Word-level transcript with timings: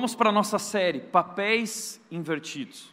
Vamos 0.00 0.14
para 0.14 0.30
a 0.30 0.32
nossa 0.32 0.58
série, 0.58 0.98
Papéis 0.98 2.00
Invertidos. 2.10 2.90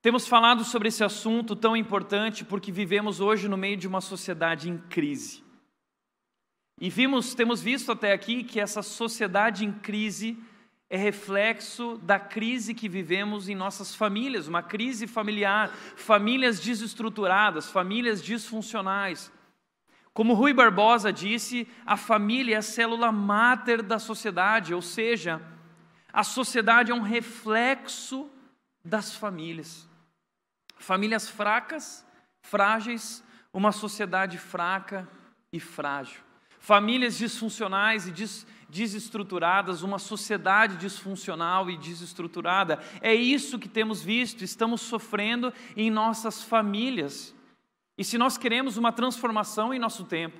Temos 0.00 0.26
falado 0.26 0.64
sobre 0.64 0.88
esse 0.88 1.04
assunto 1.04 1.54
tão 1.54 1.76
importante 1.76 2.46
porque 2.46 2.72
vivemos 2.72 3.20
hoje 3.20 3.46
no 3.46 3.58
meio 3.58 3.76
de 3.76 3.86
uma 3.86 4.00
sociedade 4.00 4.70
em 4.70 4.78
crise. 4.78 5.44
E 6.80 6.88
vimos, 6.88 7.34
temos 7.34 7.60
visto 7.60 7.92
até 7.92 8.10
aqui 8.10 8.42
que 8.42 8.58
essa 8.58 8.80
sociedade 8.80 9.66
em 9.66 9.72
crise 9.72 10.38
é 10.88 10.96
reflexo 10.96 11.98
da 11.98 12.18
crise 12.18 12.72
que 12.72 12.88
vivemos 12.88 13.50
em 13.50 13.54
nossas 13.54 13.94
famílias, 13.94 14.48
uma 14.48 14.62
crise 14.62 15.06
familiar, 15.06 15.68
famílias 15.94 16.58
desestruturadas, 16.58 17.70
famílias 17.70 18.22
disfuncionais. 18.22 19.30
Como 20.14 20.32
Rui 20.32 20.54
Barbosa 20.54 21.12
disse, 21.12 21.68
a 21.84 21.98
família 21.98 22.54
é 22.54 22.58
a 22.60 22.62
célula 22.62 23.12
máter 23.12 23.82
da 23.82 23.98
sociedade, 23.98 24.72
ou 24.72 24.80
seja, 24.80 25.52
a 26.14 26.22
sociedade 26.22 26.92
é 26.92 26.94
um 26.94 27.02
reflexo 27.02 28.30
das 28.84 29.16
famílias. 29.16 29.88
Famílias 30.78 31.28
fracas, 31.28 32.06
frágeis, 32.40 33.24
uma 33.52 33.72
sociedade 33.72 34.38
fraca 34.38 35.08
e 35.52 35.58
frágil. 35.58 36.20
Famílias 36.60 37.18
disfuncionais 37.18 38.06
e 38.06 38.12
des 38.12 38.46
desestruturadas, 38.68 39.82
uma 39.82 39.98
sociedade 39.98 40.76
disfuncional 40.76 41.68
e 41.68 41.76
desestruturada. 41.76 42.80
É 43.00 43.14
isso 43.14 43.58
que 43.58 43.68
temos 43.68 44.02
visto, 44.02 44.42
estamos 44.42 44.80
sofrendo 44.80 45.52
em 45.76 45.90
nossas 45.90 46.42
famílias. 46.42 47.34
E 47.98 48.04
se 48.04 48.18
nós 48.18 48.38
queremos 48.38 48.76
uma 48.76 48.90
transformação 48.90 49.74
em 49.74 49.78
nosso 49.78 50.04
tempo, 50.04 50.38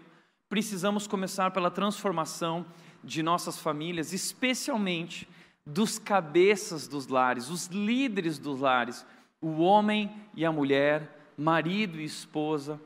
precisamos 0.48 1.06
começar 1.06 1.50
pela 1.50 1.70
transformação 1.70 2.66
de 3.04 3.22
nossas 3.22 3.58
famílias, 3.58 4.12
especialmente 4.12 5.28
dos 5.66 5.98
cabeças 5.98 6.86
dos 6.86 7.06
lares, 7.08 7.48
os 7.48 7.66
líderes 7.66 8.38
dos 8.38 8.60
lares, 8.60 9.04
o 9.40 9.62
homem 9.62 10.10
e 10.34 10.44
a 10.44 10.52
mulher, 10.52 11.32
marido 11.36 12.00
e 12.00 12.04
esposa, 12.04 12.80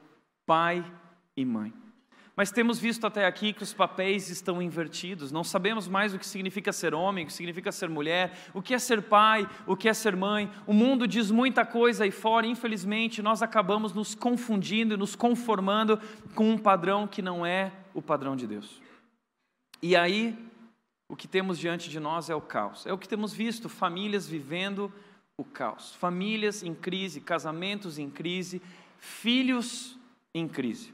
pai 0.47 0.85
e 1.37 1.45
mãe. 1.45 1.73
Mas 2.39 2.53
temos 2.53 2.79
visto 2.79 3.05
até 3.05 3.27
aqui 3.27 3.53
que 3.53 3.65
os 3.65 3.75
papéis 3.75 4.31
estão 4.31 4.63
invertidos, 4.63 5.33
não 5.33 5.43
sabemos 5.43 5.89
mais 5.89 6.15
o 6.15 6.19
que 6.21 6.27
significa 6.27 6.73
ser 6.73 6.95
homem, 6.95 7.25
o 7.25 7.27
que 7.27 7.33
significa 7.33 7.73
ser 7.73 7.89
mulher, 7.89 8.33
o 8.55 8.63
que 8.63 8.75
é 8.75 8.79
ser 8.79 9.03
pai, 9.03 9.49
o 9.67 9.77
que 9.77 9.89
é 9.89 9.93
ser 9.93 10.15
mãe. 10.15 10.49
O 10.65 10.73
mundo 10.73 11.09
diz 11.09 11.33
muita 11.33 11.67
coisa 11.67 12.05
aí 12.05 12.13
fora, 12.13 12.47
infelizmente 12.47 13.21
nós 13.21 13.43
acabamos 13.43 13.93
nos 13.93 14.15
confundindo 14.15 14.95
e 14.95 14.97
nos 14.97 15.17
conformando 15.17 16.01
com 16.37 16.49
um 16.49 16.57
padrão 16.57 17.09
que 17.09 17.21
não 17.21 17.45
é 17.45 17.73
o 17.93 18.01
padrão 18.01 18.37
de 18.37 18.47
Deus. 18.47 18.81
E 19.83 19.97
aí 19.97 20.39
o 21.09 21.17
que 21.17 21.27
temos 21.27 21.59
diante 21.59 21.89
de 21.89 21.99
nós 21.99 22.29
é 22.29 22.35
o 22.35 22.41
caos. 22.41 22.87
É 22.87 22.93
o 22.93 22.99
que 22.99 23.09
temos 23.09 23.33
visto: 23.33 23.69
famílias 23.69 24.29
vivendo 24.29 24.93
o 25.37 25.45
caos, 25.45 25.95
famílias 25.95 26.63
em 26.63 26.75
crise, 26.75 27.21
casamentos 27.21 27.99
em 27.99 28.11
crise, 28.11 28.61
filhos 28.99 29.97
em 30.35 30.47
crise. 30.47 30.93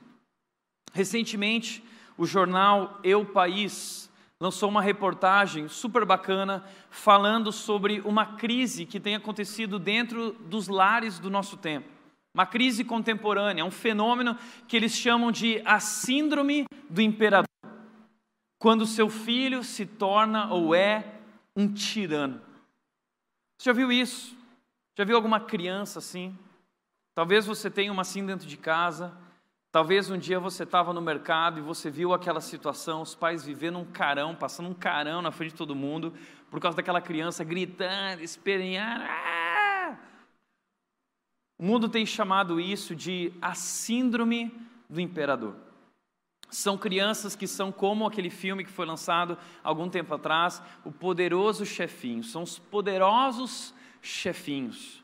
Recentemente, 0.93 1.83
o 2.17 2.25
jornal 2.25 3.01
Eu 3.03 3.25
País 3.25 4.11
lançou 4.41 4.69
uma 4.69 4.83
reportagem 4.83 5.69
super 5.69 6.05
bacana 6.05 6.65
falando 6.91 7.51
sobre 7.51 8.01
uma 8.05 8.37
crise 8.37 8.85
que 8.85 9.01
tem 9.01 9.15
acontecido 9.15 9.79
dentro 9.79 10.33
dos 10.33 10.69
lares 10.69 11.19
do 11.19 11.31
nosso 11.31 11.57
tempo. 11.57 11.89
Uma 12.35 12.47
crise 12.47 12.85
contemporânea, 12.85 13.65
um 13.65 13.71
fenômeno 13.71 14.37
que 14.69 14.77
eles 14.77 14.93
chamam 14.93 15.33
de 15.33 15.63
a 15.65 15.81
síndrome 15.81 16.67
do 16.91 17.01
imperador 17.01 17.54
quando 18.65 18.87
seu 18.87 19.11
filho 19.11 19.63
se 19.63 19.85
torna 19.85 20.51
ou 20.51 20.75
é 20.75 21.05
um 21.55 21.71
tirano. 21.71 22.41
Você 23.59 23.69
já 23.69 23.75
viu 23.75 23.93
isso? 23.93 24.35
Já 24.97 25.05
viu 25.05 25.17
alguma 25.17 25.39
criança 25.39 25.99
assim? 25.99 26.35
Talvez 27.15 27.45
você 27.45 27.71
tenha 27.71 27.93
uma 27.93 28.01
assim 28.01 28.25
dentro 28.25 28.49
de 28.49 28.57
casa. 28.57 29.13
Talvez 29.71 30.09
um 30.09 30.17
dia 30.17 30.41
você 30.41 30.63
estava 30.63 30.95
no 30.95 31.03
mercado 31.03 31.59
e 31.59 31.63
você 31.63 31.91
viu 31.91 32.15
aquela 32.15 32.41
situação, 32.41 33.03
os 33.03 33.15
pais 33.15 33.45
vivendo 33.45 33.77
um 33.77 33.85
carão, 33.85 34.35
passando 34.35 34.71
um 34.71 34.75
carão 34.75 35.21
na 35.21 35.31
frente 35.31 35.51
de 35.51 35.59
todo 35.59 35.77
mundo, 35.77 36.15
por 36.51 36.59
causa 36.59 36.75
daquela 36.75 37.03
criança 37.03 37.45
gritando, 37.45 38.23
esperneando. 38.23 39.05
Ah! 39.07 39.99
O 41.59 41.67
mundo 41.67 41.87
tem 41.87 42.07
chamado 42.07 42.59
isso 42.59 42.97
de 42.97 43.31
a 43.43 43.55
síndrome 43.55 44.51
do 44.89 45.03
imperador. 45.03 45.55
São 46.55 46.79
crianças 46.79 47.35
que 47.35 47.49
são 47.49 47.73
como 47.73 48.07
aquele 48.07 48.31
filme 48.31 48.65
que 48.65 48.71
foi 48.71 48.87
lançado 48.87 49.37
algum 49.61 49.89
tempo 49.89 50.15
atrás, 50.15 50.63
O 50.85 50.93
Poderoso 50.93 51.67
Chefinho. 51.67 52.23
São 52.23 52.45
os 52.45 52.61
poderosos 52.61 53.75
chefinhos. 54.01 55.03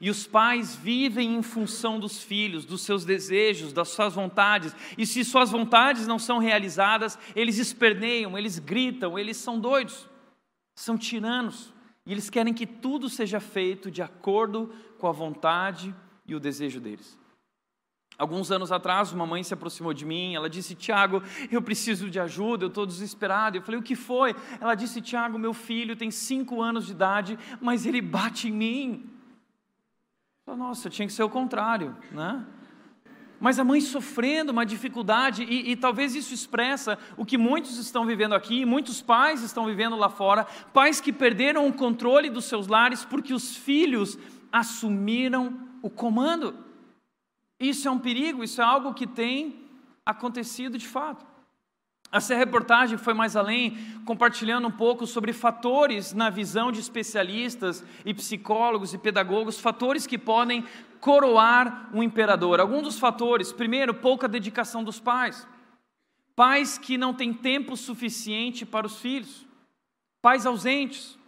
E 0.00 0.08
os 0.08 0.26
pais 0.26 0.74
vivem 0.74 1.36
em 1.36 1.42
função 1.42 2.00
dos 2.00 2.22
filhos, 2.22 2.64
dos 2.64 2.80
seus 2.80 3.04
desejos, 3.04 3.74
das 3.74 3.88
suas 3.90 4.14
vontades. 4.14 4.74
E 4.96 5.04
se 5.04 5.22
suas 5.22 5.50
vontades 5.50 6.06
não 6.06 6.18
são 6.18 6.38
realizadas, 6.38 7.18
eles 7.34 7.58
esperneiam, 7.58 8.38
eles 8.38 8.58
gritam, 8.58 9.18
eles 9.18 9.36
são 9.36 9.60
doidos, 9.60 10.08
são 10.74 10.96
tiranos. 10.96 11.74
E 12.06 12.12
eles 12.12 12.30
querem 12.30 12.54
que 12.54 12.66
tudo 12.66 13.10
seja 13.10 13.38
feito 13.38 13.90
de 13.90 14.00
acordo 14.00 14.72
com 14.98 15.06
a 15.06 15.12
vontade 15.12 15.94
e 16.26 16.34
o 16.34 16.40
desejo 16.40 16.80
deles. 16.80 17.18
Alguns 18.18 18.50
anos 18.50 18.72
atrás, 18.72 19.12
uma 19.12 19.26
mãe 19.26 19.42
se 19.42 19.52
aproximou 19.52 19.92
de 19.92 20.06
mim, 20.06 20.34
ela 20.34 20.48
disse: 20.48 20.74
Tiago, 20.74 21.22
eu 21.52 21.60
preciso 21.60 22.08
de 22.08 22.18
ajuda, 22.18 22.64
eu 22.64 22.68
estou 22.68 22.86
desesperado. 22.86 23.58
Eu 23.58 23.62
falei: 23.62 23.78
O 23.78 23.82
que 23.82 23.94
foi? 23.94 24.34
Ela 24.58 24.74
disse: 24.74 25.02
Tiago, 25.02 25.38
meu 25.38 25.52
filho 25.52 25.94
tem 25.94 26.10
cinco 26.10 26.62
anos 26.62 26.86
de 26.86 26.92
idade, 26.92 27.38
mas 27.60 27.84
ele 27.84 28.00
bate 28.00 28.48
em 28.48 28.52
mim. 28.52 29.10
Eu, 30.46 30.56
Nossa, 30.56 30.88
tinha 30.88 31.06
que 31.06 31.12
ser 31.12 31.24
o 31.24 31.28
contrário, 31.28 31.94
né? 32.10 32.42
Mas 33.38 33.58
a 33.58 33.64
mãe 33.64 33.82
sofrendo 33.82 34.50
uma 34.50 34.64
dificuldade, 34.64 35.42
e, 35.42 35.72
e, 35.72 35.76
talvez 35.76 36.14
isso 36.14 36.32
expressa 36.32 36.98
o 37.18 37.24
que 37.26 37.36
muitos 37.36 37.76
estão 37.76 38.06
vivendo 38.06 38.34
aqui, 38.34 38.64
muitos 38.64 39.02
pais 39.02 39.42
estão 39.42 39.66
vivendo 39.66 39.94
lá 39.94 40.08
fora, 40.08 40.46
pais 40.72 41.02
que 41.02 41.12
perderam 41.12 41.68
o 41.68 41.72
controle 41.72 42.30
dos 42.30 42.46
seus 42.46 42.66
lares 42.66 43.04
porque 43.04 43.34
os 43.34 43.54
filhos 43.54 44.18
assumiram 44.50 45.68
o 45.82 45.90
comando. 45.90 46.65
Isso 47.58 47.88
é 47.88 47.90
um 47.90 47.98
perigo, 47.98 48.44
isso 48.44 48.60
é 48.60 48.64
algo 48.64 48.94
que 48.94 49.06
tem 49.06 49.64
acontecido 50.04 50.76
de 50.76 50.86
fato. 50.86 51.24
Essa 52.12 52.36
reportagem 52.36 52.96
foi 52.96 53.12
mais 53.12 53.34
além, 53.34 53.76
compartilhando 54.04 54.68
um 54.68 54.70
pouco 54.70 55.06
sobre 55.06 55.32
fatores 55.32 56.12
na 56.12 56.30
visão 56.30 56.70
de 56.70 56.78
especialistas 56.78 57.84
e 58.04 58.14
psicólogos 58.14 58.94
e 58.94 58.98
pedagogos, 58.98 59.58
fatores 59.58 60.06
que 60.06 60.16
podem 60.16 60.64
coroar 61.00 61.90
um 61.92 62.02
imperador. 62.02 62.60
Alguns 62.60 62.82
dos 62.82 62.98
fatores, 62.98 63.52
primeiro, 63.52 63.92
pouca 63.92 64.28
dedicação 64.28 64.84
dos 64.84 65.00
pais. 65.00 65.46
Pais 66.36 66.78
que 66.78 66.96
não 66.96 67.12
têm 67.12 67.32
tempo 67.32 67.76
suficiente 67.76 68.64
para 68.64 68.86
os 68.86 69.00
filhos. 69.00 69.44
Pais 70.22 70.46
ausentes 70.46 71.18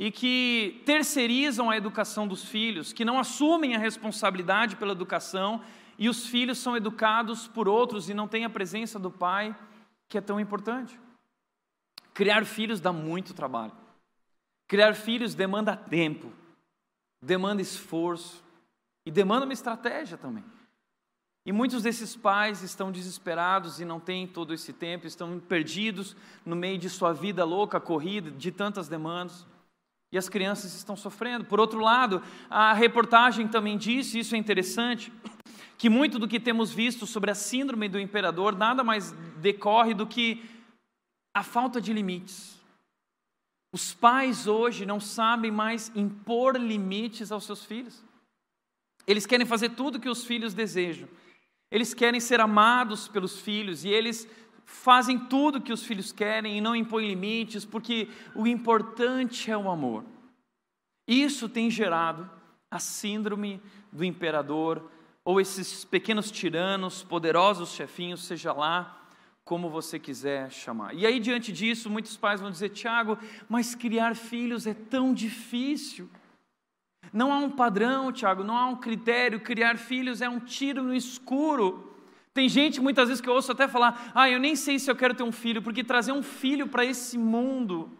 e 0.00 0.10
que 0.10 0.80
terceirizam 0.86 1.68
a 1.68 1.76
educação 1.76 2.26
dos 2.26 2.42
filhos, 2.42 2.90
que 2.90 3.04
não 3.04 3.18
assumem 3.18 3.76
a 3.76 3.78
responsabilidade 3.78 4.76
pela 4.76 4.92
educação 4.92 5.62
e 5.98 6.08
os 6.08 6.26
filhos 6.26 6.56
são 6.56 6.74
educados 6.74 7.46
por 7.46 7.68
outros 7.68 8.08
e 8.08 8.14
não 8.14 8.26
têm 8.26 8.46
a 8.46 8.48
presença 8.48 8.98
do 8.98 9.10
pai, 9.10 9.54
que 10.08 10.16
é 10.16 10.20
tão 10.22 10.40
importante. 10.40 10.98
Criar 12.14 12.46
filhos 12.46 12.80
dá 12.80 12.90
muito 12.94 13.34
trabalho. 13.34 13.74
Criar 14.66 14.94
filhos 14.94 15.34
demanda 15.34 15.76
tempo, 15.76 16.32
demanda 17.22 17.60
esforço 17.60 18.42
e 19.04 19.10
demanda 19.10 19.44
uma 19.44 19.52
estratégia 19.52 20.16
também. 20.16 20.44
E 21.44 21.52
muitos 21.52 21.82
desses 21.82 22.16
pais 22.16 22.62
estão 22.62 22.90
desesperados 22.90 23.80
e 23.80 23.84
não 23.84 24.00
têm 24.00 24.26
todo 24.26 24.54
esse 24.54 24.72
tempo, 24.72 25.06
estão 25.06 25.38
perdidos 25.38 26.16
no 26.42 26.56
meio 26.56 26.78
de 26.78 26.88
sua 26.88 27.12
vida 27.12 27.44
louca, 27.44 27.78
corrida, 27.78 28.30
de 28.30 28.50
tantas 28.50 28.88
demandas. 28.88 29.46
E 30.12 30.18
as 30.18 30.28
crianças 30.28 30.74
estão 30.74 30.96
sofrendo. 30.96 31.44
Por 31.44 31.60
outro 31.60 31.78
lado, 31.80 32.22
a 32.48 32.72
reportagem 32.72 33.46
também 33.46 33.78
disse, 33.78 34.18
isso 34.18 34.34
é 34.34 34.38
interessante, 34.38 35.12
que 35.78 35.88
muito 35.88 36.18
do 36.18 36.28
que 36.28 36.40
temos 36.40 36.72
visto 36.72 37.06
sobre 37.06 37.30
a 37.30 37.34
síndrome 37.34 37.88
do 37.88 37.98
imperador 37.98 38.56
nada 38.56 38.82
mais 38.82 39.12
decorre 39.40 39.94
do 39.94 40.06
que 40.06 40.44
a 41.34 41.42
falta 41.42 41.80
de 41.80 41.92
limites. 41.92 42.60
Os 43.72 43.94
pais 43.94 44.46
hoje 44.46 44.84
não 44.84 44.98
sabem 44.98 45.50
mais 45.50 45.92
impor 45.94 46.56
limites 46.56 47.30
aos 47.30 47.44
seus 47.44 47.64
filhos. 47.64 48.04
Eles 49.06 49.26
querem 49.26 49.46
fazer 49.46 49.70
tudo 49.70 49.96
o 49.96 50.00
que 50.00 50.08
os 50.08 50.24
filhos 50.24 50.52
desejam. 50.52 51.08
Eles 51.70 51.94
querem 51.94 52.18
ser 52.18 52.40
amados 52.40 53.06
pelos 53.06 53.40
filhos 53.40 53.84
e 53.84 53.88
eles 53.88 54.28
fazem 54.70 55.18
tudo 55.18 55.60
que 55.60 55.72
os 55.72 55.84
filhos 55.84 56.12
querem 56.12 56.56
e 56.56 56.60
não 56.60 56.76
impõem 56.76 57.08
limites, 57.08 57.64
porque 57.64 58.08
o 58.34 58.46
importante 58.46 59.50
é 59.50 59.56
o 59.56 59.68
amor. 59.68 60.04
Isso 61.06 61.48
tem 61.48 61.68
gerado 61.68 62.30
a 62.70 62.78
síndrome 62.78 63.60
do 63.90 64.04
imperador, 64.04 64.88
ou 65.24 65.40
esses 65.40 65.84
pequenos 65.84 66.30
tiranos, 66.30 67.02
poderosos 67.02 67.72
chefinhos, 67.72 68.22
seja 68.24 68.52
lá 68.52 68.96
como 69.44 69.68
você 69.68 69.98
quiser 69.98 70.50
chamar. 70.52 70.94
E 70.94 71.04
aí, 71.04 71.18
diante 71.18 71.52
disso, 71.52 71.90
muitos 71.90 72.16
pais 72.16 72.40
vão 72.40 72.50
dizer: 72.50 72.68
Tiago, 72.68 73.18
mas 73.48 73.74
criar 73.74 74.14
filhos 74.14 74.66
é 74.68 74.74
tão 74.74 75.12
difícil. 75.12 76.08
Não 77.12 77.32
há 77.32 77.38
um 77.38 77.50
padrão, 77.50 78.12
Tiago, 78.12 78.44
não 78.44 78.56
há 78.56 78.66
um 78.66 78.76
critério. 78.76 79.40
Criar 79.40 79.76
filhos 79.76 80.22
é 80.22 80.28
um 80.28 80.38
tiro 80.38 80.84
no 80.84 80.94
escuro. 80.94 81.89
Tem 82.32 82.48
gente 82.48 82.80
muitas 82.80 83.08
vezes 83.08 83.20
que 83.20 83.28
eu 83.28 83.34
ouço 83.34 83.52
até 83.52 83.66
falar: 83.66 84.12
ah, 84.14 84.28
eu 84.30 84.38
nem 84.38 84.54
sei 84.56 84.78
se 84.78 84.90
eu 84.90 84.96
quero 84.96 85.14
ter 85.14 85.22
um 85.22 85.32
filho, 85.32 85.62
porque 85.62 85.82
trazer 85.82 86.12
um 86.12 86.22
filho 86.22 86.66
para 86.66 86.84
esse 86.84 87.18
mundo 87.18 87.96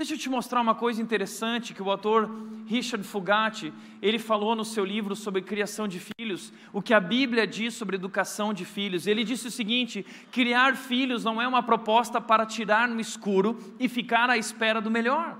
Deixa 0.00 0.14
eu 0.14 0.18
te 0.18 0.30
mostrar 0.30 0.62
uma 0.62 0.74
coisa 0.74 1.02
interessante 1.02 1.74
que 1.74 1.82
o 1.82 1.90
autor 1.90 2.30
Richard 2.66 3.06
Fugatti, 3.06 3.70
ele 4.00 4.18
falou 4.18 4.56
no 4.56 4.64
seu 4.64 4.82
livro 4.82 5.14
sobre 5.14 5.42
criação 5.42 5.86
de 5.86 6.00
filhos, 6.00 6.54
o 6.72 6.80
que 6.80 6.94
a 6.94 7.00
Bíblia 7.00 7.46
diz 7.46 7.74
sobre 7.74 7.96
educação 7.96 8.54
de 8.54 8.64
filhos. 8.64 9.06
Ele 9.06 9.22
disse 9.22 9.48
o 9.48 9.50
seguinte: 9.50 10.02
criar 10.32 10.74
filhos 10.74 11.22
não 11.22 11.38
é 11.38 11.46
uma 11.46 11.62
proposta 11.62 12.18
para 12.18 12.46
tirar 12.46 12.88
no 12.88 12.98
escuro 12.98 13.58
e 13.78 13.90
ficar 13.90 14.30
à 14.30 14.38
espera 14.38 14.80
do 14.80 14.90
melhor. 14.90 15.36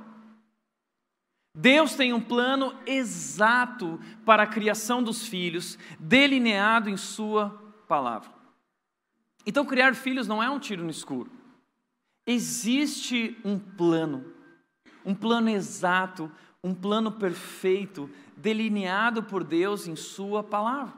Deus 1.54 1.94
tem 1.94 2.12
um 2.12 2.20
plano 2.20 2.74
exato 2.86 4.00
para 4.24 4.44
a 4.44 4.46
criação 4.46 5.02
dos 5.02 5.26
filhos, 5.26 5.78
delineado 5.98 6.88
em 6.88 6.96
sua 6.96 7.50
palavra. 7.88 8.30
Então 9.44 9.64
criar 9.64 9.94
filhos 9.94 10.28
não 10.28 10.42
é 10.42 10.48
um 10.48 10.58
tiro 10.60 10.84
no 10.84 10.90
escuro. 10.90 11.30
Existe 12.26 13.36
um 13.44 13.58
plano 13.58 14.40
um 15.04 15.14
plano 15.14 15.48
exato, 15.48 16.30
um 16.62 16.74
plano 16.74 17.10
perfeito, 17.10 18.10
delineado 18.36 19.22
por 19.22 19.44
Deus 19.44 19.86
em 19.86 19.96
Sua 19.96 20.42
palavra. 20.42 20.94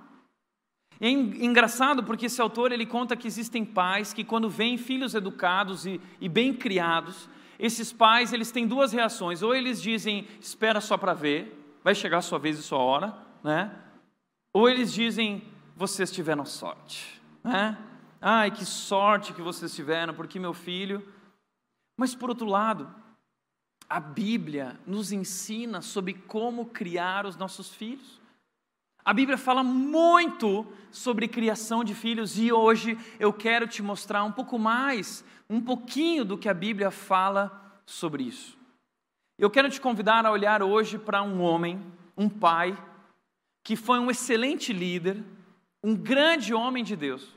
É 1.01 1.09
engraçado 1.09 2.05
porque 2.05 2.27
esse 2.27 2.41
autor 2.41 2.71
ele 2.71 2.87
conta 2.87 3.17
que 3.17 3.27
existem 3.27 3.65
pais 3.65 4.13
que 4.13 4.23
quando 4.23 4.49
veem 4.49 4.79
filhos 4.79 5.15
educados 5.15 5.85
e, 5.85 6.01
e 6.21 6.29
bem 6.29 6.55
criados, 6.55 7.29
esses 7.59 7.93
pais 7.93 8.33
eles 8.33 8.51
têm 8.51 8.67
duas 8.67 8.93
reações: 8.93 9.43
ou 9.43 9.55
eles 9.55 9.81
dizem 9.81 10.27
espera 10.41 10.81
só 10.81 10.97
para 10.97 11.15
ver, 11.15 11.79
vai 11.83 11.95
chegar 11.95 12.19
a 12.19 12.23
sua 12.23 12.39
vez 12.39 12.59
e 12.59 12.63
sua 12.63 12.79
hora, 12.79 13.17
né? 13.43 13.71
Ou 14.53 14.69
eles 14.69 14.93
dizem 14.93 15.43
vocês 15.77 16.11
tiveram 16.11 16.45
sorte, 16.45 17.21
né? 17.43 17.79
Ai 18.21 18.51
que 18.51 18.65
sorte 18.65 19.33
que 19.33 19.43
vocês 19.43 19.75
tiveram 19.75 20.15
porque 20.15 20.39
meu 20.39 20.55
filho. 20.55 21.07
Mas 21.97 22.15
por 22.15 22.31
outro 22.31 22.47
lado, 22.47 22.93
a 23.89 24.01
Bíblia 24.01 24.79
nos 24.87 25.13
ensina 25.13 25.83
sobre 25.83 26.15
como 26.15 26.67
criar 26.67 27.27
os 27.27 27.37
nossos 27.37 27.75
filhos. 27.75 28.21
A 29.05 29.13
Bíblia 29.13 29.37
fala 29.37 29.65
muito 29.65 30.65
sobre 30.91 31.27
criação 31.27 31.83
de 31.83 31.95
filhos 31.95 32.39
e 32.39 32.53
hoje 32.53 32.97
eu 33.19 33.33
quero 33.33 33.67
te 33.67 33.83
mostrar 33.83 34.23
um 34.23 34.31
pouco 34.31 34.59
mais, 34.59 35.25
um 35.53 35.61
pouquinho 35.61 36.25
do 36.25 36.39
que 36.39 36.49
a 36.49 36.55
Bíblia 36.55 36.91
fala 36.91 37.79
sobre 37.85 38.23
isso. 38.23 38.57
Eu 39.39 39.51
quero 39.51 39.69
te 39.69 39.83
convidar 39.83 40.25
a 40.25 40.31
olhar 40.31 40.63
hoje 40.63 40.99
para 40.99 41.23
um 41.23 41.43
homem, 41.43 41.79
um 42.17 42.27
pai, 42.27 42.75
que 43.63 43.77
foi 43.77 43.99
um 43.99 44.11
excelente 44.11 44.73
líder, 44.73 45.23
um 45.85 45.95
grande 45.95 46.55
homem 46.55 46.83
de 46.83 46.97
Deus, 46.97 47.37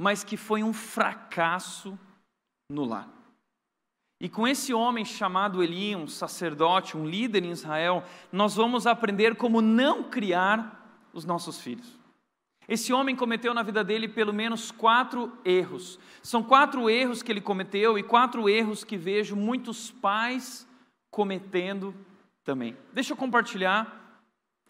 mas 0.00 0.24
que 0.24 0.38
foi 0.38 0.62
um 0.62 0.72
fracasso 0.72 1.98
no 2.70 2.86
lar. 2.86 3.10
E 4.18 4.28
com 4.28 4.48
esse 4.48 4.72
homem 4.72 5.04
chamado 5.04 5.62
Eli, 5.62 5.94
um 5.94 6.08
sacerdote, 6.08 6.96
um 6.96 7.06
líder 7.06 7.44
em 7.44 7.50
Israel, 7.50 8.04
nós 8.32 8.54
vamos 8.54 8.86
aprender 8.86 9.36
como 9.36 9.60
não 9.60 10.04
criar 10.04 11.10
os 11.12 11.26
nossos 11.26 11.60
filhos. 11.60 11.97
Esse 12.68 12.92
homem 12.92 13.16
cometeu 13.16 13.54
na 13.54 13.62
vida 13.62 13.82
dele 13.82 14.06
pelo 14.06 14.32
menos 14.32 14.70
quatro 14.70 15.32
erros. 15.42 15.98
São 16.22 16.42
quatro 16.42 16.90
erros 16.90 17.22
que 17.22 17.32
ele 17.32 17.40
cometeu 17.40 17.98
e 17.98 18.02
quatro 18.02 18.46
erros 18.46 18.84
que 18.84 18.96
vejo 18.96 19.34
muitos 19.34 19.90
pais 19.90 20.68
cometendo 21.10 21.94
também. 22.44 22.76
Deixa 22.92 23.14
eu 23.14 23.16
compartilhar 23.16 24.22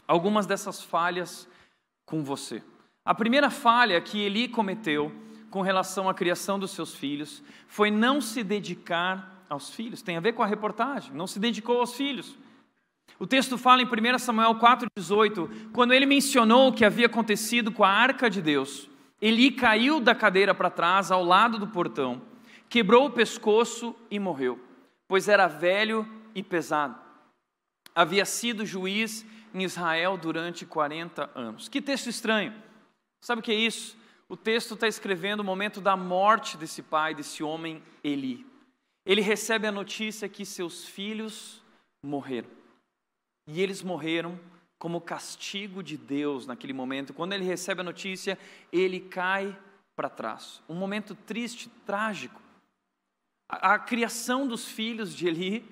algumas 0.06 0.46
dessas 0.46 0.80
falhas 0.80 1.48
com 2.06 2.22
você. 2.22 2.62
A 3.04 3.14
primeira 3.14 3.50
falha 3.50 4.00
que 4.00 4.20
Eli 4.20 4.46
cometeu 4.46 5.12
com 5.50 5.60
relação 5.60 6.08
à 6.08 6.14
criação 6.14 6.58
dos 6.58 6.70
seus 6.70 6.94
filhos 6.94 7.42
foi 7.66 7.90
não 7.90 8.20
se 8.20 8.44
dedicar 8.44 9.44
aos 9.48 9.70
filhos, 9.70 10.02
tem 10.02 10.16
a 10.16 10.20
ver 10.20 10.34
com 10.34 10.42
a 10.42 10.46
reportagem, 10.46 11.12
não 11.14 11.26
se 11.26 11.38
dedicou 11.40 11.80
aos 11.80 11.94
filhos. 11.94 12.36
O 13.18 13.26
texto 13.26 13.58
fala 13.58 13.82
em 13.82 13.86
1 13.86 14.18
Samuel 14.18 14.54
4,18, 14.54 15.70
quando 15.72 15.92
ele 15.92 16.06
mencionou 16.06 16.68
o 16.68 16.72
que 16.72 16.84
havia 16.84 17.06
acontecido 17.06 17.72
com 17.72 17.84
a 17.84 17.90
arca 17.90 18.30
de 18.30 18.40
Deus, 18.40 18.88
Eli 19.20 19.50
caiu 19.50 20.00
da 20.00 20.14
cadeira 20.14 20.54
para 20.54 20.70
trás, 20.70 21.10
ao 21.10 21.24
lado 21.24 21.58
do 21.58 21.66
portão, 21.66 22.22
quebrou 22.68 23.06
o 23.06 23.10
pescoço 23.10 23.94
e 24.10 24.18
morreu, 24.18 24.60
pois 25.08 25.28
era 25.28 25.48
velho 25.48 26.08
e 26.34 26.42
pesado. 26.42 26.96
Havia 27.94 28.24
sido 28.24 28.64
juiz 28.64 29.26
em 29.52 29.64
Israel 29.64 30.16
durante 30.16 30.64
40 30.64 31.30
anos. 31.34 31.68
Que 31.68 31.82
texto 31.82 32.08
estranho. 32.08 32.54
Sabe 33.20 33.40
o 33.40 33.42
que 33.42 33.50
é 33.50 33.56
isso? 33.56 33.96
O 34.28 34.36
texto 34.36 34.74
está 34.74 34.86
escrevendo 34.86 35.40
o 35.40 35.44
momento 35.44 35.80
da 35.80 35.96
morte 35.96 36.56
desse 36.56 36.82
pai, 36.82 37.14
desse 37.14 37.42
homem 37.42 37.82
Eli 38.04 38.46
ele 39.08 39.22
recebe 39.22 39.66
a 39.66 39.72
notícia 39.72 40.28
que 40.28 40.44
seus 40.44 40.84
filhos 40.84 41.62
morreram. 42.02 42.50
E 43.50 43.62
eles 43.62 43.82
morreram 43.82 44.38
como 44.78 45.00
castigo 45.00 45.82
de 45.82 45.96
Deus 45.96 46.46
naquele 46.46 46.74
momento. 46.74 47.14
Quando 47.14 47.32
ele 47.32 47.44
recebe 47.44 47.80
a 47.80 47.84
notícia, 47.84 48.38
ele 48.70 49.00
cai 49.00 49.58
para 49.96 50.10
trás. 50.10 50.62
Um 50.68 50.74
momento 50.74 51.14
triste, 51.14 51.70
trágico. 51.86 52.40
A, 53.50 53.72
a, 53.74 53.78
criação 53.78 54.46
dos 54.46 54.68
filhos 54.68 55.16
de 55.16 55.26
Eli 55.26 55.66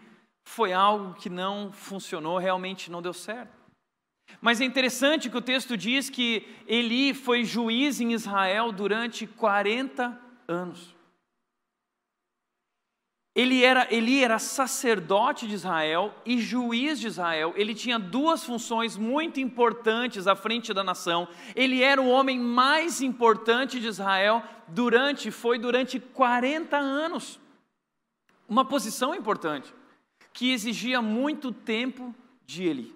foi 0.49 0.73
algo 0.73 1.14
que 1.14 1.28
não 1.28 1.71
funcionou, 1.71 2.38
realmente 2.38 2.90
não 2.90 3.02
deu 3.02 3.12
certo. 3.12 3.54
Mas 4.40 4.61
é 4.61 4.64
interessante 4.64 5.28
que 5.28 5.37
o 5.37 5.42
texto 5.42 5.76
diz 5.76 6.09
que 6.09 6.49
Eli 6.66 7.12
foi 7.12 7.45
juiz 7.45 8.00
em 8.00 8.14
Israel 8.14 8.73
durante 8.73 9.26
40 9.26 10.18
anos. 10.49 10.96
Ele 13.37 13.62
era, 13.62 13.87
ele 13.90 14.25
era 14.25 14.38
sacerdote 14.38 15.47
de 15.47 15.55
Israel 15.55 16.14
e 16.25 16.40
juiz 16.40 16.99
de 16.99 17.07
Israel. 17.07 17.52
Ele 17.55 17.75
tinha 17.75 17.99
duas 17.99 18.43
funções 18.43 18.97
muito 18.97 19.38
importantes 19.38 20.26
à 20.26 20.35
frente 20.35 20.73
da 20.73 20.83
nação. 20.83 21.28
Ele 21.55 21.83
era 21.83 22.00
o 22.00 22.09
homem 22.09 22.40
mais 22.40 23.02
importante 23.02 23.78
de 23.78 23.88
Israel 23.88 24.43
durante, 24.69 25.31
foi 25.31 25.59
durante 25.59 26.00
40 26.00 26.78
anos. 26.78 27.38
Uma 28.49 28.64
posição 28.64 29.14
importante, 29.14 29.75
que 30.33 30.50
exigia 30.52 31.02
muito 31.02 31.52
tempo 31.52 32.14
de 32.47 32.64
Eli. 32.64 32.95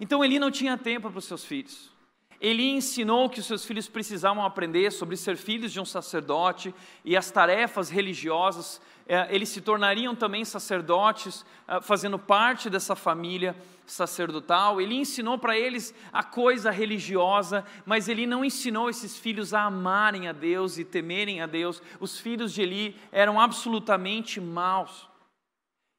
Então 0.00 0.24
Eli 0.24 0.40
não 0.40 0.50
tinha 0.50 0.76
tempo 0.76 1.08
para 1.08 1.20
os 1.20 1.24
seus 1.24 1.44
filhos. 1.44 1.95
Ele 2.40 2.70
ensinou 2.70 3.30
que 3.30 3.40
os 3.40 3.46
seus 3.46 3.64
filhos 3.64 3.88
precisavam 3.88 4.44
aprender 4.44 4.90
sobre 4.90 5.16
ser 5.16 5.36
filhos 5.36 5.72
de 5.72 5.80
um 5.80 5.84
sacerdote 5.84 6.74
e 7.04 7.16
as 7.16 7.30
tarefas 7.30 7.88
religiosas. 7.88 8.80
É, 9.08 9.34
eles 9.34 9.48
se 9.48 9.60
tornariam 9.60 10.14
também 10.14 10.44
sacerdotes, 10.44 11.46
é, 11.66 11.80
fazendo 11.80 12.18
parte 12.18 12.68
dessa 12.68 12.94
família 12.94 13.56
sacerdotal. 13.86 14.80
Ele 14.80 14.96
ensinou 14.96 15.38
para 15.38 15.56
eles 15.56 15.94
a 16.12 16.22
coisa 16.22 16.70
religiosa, 16.70 17.64
mas 17.86 18.08
ele 18.08 18.26
não 18.26 18.44
ensinou 18.44 18.90
esses 18.90 19.16
filhos 19.16 19.54
a 19.54 19.62
amarem 19.62 20.28
a 20.28 20.32
Deus 20.32 20.76
e 20.76 20.84
temerem 20.84 21.40
a 21.40 21.46
Deus. 21.46 21.82
Os 22.00 22.18
filhos 22.18 22.52
de 22.52 22.62
Eli 22.62 22.96
eram 23.10 23.40
absolutamente 23.40 24.40
maus. 24.40 25.08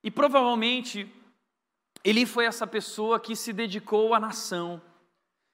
E 0.04 0.12
provavelmente 0.12 1.12
Eli 2.04 2.28
foi 2.28 2.46
essa 2.46 2.68
pessoa 2.68 3.20
que 3.20 3.36
se 3.36 3.52
dedicou 3.52 4.14
à 4.14 4.20
nação 4.20 4.82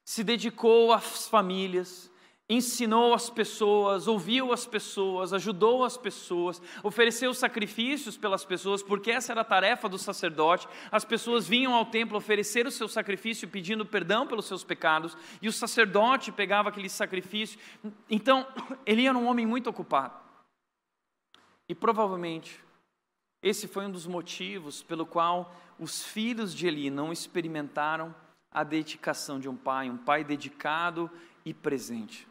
se 0.04 0.22
dedicou 0.22 0.92
às 0.92 1.26
famílias, 1.28 2.10
ensinou 2.48 3.14
as 3.14 3.30
pessoas, 3.30 4.06
ouviu 4.06 4.52
as 4.52 4.66
pessoas, 4.66 5.32
ajudou 5.32 5.82
as 5.82 5.96
pessoas, 5.96 6.60
ofereceu 6.82 7.32
sacrifícios 7.32 8.16
pelas 8.18 8.44
pessoas, 8.44 8.82
porque 8.82 9.10
essa 9.10 9.32
era 9.32 9.40
a 9.40 9.44
tarefa 9.44 9.88
do 9.88 9.96
sacerdote. 9.96 10.68
As 10.92 11.04
pessoas 11.04 11.48
vinham 11.48 11.74
ao 11.74 11.86
templo 11.86 12.18
oferecer 12.18 12.66
o 12.66 12.70
seu 12.70 12.86
sacrifício 12.86 13.48
pedindo 13.48 13.86
perdão 13.86 14.26
pelos 14.26 14.44
seus 14.44 14.62
pecados, 14.62 15.16
e 15.40 15.48
o 15.48 15.52
sacerdote 15.52 16.30
pegava 16.30 16.68
aquele 16.68 16.90
sacrifício. 16.90 17.58
Então, 18.10 18.46
ele 18.84 19.06
era 19.06 19.16
um 19.16 19.26
homem 19.26 19.46
muito 19.46 19.70
ocupado. 19.70 20.22
E 21.66 21.74
provavelmente 21.74 22.62
esse 23.44 23.68
foi 23.68 23.84
um 23.84 23.90
dos 23.90 24.06
motivos 24.06 24.82
pelo 24.82 25.04
qual 25.04 25.54
os 25.78 26.02
filhos 26.02 26.54
de 26.54 26.66
Eli 26.66 26.88
não 26.88 27.12
experimentaram 27.12 28.14
a 28.54 28.62
dedicação 28.62 29.38
de 29.40 29.48
um 29.48 29.56
pai, 29.56 29.90
um 29.90 29.98
pai 29.98 30.24
dedicado 30.24 31.10
e 31.44 31.52
presente. 31.52 32.26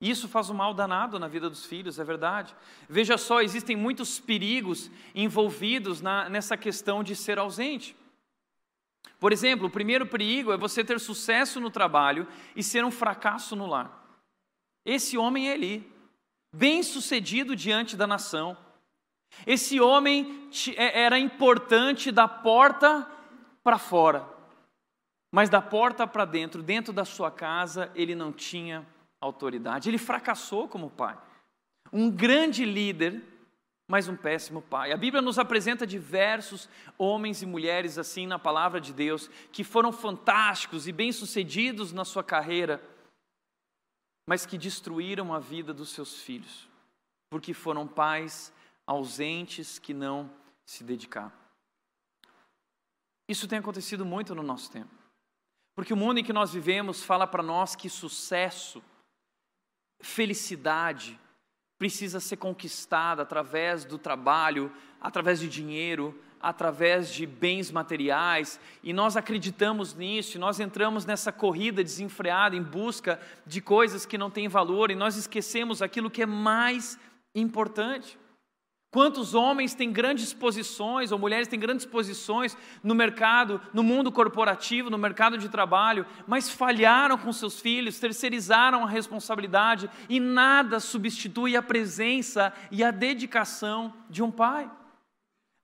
Isso 0.00 0.26
faz 0.26 0.50
um 0.50 0.54
mal 0.54 0.74
danado 0.74 1.16
na 1.18 1.28
vida 1.28 1.48
dos 1.48 1.64
filhos, 1.64 2.00
é 2.00 2.02
verdade. 2.02 2.56
Veja 2.88 3.16
só, 3.16 3.40
existem 3.40 3.76
muitos 3.76 4.18
perigos 4.18 4.90
envolvidos 5.14 6.00
na, 6.00 6.28
nessa 6.28 6.56
questão 6.56 7.04
de 7.04 7.14
ser 7.14 7.38
ausente. 7.38 7.94
Por 9.20 9.32
exemplo, 9.32 9.68
o 9.68 9.70
primeiro 9.70 10.04
perigo 10.04 10.50
é 10.52 10.56
você 10.56 10.82
ter 10.82 10.98
sucesso 10.98 11.60
no 11.60 11.70
trabalho 11.70 12.26
e 12.56 12.62
ser 12.64 12.84
um 12.84 12.90
fracasso 12.90 13.54
no 13.54 13.66
lar. 13.66 14.02
Esse 14.84 15.16
homem 15.16 15.48
é 15.48 15.54
Eli. 15.54 15.88
bem-sucedido 16.52 17.54
diante 17.54 17.96
da 17.96 18.04
nação. 18.04 18.56
Esse 19.46 19.80
homem 19.80 20.50
é, 20.76 21.02
era 21.02 21.18
importante 21.18 22.10
da 22.10 22.26
porta 22.26 23.08
para 23.62 23.78
fora, 23.78 24.28
mas 25.32 25.48
da 25.48 25.62
porta 25.62 26.06
para 26.06 26.26
dentro, 26.26 26.62
dentro 26.62 26.92
da 26.92 27.06
sua 27.06 27.30
casa, 27.30 27.90
ele 27.94 28.14
não 28.14 28.30
tinha 28.30 28.86
autoridade. 29.18 29.88
Ele 29.88 29.96
fracassou 29.96 30.68
como 30.68 30.90
pai. 30.90 31.18
Um 31.90 32.10
grande 32.10 32.66
líder, 32.66 33.22
mas 33.88 34.08
um 34.08 34.16
péssimo 34.16 34.60
pai. 34.60 34.92
A 34.92 34.96
Bíblia 34.96 35.22
nos 35.22 35.38
apresenta 35.38 35.86
diversos 35.86 36.68
homens 36.98 37.40
e 37.40 37.46
mulheres 37.46 37.96
assim 37.96 38.26
na 38.26 38.38
palavra 38.38 38.78
de 38.78 38.92
Deus 38.92 39.28
que 39.50 39.64
foram 39.64 39.90
fantásticos 39.90 40.86
e 40.86 40.92
bem-sucedidos 40.92 41.92
na 41.92 42.04
sua 42.04 42.22
carreira, 42.22 42.82
mas 44.28 44.44
que 44.44 44.58
destruíram 44.58 45.32
a 45.32 45.38
vida 45.38 45.72
dos 45.72 45.90
seus 45.90 46.20
filhos, 46.20 46.68
porque 47.30 47.54
foram 47.54 47.88
pais 47.88 48.52
ausentes 48.86 49.78
que 49.78 49.94
não 49.94 50.30
se 50.66 50.84
dedicaram. 50.84 51.32
Isso 53.28 53.48
tem 53.48 53.58
acontecido 53.58 54.04
muito 54.04 54.34
no 54.34 54.42
nosso 54.42 54.70
tempo. 54.70 55.01
Porque 55.74 55.92
o 55.92 55.96
mundo 55.96 56.18
em 56.18 56.24
que 56.24 56.32
nós 56.32 56.52
vivemos 56.52 57.02
fala 57.02 57.26
para 57.26 57.42
nós 57.42 57.74
que 57.74 57.88
sucesso, 57.88 58.82
felicidade, 60.00 61.18
precisa 61.78 62.20
ser 62.20 62.36
conquistada 62.36 63.22
através 63.22 63.84
do 63.84 63.98
trabalho, 63.98 64.72
através 65.00 65.40
de 65.40 65.48
dinheiro, 65.48 66.16
através 66.40 67.12
de 67.12 67.24
bens 67.24 67.70
materiais, 67.70 68.58
e 68.82 68.92
nós 68.92 69.16
acreditamos 69.16 69.94
nisso, 69.94 70.36
e 70.36 70.40
nós 70.40 70.58
entramos 70.58 71.06
nessa 71.06 71.30
corrida 71.32 71.82
desenfreada 71.82 72.56
em 72.56 72.62
busca 72.62 73.20
de 73.46 73.60
coisas 73.60 74.04
que 74.04 74.18
não 74.18 74.30
têm 74.30 74.48
valor, 74.48 74.90
e 74.90 74.96
nós 74.96 75.16
esquecemos 75.16 75.80
aquilo 75.80 76.10
que 76.10 76.22
é 76.22 76.26
mais 76.26 76.98
importante. 77.34 78.18
Quantos 78.92 79.34
homens 79.34 79.74
têm 79.74 79.90
grandes 79.90 80.34
posições, 80.34 81.12
ou 81.12 81.18
mulheres 81.18 81.48
têm 81.48 81.58
grandes 81.58 81.86
posições 81.86 82.54
no 82.84 82.94
mercado, 82.94 83.58
no 83.72 83.82
mundo 83.82 84.12
corporativo, 84.12 84.90
no 84.90 84.98
mercado 84.98 85.38
de 85.38 85.48
trabalho, 85.48 86.04
mas 86.26 86.50
falharam 86.50 87.16
com 87.16 87.32
seus 87.32 87.58
filhos, 87.58 87.98
terceirizaram 87.98 88.84
a 88.84 88.86
responsabilidade 88.86 89.88
e 90.10 90.20
nada 90.20 90.78
substitui 90.78 91.56
a 91.56 91.62
presença 91.62 92.52
e 92.70 92.84
a 92.84 92.90
dedicação 92.90 93.94
de 94.10 94.22
um 94.22 94.30
pai. 94.30 94.70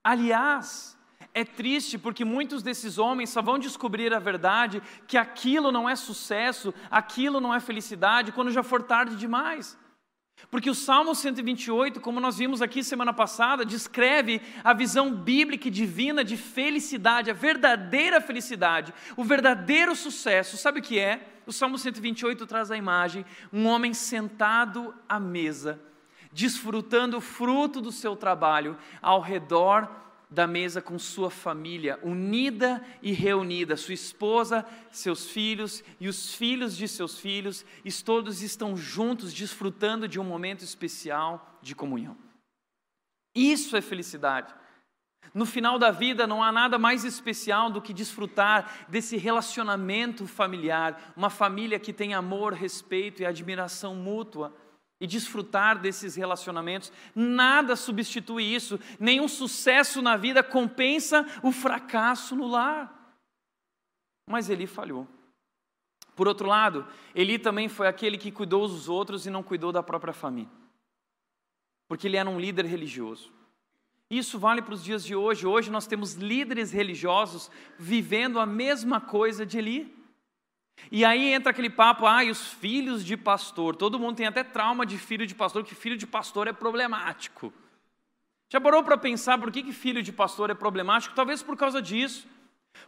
Aliás, 0.02 0.96
é 1.34 1.44
triste 1.44 1.98
porque 1.98 2.24
muitos 2.24 2.62
desses 2.62 2.96
homens 2.96 3.28
só 3.28 3.42
vão 3.42 3.58
descobrir 3.58 4.14
a 4.14 4.18
verdade 4.18 4.82
que 5.06 5.18
aquilo 5.18 5.70
não 5.70 5.86
é 5.86 5.94
sucesso, 5.96 6.72
aquilo 6.90 7.42
não 7.42 7.54
é 7.54 7.60
felicidade, 7.60 8.32
quando 8.32 8.50
já 8.50 8.62
for 8.62 8.82
tarde 8.82 9.16
demais. 9.16 9.76
Porque 10.50 10.70
o 10.70 10.74
Salmo 10.74 11.14
128, 11.14 12.00
como 12.00 12.20
nós 12.20 12.38
vimos 12.38 12.62
aqui 12.62 12.82
semana 12.82 13.12
passada, 13.12 13.64
descreve 13.64 14.40
a 14.64 14.72
visão 14.72 15.12
bíblica 15.12 15.68
e 15.68 15.70
divina 15.70 16.24
de 16.24 16.36
felicidade, 16.36 17.30
a 17.30 17.34
verdadeira 17.34 18.20
felicidade, 18.20 18.94
o 19.16 19.24
verdadeiro 19.24 19.94
sucesso. 19.94 20.56
Sabe 20.56 20.80
o 20.80 20.82
que 20.82 20.98
é? 20.98 21.40
O 21.46 21.52
Salmo 21.52 21.76
128 21.76 22.46
traz 22.46 22.70
a 22.70 22.76
imagem: 22.76 23.26
um 23.52 23.66
homem 23.66 23.92
sentado 23.92 24.94
à 25.08 25.20
mesa, 25.20 25.80
desfrutando 26.32 27.18
o 27.18 27.22
fruto 27.22 27.80
do 27.80 27.92
seu 27.92 28.16
trabalho 28.16 28.76
ao 29.02 29.20
redor 29.20 30.07
da 30.30 30.46
mesa 30.46 30.82
com 30.82 30.98
sua 30.98 31.30
família, 31.30 31.98
unida 32.02 32.84
e 33.02 33.12
reunida, 33.12 33.76
sua 33.76 33.94
esposa, 33.94 34.64
seus 34.90 35.30
filhos 35.30 35.82
e 35.98 36.08
os 36.08 36.34
filhos 36.34 36.76
de 36.76 36.86
seus 36.86 37.18
filhos, 37.18 37.64
e 37.84 37.92
todos 37.92 38.42
estão 38.42 38.76
juntos 38.76 39.32
desfrutando 39.32 40.06
de 40.06 40.20
um 40.20 40.24
momento 40.24 40.62
especial 40.62 41.58
de 41.62 41.74
comunhão. 41.74 42.16
Isso 43.34 43.76
é 43.76 43.80
felicidade. 43.80 44.54
No 45.34 45.44
final 45.44 45.78
da 45.78 45.90
vida 45.90 46.26
não 46.26 46.42
há 46.42 46.50
nada 46.50 46.78
mais 46.78 47.04
especial 47.04 47.70
do 47.70 47.82
que 47.82 47.92
desfrutar 47.92 48.86
desse 48.88 49.16
relacionamento 49.16 50.26
familiar, 50.26 51.12
uma 51.16 51.30
família 51.30 51.78
que 51.78 51.92
tem 51.92 52.14
amor, 52.14 52.52
respeito 52.52 53.22
e 53.22 53.26
admiração 53.26 53.94
mútua 53.94 54.54
e 55.00 55.06
desfrutar 55.06 55.78
desses 55.78 56.16
relacionamentos. 56.16 56.92
Nada 57.14 57.76
substitui 57.76 58.42
isso, 58.42 58.78
nenhum 58.98 59.28
sucesso 59.28 60.02
na 60.02 60.16
vida 60.16 60.42
compensa 60.42 61.26
o 61.42 61.52
fracasso 61.52 62.34
no 62.34 62.46
lar. 62.46 63.16
Mas 64.26 64.50
Eli 64.50 64.66
falhou. 64.66 65.06
Por 66.14 66.26
outro 66.26 66.48
lado, 66.48 66.86
Eli 67.14 67.38
também 67.38 67.68
foi 67.68 67.86
aquele 67.86 68.18
que 68.18 68.32
cuidou 68.32 68.66
dos 68.66 68.88
outros 68.88 69.24
e 69.24 69.30
não 69.30 69.42
cuidou 69.42 69.70
da 69.70 69.82
própria 69.82 70.12
família. 70.12 70.50
Porque 71.86 72.06
ele 72.06 72.16
era 72.16 72.28
um 72.28 72.40
líder 72.40 72.66
religioso. 72.66 73.32
Isso 74.10 74.38
vale 74.38 74.60
para 74.60 74.74
os 74.74 74.82
dias 74.82 75.04
de 75.04 75.14
hoje. 75.14 75.46
Hoje 75.46 75.70
nós 75.70 75.86
temos 75.86 76.14
líderes 76.14 76.72
religiosos 76.72 77.50
vivendo 77.78 78.40
a 78.40 78.46
mesma 78.46 79.00
coisa 79.00 79.46
de 79.46 79.58
Eli. 79.58 79.97
E 80.90 81.04
aí 81.04 81.32
entra 81.32 81.50
aquele 81.50 81.68
papo, 81.68 82.06
ah, 82.06 82.24
e 82.24 82.30
os 82.30 82.52
filhos 82.54 83.04
de 83.04 83.16
pastor. 83.16 83.76
Todo 83.76 83.98
mundo 83.98 84.16
tem 84.16 84.26
até 84.26 84.42
trauma 84.42 84.86
de 84.86 84.96
filho 84.96 85.26
de 85.26 85.34
pastor, 85.34 85.64
que 85.64 85.74
filho 85.74 85.96
de 85.96 86.06
pastor 86.06 86.48
é 86.48 86.52
problemático. 86.52 87.52
Já 88.48 88.60
parou 88.60 88.82
para 88.82 88.96
pensar 88.96 89.38
por 89.38 89.50
que, 89.52 89.62
que 89.62 89.72
filho 89.72 90.02
de 90.02 90.12
pastor 90.12 90.48
é 90.48 90.54
problemático? 90.54 91.14
Talvez 91.14 91.42
por 91.42 91.56
causa 91.56 91.82
disso. 91.82 92.26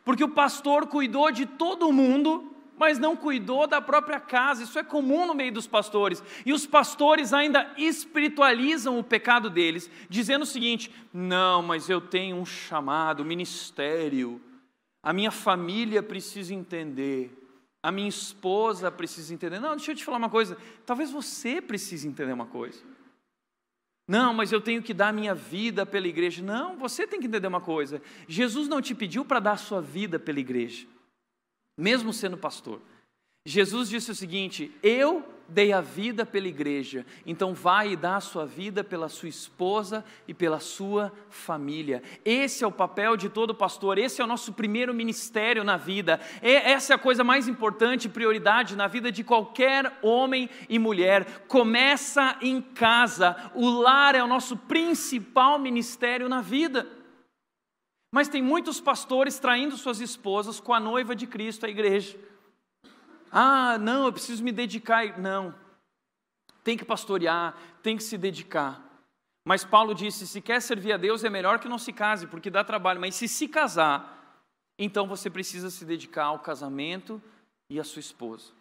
Porque 0.05 0.25
o 0.25 0.31
pastor 0.31 0.87
cuidou 0.87 1.31
de 1.31 1.45
todo 1.45 1.93
mundo, 1.93 2.55
mas 2.79 2.99
não 2.99 3.15
cuidou 3.15 3.67
da 3.67 3.81
própria 3.81 4.19
casa. 4.19 4.63
Isso 4.63 4.79
é 4.79 4.83
comum 4.83 5.27
no 5.27 5.35
meio 5.35 5.53
dos 5.53 5.67
pastores. 5.67 6.23
E 6.47 6.53
os 6.55 6.67
pastores 6.67 7.35
ainda 7.35 7.71
espiritualizam 7.77 8.99
o 8.99 9.05
pecado 9.05 9.51
deles, 9.51 9.91
dizendo 10.09 10.43
o 10.43 10.47
seguinte: 10.47 10.91
não, 11.13 11.63
mas 11.63 11.91
eu 11.91 12.01
tenho 12.01 12.37
um 12.37 12.47
chamado, 12.47 13.25
ministério. 13.25 14.41
A 15.03 15.13
minha 15.13 15.31
família 15.31 16.03
precisa 16.03 16.55
entender 16.55 17.40
a 17.83 17.91
minha 17.91 18.09
esposa 18.09 18.91
precisa 18.91 19.33
entender. 19.33 19.59
Não, 19.59 19.77
deixa 19.77 19.93
eu 19.93 19.97
te 19.97 20.05
falar 20.05 20.19
uma 20.19 20.31
coisa. 20.31 20.57
Talvez 20.85 21.11
você 21.11 21.61
precise 21.63 22.07
entender 22.07 22.33
uma 22.33 22.47
coisa. 22.47 22.83
Não, 24.07 24.35
mas 24.35 24.51
eu 24.51 24.61
tenho 24.61 24.83
que 24.83 24.93
dar 24.93 25.13
minha 25.13 25.35
vida 25.35 25.87
pela 25.87 26.09
igreja. 26.09 26.43
Não, 26.43 26.77
você 26.77 27.07
tem 27.07 27.21
que 27.21 27.27
entender 27.27 27.47
uma 27.47 27.61
coisa. 27.61 28.03
Jesus 28.27 28.69
não 28.69 28.83
te 28.83 28.95
pediu 28.95 29.25
para 29.25 29.39
dar 29.39 29.53
a 29.53 29.57
sua 29.57 29.81
vida 29.81 30.19
pela 30.19 30.41
igreja, 30.41 30.87
mesmo 31.79 32.13
sendo 32.13 32.37
pastor. 32.37 32.83
Jesus 33.47 33.89
disse 33.89 34.11
o 34.11 34.15
seguinte: 34.15 34.71
Eu 34.83 35.25
dei 35.51 35.73
a 35.73 35.81
vida 35.81 36.25
pela 36.25 36.49
igreja, 36.49 37.05
então 37.27 37.53
vai 37.53 37.93
e 37.93 37.97
dá 37.97 38.17
a 38.17 38.21
sua 38.21 38.47
vida 38.47 38.85
pela 38.85 39.09
sua 39.09 39.29
esposa 39.29 40.05
e 40.27 40.33
pela 40.33 40.61
sua 40.61 41.13
família. 41.29 42.03
Esse 42.25 42.65
é 42.65 42.67
o 42.67 42.73
papel 42.73 43.17
de 43.17 43.29
todo 43.29 43.55
pastor, 43.55 43.99
esse 43.99 44.21
é 44.21 44.25
o 44.25 44.29
nosso 44.29 44.53
primeiro 44.53 44.95
ministério 44.95 45.65
na 45.65 45.77
vida. 45.77 46.21
Essa 46.41 46.93
é 46.93 46.97
a 46.97 46.99
coisa 46.99 47.25
mais 47.25 47.49
importante, 47.49 48.09
prioridade 48.09 48.77
na 48.77 48.87
vida 48.87 49.11
de 49.11 49.25
qualquer 49.25 49.99
homem 50.03 50.49
e 50.69 50.79
mulher. 50.79 51.45
Começa 51.49 52.37
em 52.41 52.63
casa, 52.63 53.37
o 53.55 53.69
lar 53.69 54.15
é 54.15 54.23
o 54.23 54.29
nosso 54.29 54.57
principal 54.57 55.59
ministério 55.59 56.29
na 56.29 56.41
vida. 56.41 56.87
Mas 58.13 58.29
tem 58.29 58.43
muitos 58.43 58.81
pastores 58.81 59.39
traindo 59.39 59.77
suas 59.77 60.01
esposas 60.01 60.59
com 60.59 60.75
a 60.75 60.81
noiva 60.81 61.15
de 61.15 61.27
Cristo, 61.27 61.67
a 61.67 61.69
igreja. 61.69 62.19
Ah, 63.31 63.79
não, 63.79 64.07
eu 64.07 64.13
preciso 64.13 64.43
me 64.43 64.53
dedicar. 64.53 65.19
Não. 65.19 65.55
Tem 66.65 66.77
que 66.77 66.85
pastorear, 66.85 67.55
tem 67.83 67.97
que 67.97 68.03
se 68.03 68.19
dedicar. 68.19 68.83
Mas 69.45 69.65
Paulo 69.65 69.95
disse: 69.95 70.27
se 70.27 70.41
quer 70.41 70.61
servir 70.61 70.93
a 70.93 70.97
Deus, 70.97 71.25
é 71.25 71.31
melhor 71.31 71.59
que 71.59 71.69
não 71.69 71.79
se 71.79 71.93
case, 71.93 72.27
porque 72.27 72.51
dá 72.51 72.65
trabalho. 72.65 73.01
Mas 73.01 73.15
se 73.15 73.29
se 73.29 73.49
casar, 73.49 74.45
então 74.79 75.07
você 75.07 75.31
precisa 75.31 75.71
se 75.71 75.85
dedicar 75.85 76.25
ao 76.25 76.39
casamento 76.39 77.23
e 77.69 77.79
à 77.79 77.85
sua 77.85 78.01
esposa. 78.01 78.53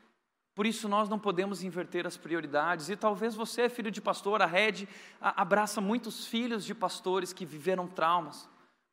Por 0.55 0.65
isso 0.65 0.89
nós 0.89 1.07
não 1.07 1.17
podemos 1.17 1.63
inverter 1.63 2.05
as 2.05 2.17
prioridades. 2.17 2.89
E 2.89 2.95
talvez 2.95 3.33
você, 3.33 3.69
filho 3.69 3.89
de 3.89 4.01
pastor, 4.01 4.41
a 4.41 4.45
Red 4.45 4.87
abraça 5.21 5.79
muitos 5.79 6.27
filhos 6.27 6.65
de 6.65 6.75
pastores 6.75 7.31
que 7.31 7.45
viveram 7.45 7.87
traumas 7.87 8.47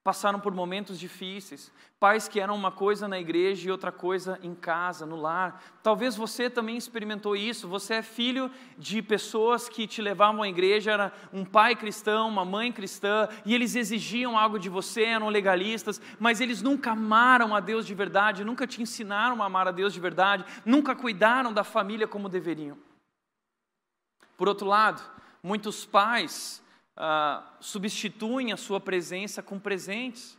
passaram 0.06 0.38
por 0.38 0.54
momentos 0.54 1.00
difíceis, 1.00 1.72
pais 1.98 2.28
que 2.28 2.38
eram 2.38 2.54
uma 2.54 2.70
coisa 2.70 3.08
na 3.08 3.18
igreja 3.18 3.66
e 3.66 3.72
outra 3.72 3.90
coisa 3.90 4.38
em 4.40 4.54
casa, 4.54 5.04
no 5.04 5.16
lar. 5.16 5.60
Talvez 5.82 6.14
você 6.14 6.48
também 6.48 6.76
experimentou 6.76 7.34
isso. 7.34 7.66
Você 7.66 7.94
é 7.94 8.02
filho 8.02 8.48
de 8.78 9.02
pessoas 9.02 9.68
que 9.68 9.84
te 9.84 10.00
levavam 10.00 10.44
à 10.44 10.48
igreja, 10.48 10.92
era 10.92 11.12
um 11.32 11.44
pai 11.44 11.74
cristão, 11.74 12.28
uma 12.28 12.44
mãe 12.44 12.70
cristã, 12.70 13.28
e 13.44 13.52
eles 13.52 13.74
exigiam 13.74 14.38
algo 14.38 14.60
de 14.60 14.68
você, 14.68 15.06
eram 15.06 15.28
legalistas, 15.28 16.00
mas 16.20 16.40
eles 16.40 16.62
nunca 16.62 16.92
amaram 16.92 17.52
a 17.52 17.58
Deus 17.58 17.84
de 17.84 17.92
verdade, 17.92 18.44
nunca 18.44 18.64
te 18.64 18.80
ensinaram 18.80 19.42
a 19.42 19.46
amar 19.46 19.66
a 19.66 19.72
Deus 19.72 19.92
de 19.92 19.98
verdade, 19.98 20.44
nunca 20.64 20.94
cuidaram 20.94 21.52
da 21.52 21.64
família 21.64 22.06
como 22.06 22.28
deveriam. 22.28 22.78
Por 24.36 24.46
outro 24.46 24.68
lado, 24.68 25.02
muitos 25.42 25.84
pais 25.84 26.62
uh, 26.96 27.44
substituem 27.60 28.52
a 28.52 28.56
sua 28.56 28.80
presença 28.80 29.42
com 29.42 29.58
presentes. 29.58 30.36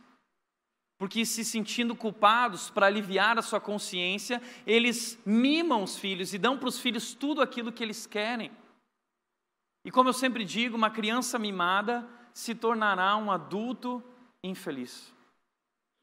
Porque, 0.98 1.24
se 1.24 1.44
sentindo 1.44 1.94
culpados 1.94 2.70
para 2.70 2.86
aliviar 2.86 3.38
a 3.38 3.42
sua 3.42 3.60
consciência, 3.60 4.42
eles 4.66 5.16
mimam 5.24 5.84
os 5.84 5.96
filhos 5.96 6.34
e 6.34 6.38
dão 6.38 6.58
para 6.58 6.68
os 6.68 6.80
filhos 6.80 7.14
tudo 7.14 7.40
aquilo 7.40 7.70
que 7.70 7.84
eles 7.84 8.04
querem. 8.06 8.50
E 9.84 9.90
como 9.90 10.08
eu 10.08 10.12
sempre 10.12 10.44
digo, 10.44 10.76
uma 10.76 10.90
criança 10.90 11.38
mimada 11.38 12.06
se 12.34 12.54
tornará 12.54 13.16
um 13.16 13.30
adulto 13.30 14.02
infeliz. 14.42 15.14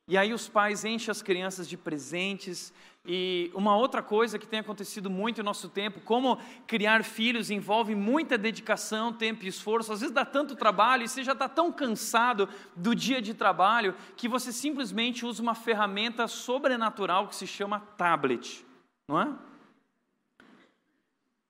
E 0.07 0.17
aí 0.17 0.33
os 0.33 0.47
pais 0.47 0.85
enchem 0.85 1.11
as 1.11 1.21
crianças 1.21 1.67
de 1.67 1.77
presentes. 1.77 2.73
E 3.07 3.51
uma 3.53 3.75
outra 3.75 4.01
coisa 4.01 4.39
que 4.39 4.47
tem 4.47 4.59
acontecido 4.59 5.09
muito 5.09 5.39
em 5.39 5.43
nosso 5.43 5.69
tempo, 5.69 5.99
como 6.01 6.39
criar 6.65 7.03
filhos 7.03 7.51
envolve 7.51 7.93
muita 7.93 8.37
dedicação, 8.37 9.13
tempo 9.13 9.45
e 9.45 9.47
esforço. 9.47 9.93
Às 9.93 9.99
vezes 9.99 10.13
dá 10.13 10.25
tanto 10.25 10.55
trabalho 10.55 11.03
e 11.03 11.07
você 11.07 11.23
já 11.23 11.33
está 11.33 11.47
tão 11.47 11.71
cansado 11.71 12.49
do 12.75 12.95
dia 12.95 13.21
de 13.21 13.33
trabalho 13.33 13.93
que 14.17 14.27
você 14.27 14.51
simplesmente 14.51 15.25
usa 15.25 15.41
uma 15.41 15.53
ferramenta 15.53 16.27
sobrenatural 16.27 17.27
que 17.27 17.35
se 17.35 17.45
chama 17.45 17.79
tablet, 17.95 18.65
não 19.07 19.21
é? 19.21 19.33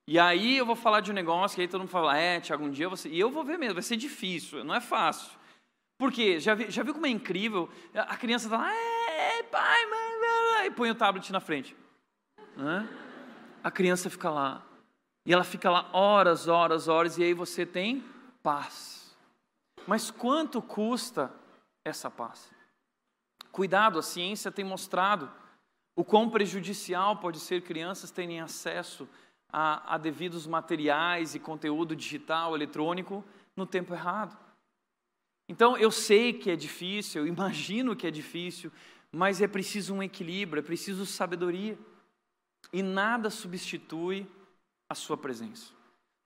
E 0.08 0.20
aí 0.20 0.58
eu 0.58 0.66
vou 0.66 0.76
falar 0.76 1.00
de 1.00 1.10
um 1.10 1.16
negócio 1.16 1.56
que 1.56 1.62
aí 1.62 1.68
todo 1.68 1.82
mundo 1.82 1.90
fala, 1.90 2.18
é, 2.18 2.40
Tiago, 2.40 2.64
um 2.64 2.70
dia 2.70 2.88
você. 2.88 3.10
E 3.10 3.20
eu 3.20 3.32
vou 3.32 3.44
ver 3.44 3.58
mesmo, 3.58 3.74
vai 3.76 3.82
ser 3.84 3.96
difícil, 3.96 4.64
não 4.64 4.76
é 4.76 4.82
fácil. 4.82 5.32
Porque 5.98 6.40
já, 6.40 6.54
vi, 6.54 6.70
já 6.70 6.84
viu 6.84 6.94
como 6.94 7.08
é 7.08 7.10
incrível? 7.10 7.70
A 7.94 8.16
criança 8.18 8.46
está 8.46 8.58
lá, 8.58 8.72
é, 8.72 9.44
pai, 9.44 9.86
mãe, 9.88 10.05
e 10.66 10.72
põe 10.72 10.90
o 10.90 10.96
tablet 10.96 11.32
na 11.32 11.40
frente. 11.40 11.76
Né? 12.56 12.88
A 13.64 13.72
criança 13.72 14.10
fica 14.10 14.30
lá. 14.30 14.66
E 15.26 15.34
ela 15.34 15.44
fica 15.44 15.70
lá 15.70 15.90
horas, 15.92 16.48
horas, 16.48 16.88
horas, 16.88 17.18
e 17.18 17.24
aí 17.24 17.34
você 17.34 17.66
tem 17.66 18.04
paz. 18.44 19.16
Mas 19.88 20.12
quanto 20.12 20.62
custa 20.62 21.34
essa 21.84 22.10
paz? 22.10 22.52
Cuidado, 23.52 23.98
a 23.98 24.04
ciência 24.04 24.52
tem 24.52 24.66
mostrado 24.66 25.32
o 25.96 26.04
quão 26.04 26.30
prejudicial 26.30 27.18
pode 27.18 27.40
ser 27.40 27.62
crianças 27.62 28.12
terem 28.12 28.42
acesso 28.42 29.08
a, 29.52 29.96
a 29.96 29.98
devidos 29.98 30.46
materiais 30.46 31.34
e 31.34 31.40
conteúdo 31.40 31.96
digital, 31.96 32.54
eletrônico, 32.54 33.24
no 33.56 33.66
tempo 33.66 33.94
errado. 33.94 34.38
Então 35.48 35.78
eu 35.78 35.92
sei 35.92 36.34
que 36.34 36.52
é 36.52 36.56
difícil, 36.56 37.22
eu 37.22 37.28
imagino 37.28 37.96
que 37.96 38.06
é 38.06 38.12
difícil, 38.12 38.72
mas 39.16 39.42
é 39.42 39.48
preciso 39.48 39.94
um 39.94 40.04
equilíbrio, 40.04 40.60
é 40.60 40.64
preciso 40.64 41.06
sabedoria. 41.06 41.80
E 42.74 42.84
nada 42.84 43.30
substitui 43.30 44.28
a 44.90 44.94
sua 44.94 45.16
presença. 45.16 45.72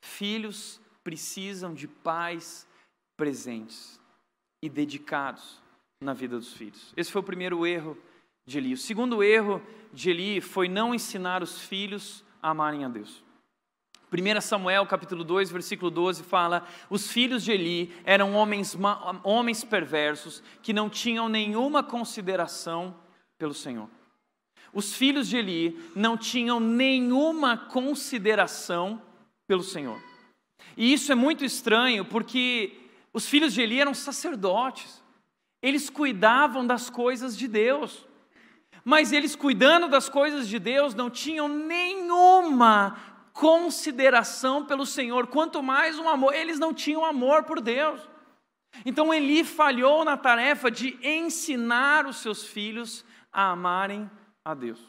Filhos 0.01 0.81
precisam 1.03 1.71
de 1.71 1.87
pais 1.87 2.67
presentes 3.15 3.99
e 4.59 4.67
dedicados 4.67 5.61
na 6.01 6.13
vida 6.13 6.35
dos 6.35 6.53
filhos. 6.53 6.91
Esse 6.97 7.11
foi 7.11 7.21
o 7.21 7.25
primeiro 7.25 7.63
erro 7.63 7.95
de 8.43 8.57
Eli. 8.57 8.73
O 8.73 8.77
segundo 8.77 9.21
erro 9.21 9.61
de 9.93 10.09
Eli 10.09 10.41
foi 10.41 10.67
não 10.67 10.95
ensinar 10.95 11.43
os 11.43 11.61
filhos 11.61 12.25
a 12.41 12.49
amarem 12.49 12.85
a 12.85 12.89
Deus. 12.89 13.23
1 14.11 14.41
Samuel 14.41 14.87
capítulo 14.87 15.23
2, 15.23 15.51
versículo 15.51 15.91
12 15.91 16.23
fala: 16.23 16.65
Os 16.89 17.11
filhos 17.11 17.43
de 17.43 17.51
Eli 17.51 17.93
eram 18.03 18.33
homens, 18.33 18.75
homens 19.23 19.63
perversos 19.63 20.41
que 20.63 20.73
não 20.73 20.89
tinham 20.89 21.29
nenhuma 21.29 21.83
consideração 21.83 22.95
pelo 23.37 23.53
Senhor. 23.53 23.89
Os 24.73 24.95
filhos 24.95 25.27
de 25.27 25.37
Eli 25.37 25.91
não 25.95 26.17
tinham 26.17 26.59
nenhuma 26.59 27.55
consideração 27.55 29.01
pelo 29.47 29.63
Senhor. 29.63 30.01
E 30.75 30.91
isso 30.91 31.11
é 31.11 31.15
muito 31.15 31.45
estranho 31.45 32.03
porque 32.03 32.77
os 33.13 33.27
filhos 33.27 33.53
de 33.53 33.61
Eli 33.61 33.79
eram 33.79 33.93
sacerdotes. 33.93 35.03
Eles 35.61 35.89
cuidavam 35.89 36.65
das 36.65 36.89
coisas 36.89 37.37
de 37.37 37.47
Deus. 37.47 38.07
Mas 38.83 39.11
eles 39.11 39.35
cuidando 39.35 39.87
das 39.87 40.07
coisas 40.07 40.47
de 40.47 40.57
Deus 40.57 40.95
não 40.95 41.09
tinham 41.09 41.47
nenhuma 41.47 42.97
consideração 43.39 44.65
pelo 44.65 44.85
Senhor, 44.85 45.27
quanto 45.27 45.63
mais 45.63 45.97
um 45.97 46.09
amor, 46.09 46.33
eles 46.33 46.59
não 46.59 46.73
tinham 46.73 47.05
amor 47.05 47.45
por 47.45 47.61
Deus. 47.61 48.01
Então 48.85 49.13
Eli 49.13 49.45
falhou 49.45 50.03
na 50.03 50.17
tarefa 50.17 50.69
de 50.69 50.99
ensinar 51.01 52.05
os 52.05 52.17
seus 52.17 52.43
filhos 52.45 53.05
a 53.31 53.51
amarem 53.51 54.11
a 54.43 54.53
Deus. 54.53 54.81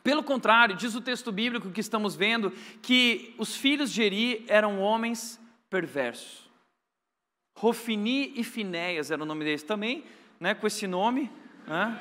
Pelo 0.00 0.22
contrário, 0.22 0.76
diz 0.76 0.94
o 0.94 1.00
texto 1.00 1.32
bíblico 1.32 1.72
que 1.72 1.80
estamos 1.80 2.14
vendo 2.14 2.52
que 2.80 3.34
os 3.36 3.56
filhos 3.56 3.90
de 3.90 4.00
Eli 4.02 4.44
eram 4.46 4.80
homens 4.80 5.40
perversos. 5.68 6.48
Rofini 7.58 8.32
e 8.36 8.44
Finéias 8.44 9.10
era 9.10 9.24
o 9.24 9.26
nome 9.26 9.44
deles 9.44 9.64
também, 9.64 10.04
né, 10.38 10.54
com 10.54 10.68
esse 10.68 10.86
nome, 10.86 11.28
né, 11.66 12.00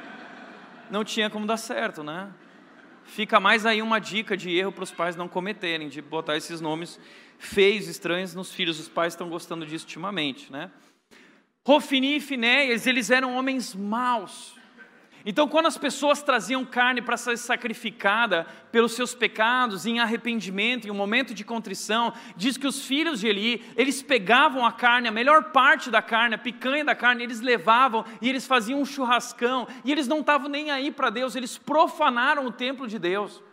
não 0.92 1.04
tinha 1.04 1.28
como 1.28 1.48
dar 1.48 1.58
certo, 1.58 2.04
né? 2.04 2.32
Fica 3.10 3.40
mais 3.40 3.66
aí 3.66 3.82
uma 3.82 4.00
dica 4.00 4.38
de 4.38 4.56
erro 4.56 4.72
para 4.72 4.84
os 4.84 4.92
pais 4.92 5.16
não 5.16 5.28
cometerem, 5.28 5.90
de 5.90 6.00
botar 6.00 6.38
esses 6.38 6.62
nomes 6.62 7.00
feios, 7.40 7.88
estranhos 7.88 8.36
nos 8.36 8.54
filhos. 8.54 8.80
Os 8.80 8.88
pais 8.88 9.14
estão 9.14 9.30
gostando 9.30 9.66
disso 9.66 9.86
ultimamente, 9.86 10.52
né? 10.52 10.70
Rofini 11.66 12.18
e 12.18 12.20
Finéias, 12.20 12.86
eles 12.86 13.10
eram 13.10 13.36
homens 13.36 13.74
maus. 13.74 14.59
Então, 15.26 15.48
quando 15.48 15.66
as 15.66 15.78
pessoas 15.78 16.22
traziam 16.22 16.64
carne 16.64 17.02
para 17.02 17.18
ser 17.18 17.38
sacrificada 17.38 18.48
pelos 18.72 18.94
seus 18.94 19.14
pecados, 19.14 19.86
em 19.86 20.00
arrependimento, 20.00 20.88
em 20.88 20.92
um 20.92 20.96
momento 20.96 21.34
de 21.34 21.44
contrição, 21.44 22.14
diz 22.36 22.58
que 22.58 22.68
os 22.68 22.86
filhos 22.86 23.20
de 23.20 23.28
Eli, 23.28 23.64
eles 23.76 24.02
pegavam 24.02 24.66
a 24.66 24.72
carne, 24.72 25.08
a 25.08 25.12
melhor 25.12 25.52
parte 25.52 25.92
da 25.92 26.02
carne, 26.02 26.36
a 26.36 26.38
picanha 26.38 26.86
da 26.86 26.96
carne, 26.96 27.24
eles 27.24 27.42
levavam 27.42 28.06
e 28.22 28.30
eles 28.30 28.48
faziam 28.48 28.80
um 28.80 28.86
churrascão, 28.86 29.68
e 29.84 29.92
eles 29.92 30.08
não 30.08 30.22
estavam 30.22 30.50
nem 30.50 30.72
aí 30.72 30.90
para 30.92 31.10
Deus, 31.10 31.36
eles 31.36 31.58
profanaram 31.58 32.46
o 32.46 32.52
templo 32.52 32.88
de 32.88 32.98
Deus. 32.98 33.44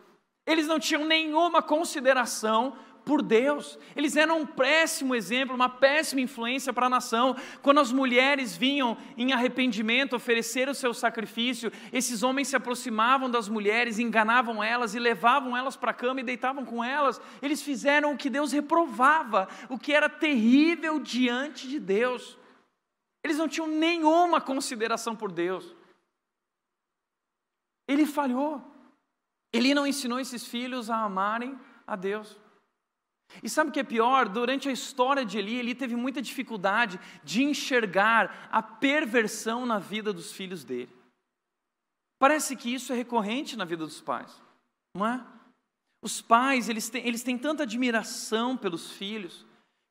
Eles 0.47 0.69
não 0.69 0.79
tinham 0.79 1.05
nenhuma 1.05 1.61
consideração 1.61 2.77
por 3.07 3.23
Deus. 3.23 3.79
Eles 3.95 4.17
eram 4.17 4.41
um 4.41 4.47
péssimo 4.47 5.15
exemplo, 5.15 5.55
uma 5.55 5.69
péssima 5.69 6.21
influência 6.21 6.73
para 6.73 6.87
a 6.87 6.91
nação. 6.91 7.37
Quando 7.63 7.79
as 7.79 7.93
mulheres 7.93 8.57
vinham 8.57 8.99
em 9.17 9.33
arrependimento 9.33 10.17
oferecer 10.17 10.69
o 10.69 10.75
seu 10.75 10.93
sacrifício, 10.93 11.71
esses 11.93 12.25
homens 12.25 12.49
se 12.49 12.57
aproximavam 12.57 13.31
das 13.31 13.49
mulheres, 13.49 14.01
enganavam 14.01 14.61
elas 14.61 14.97
e 14.97 14.99
levavam 14.99 15.57
elas 15.57 15.77
para 15.77 15.93
a 15.93 15.95
cama 15.95 16.21
e 16.21 16.25
deitavam 16.25 16.65
com 16.65 16.83
elas. 16.83 17.21
Eles 17.41 17.63
fizeram 17.63 18.13
o 18.13 18.17
que 18.17 18.29
Deus 18.29 18.51
reprovava, 18.51 19.47
o 19.69 19.79
que 19.79 19.93
era 19.93 20.09
terrível 20.09 20.99
diante 20.99 21.69
de 21.69 21.79
Deus. 21.79 22.37
Eles 23.23 23.39
não 23.39 23.47
tinham 23.47 23.69
nenhuma 23.69 24.41
consideração 24.41 25.15
por 25.15 25.31
Deus. 25.31 25.77
Ele 27.87 28.05
falhou. 28.05 28.61
Ele 29.53 29.73
não 29.75 29.87
ensinou 29.87 30.19
esses 30.19 30.45
filhos 30.45 30.91
a 30.91 31.05
amarem 31.05 31.57
a 31.87 31.95
Deus. 31.95 32.37
E 33.43 33.51
sabe 33.51 33.71
o 33.71 33.73
que 33.73 33.81
é 33.81 33.85
pior? 33.85 34.29
Durante 34.29 34.69
a 34.69 34.73
história 34.73 35.25
de 35.25 35.39
Eli, 35.39 35.57
ele 35.57 35.75
teve 35.75 35.95
muita 35.97 36.23
dificuldade 36.23 36.99
de 37.23 37.43
enxergar 37.43 38.49
a 38.51 38.63
perversão 38.63 39.67
na 39.67 39.79
vida 39.79 40.13
dos 40.13 40.33
filhos 40.33 40.65
dele. 40.65 40.95
Parece 42.19 42.57
que 42.57 42.73
isso 42.73 42.93
é 42.93 42.97
recorrente 42.97 43.57
na 43.57 43.65
vida 43.65 43.85
dos 43.85 44.01
pais, 44.01 44.43
não 44.95 45.07
é? 45.07 45.25
Os 46.03 46.23
pais, 46.23 46.69
eles 46.69 46.89
têm, 46.89 47.07
eles 47.07 47.23
têm 47.23 47.37
tanta 47.37 47.65
admiração 47.65 48.57
pelos 48.57 48.93
filhos, 48.93 49.45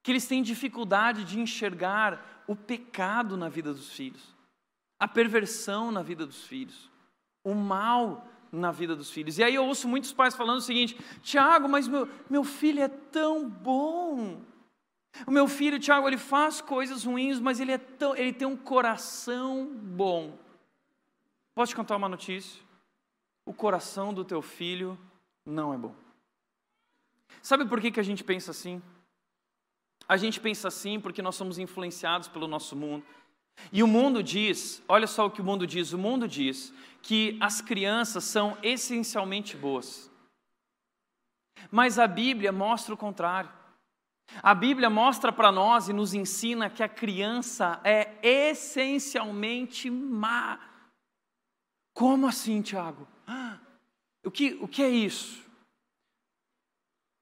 que 0.03 0.11
eles 0.11 0.27
têm 0.27 0.41
dificuldade 0.41 1.23
de 1.23 1.39
enxergar 1.39 2.43
o 2.47 2.55
pecado 2.55 3.35
na 3.35 3.49
vida 3.49 3.73
dos 3.73 3.91
filhos, 3.91 4.35
a 4.99 5.07
perversão 5.07 5.91
na 5.91 6.01
vida 6.01 6.25
dos 6.25 6.45
filhos, 6.45 6.89
o 7.43 7.53
mal 7.53 8.27
na 8.51 8.71
vida 8.71 8.95
dos 8.95 9.11
filhos. 9.11 9.37
E 9.37 9.43
aí 9.43 9.55
eu 9.55 9.65
ouço 9.65 9.87
muitos 9.87 10.13
pais 10.13 10.35
falando 10.35 10.57
o 10.57 10.61
seguinte: 10.61 10.97
Tiago, 11.21 11.67
mas 11.67 11.87
meu, 11.87 12.07
meu 12.29 12.43
filho 12.43 12.81
é 12.81 12.87
tão 12.87 13.49
bom. 13.49 14.41
O 15.25 15.31
meu 15.31 15.47
filho, 15.47 15.79
Tiago, 15.79 16.07
ele 16.07 16.17
faz 16.17 16.59
coisas 16.59 17.05
ruins, 17.05 17.39
mas 17.39 17.59
ele, 17.59 17.71
é 17.71 17.77
tão, 17.77 18.15
ele 18.15 18.33
tem 18.33 18.47
um 18.47 18.57
coração 18.57 19.65
bom. 19.73 20.37
Posso 21.53 21.69
te 21.69 21.75
contar 21.75 21.95
uma 21.95 22.09
notícia? 22.09 22.61
O 23.45 23.53
coração 23.53 24.13
do 24.13 24.25
teu 24.25 24.41
filho 24.41 24.97
não 25.45 25.73
é 25.73 25.77
bom. 25.77 25.95
Sabe 27.41 27.65
por 27.65 27.79
que, 27.79 27.91
que 27.91 27.99
a 27.99 28.03
gente 28.03 28.23
pensa 28.23 28.51
assim? 28.51 28.81
A 30.07 30.17
gente 30.17 30.39
pensa 30.39 30.67
assim 30.67 30.99
porque 30.99 31.21
nós 31.21 31.35
somos 31.35 31.57
influenciados 31.57 32.27
pelo 32.27 32.47
nosso 32.47 32.75
mundo. 32.75 33.05
E 33.71 33.81
o 33.81 33.87
mundo 33.87 34.21
diz, 34.21 34.83
olha 34.87 35.07
só 35.07 35.25
o 35.25 35.31
que 35.31 35.41
o 35.41 35.43
mundo 35.43 35.65
diz: 35.65 35.93
o 35.93 35.97
mundo 35.97 36.27
diz 36.27 36.73
que 37.01 37.37
as 37.39 37.61
crianças 37.61 38.23
são 38.23 38.57
essencialmente 38.63 39.55
boas. 39.55 40.11
Mas 41.71 41.99
a 41.99 42.07
Bíblia 42.07 42.51
mostra 42.51 42.93
o 42.93 42.97
contrário. 42.97 43.51
A 44.41 44.55
Bíblia 44.55 44.89
mostra 44.89 45.31
para 45.31 45.51
nós 45.51 45.87
e 45.87 45.93
nos 45.93 46.13
ensina 46.13 46.69
que 46.69 46.81
a 46.81 46.89
criança 46.89 47.79
é 47.83 48.17
essencialmente 48.21 49.89
má. 49.89 50.59
Como 51.93 52.27
assim, 52.27 52.61
Tiago? 52.61 53.07
O 54.23 54.31
que, 54.31 54.55
o 54.55 54.67
que 54.67 54.81
é 54.81 54.89
isso? 54.89 55.45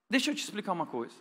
Deixa 0.10 0.32
eu 0.32 0.36
te 0.36 0.44
explicar 0.44 0.72
uma 0.72 0.86
coisa. 0.86 1.16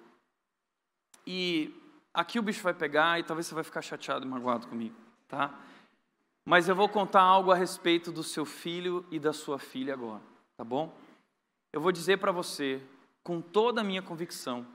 E 1.27 1.75
aqui 2.12 2.38
o 2.38 2.42
bicho 2.42 2.62
vai 2.62 2.75
pegar 2.75 3.18
e 3.18 3.22
talvez 3.22 3.46
você 3.46 3.55
vai 3.55 3.64
ficar 3.64 3.83
chateado 3.83 4.25
e 4.25 4.29
magoado 4.29 4.66
comigo, 4.66 4.96
tá? 5.29 5.59
Mas 6.44 6.68
eu 6.68 6.75
vou 6.75 6.88
contar 6.88 7.22
algo 7.22 7.53
a 7.53 7.55
respeito 7.55 8.11
do 8.11 8.22
seu 8.22 8.44
filho 8.44 9.07
e 9.11 9.18
da 9.18 9.33
sua 9.33 9.59
filha 9.59 9.94
agora, 9.94 10.22
tá 10.57 10.64
bom? 10.64 10.94
Eu 11.72 11.81
vou 11.81 11.92
dizer 11.92 12.18
para 12.18 12.33
você, 12.33 12.83
com 13.22 13.40
toda 13.40 13.81
a 13.81 13.85
minha 13.85 14.03
convicção, 14.03 14.66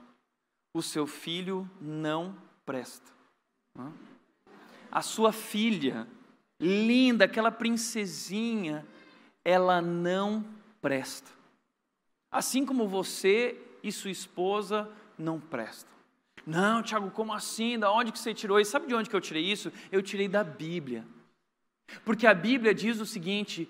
o 0.72 0.82
seu 0.82 1.06
filho 1.06 1.68
não 1.80 2.34
presta. 2.64 3.12
A 4.90 5.02
sua 5.02 5.32
filha, 5.32 6.08
linda, 6.58 7.26
aquela 7.26 7.52
princesinha, 7.52 8.86
ela 9.44 9.80
não 9.80 10.44
presta. 10.80 11.30
Assim 12.30 12.64
como 12.66 12.88
você 12.88 13.60
e 13.82 13.92
sua 13.92 14.10
esposa 14.10 14.90
não 15.16 15.38
prestam. 15.38 15.97
Não, 16.46 16.82
Tiago, 16.82 17.10
como 17.10 17.32
assim? 17.32 17.78
Da 17.78 17.92
onde 17.92 18.12
que 18.12 18.18
você 18.18 18.32
tirou 18.34 18.60
isso? 18.60 18.70
Sabe 18.70 18.86
de 18.86 18.94
onde 18.94 19.08
que 19.08 19.16
eu 19.16 19.20
tirei 19.20 19.44
isso? 19.44 19.72
Eu 19.90 20.02
tirei 20.02 20.28
da 20.28 20.42
Bíblia. 20.42 21.04
Porque 22.04 22.26
a 22.26 22.34
Bíblia 22.34 22.74
diz 22.74 23.00
o 23.00 23.06
seguinte: 23.06 23.68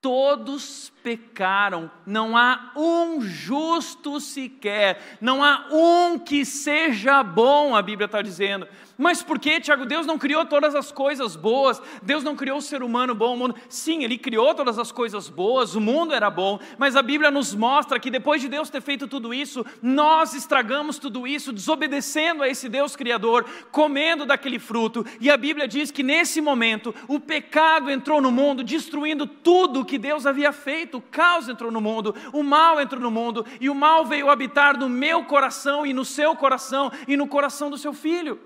Todos 0.00 0.92
pecaram, 1.02 1.90
não 2.06 2.36
há 2.36 2.72
um 2.76 3.20
justo 3.20 4.20
sequer, 4.20 5.18
não 5.20 5.42
há 5.42 5.66
um 5.72 6.18
que 6.18 6.44
seja 6.44 7.22
bom, 7.22 7.74
a 7.74 7.82
Bíblia 7.82 8.06
está 8.06 8.22
dizendo. 8.22 8.68
Mas 8.96 9.22
por 9.22 9.38
que, 9.38 9.60
Tiago? 9.60 9.86
Deus 9.86 10.06
não 10.06 10.18
criou 10.18 10.44
todas 10.44 10.74
as 10.74 10.92
coisas 10.92 11.34
boas, 11.34 11.80
Deus 12.02 12.22
não 12.22 12.36
criou 12.36 12.58
o 12.58 12.62
ser 12.62 12.82
humano 12.82 13.14
bom, 13.14 13.34
o 13.34 13.36
mundo. 13.38 13.54
Sim, 13.68 14.02
Ele 14.02 14.18
criou 14.18 14.54
todas 14.54 14.78
as 14.78 14.92
coisas 14.92 15.28
boas, 15.28 15.74
o 15.74 15.80
mundo 15.80 16.12
era 16.12 16.28
bom, 16.28 16.58
mas 16.76 16.94
a 16.94 17.02
Bíblia 17.02 17.30
nos 17.30 17.54
mostra 17.54 17.98
que 17.98 18.10
depois 18.10 18.42
de 18.42 18.48
Deus 18.48 18.68
ter 18.68 18.82
feito 18.82 19.06
tudo 19.06 19.32
isso, 19.32 19.64
nós 19.80 20.34
estragamos 20.34 20.98
tudo 20.98 21.26
isso, 21.26 21.52
desobedecendo 21.52 22.42
a 22.42 22.48
esse 22.48 22.68
Deus 22.68 22.96
Criador, 22.96 23.44
comendo 23.70 24.26
daquele 24.26 24.58
fruto, 24.58 25.06
e 25.20 25.30
a 25.30 25.36
Bíblia 25.36 25.66
diz 25.66 25.90
que 25.90 26.02
nesse 26.02 26.40
momento 26.40 26.94
o 27.06 27.18
pecado 27.18 27.90
entrou 27.90 28.20
no 28.20 28.30
mundo, 28.30 28.62
destruindo 28.64 29.26
tudo 29.26 29.87
que 29.88 29.98
Deus 29.98 30.26
havia 30.26 30.52
feito, 30.52 30.98
o 30.98 31.02
caos 31.02 31.48
entrou 31.48 31.72
no 31.72 31.80
mundo, 31.80 32.14
o 32.32 32.42
mal 32.42 32.80
entrou 32.80 33.00
no 33.00 33.10
mundo, 33.10 33.44
e 33.60 33.68
o 33.70 33.74
mal 33.74 34.04
veio 34.04 34.30
habitar 34.30 34.78
no 34.78 34.88
meu 34.88 35.24
coração 35.24 35.84
e 35.86 35.92
no 35.92 36.04
seu 36.04 36.36
coração 36.36 36.92
e 37.08 37.16
no 37.16 37.26
coração 37.26 37.70
do 37.70 37.78
seu 37.78 37.94
filho. 37.94 38.38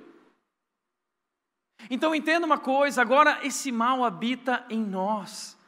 Então 1.91 2.15
entenda 2.15 2.47
uma 2.47 2.59
coisa, 2.59 3.03
agora 3.03 3.41
esse 3.43 3.73
mal 3.73 4.05
habita 4.05 4.65
em 4.71 4.81
nós. 4.81 5.59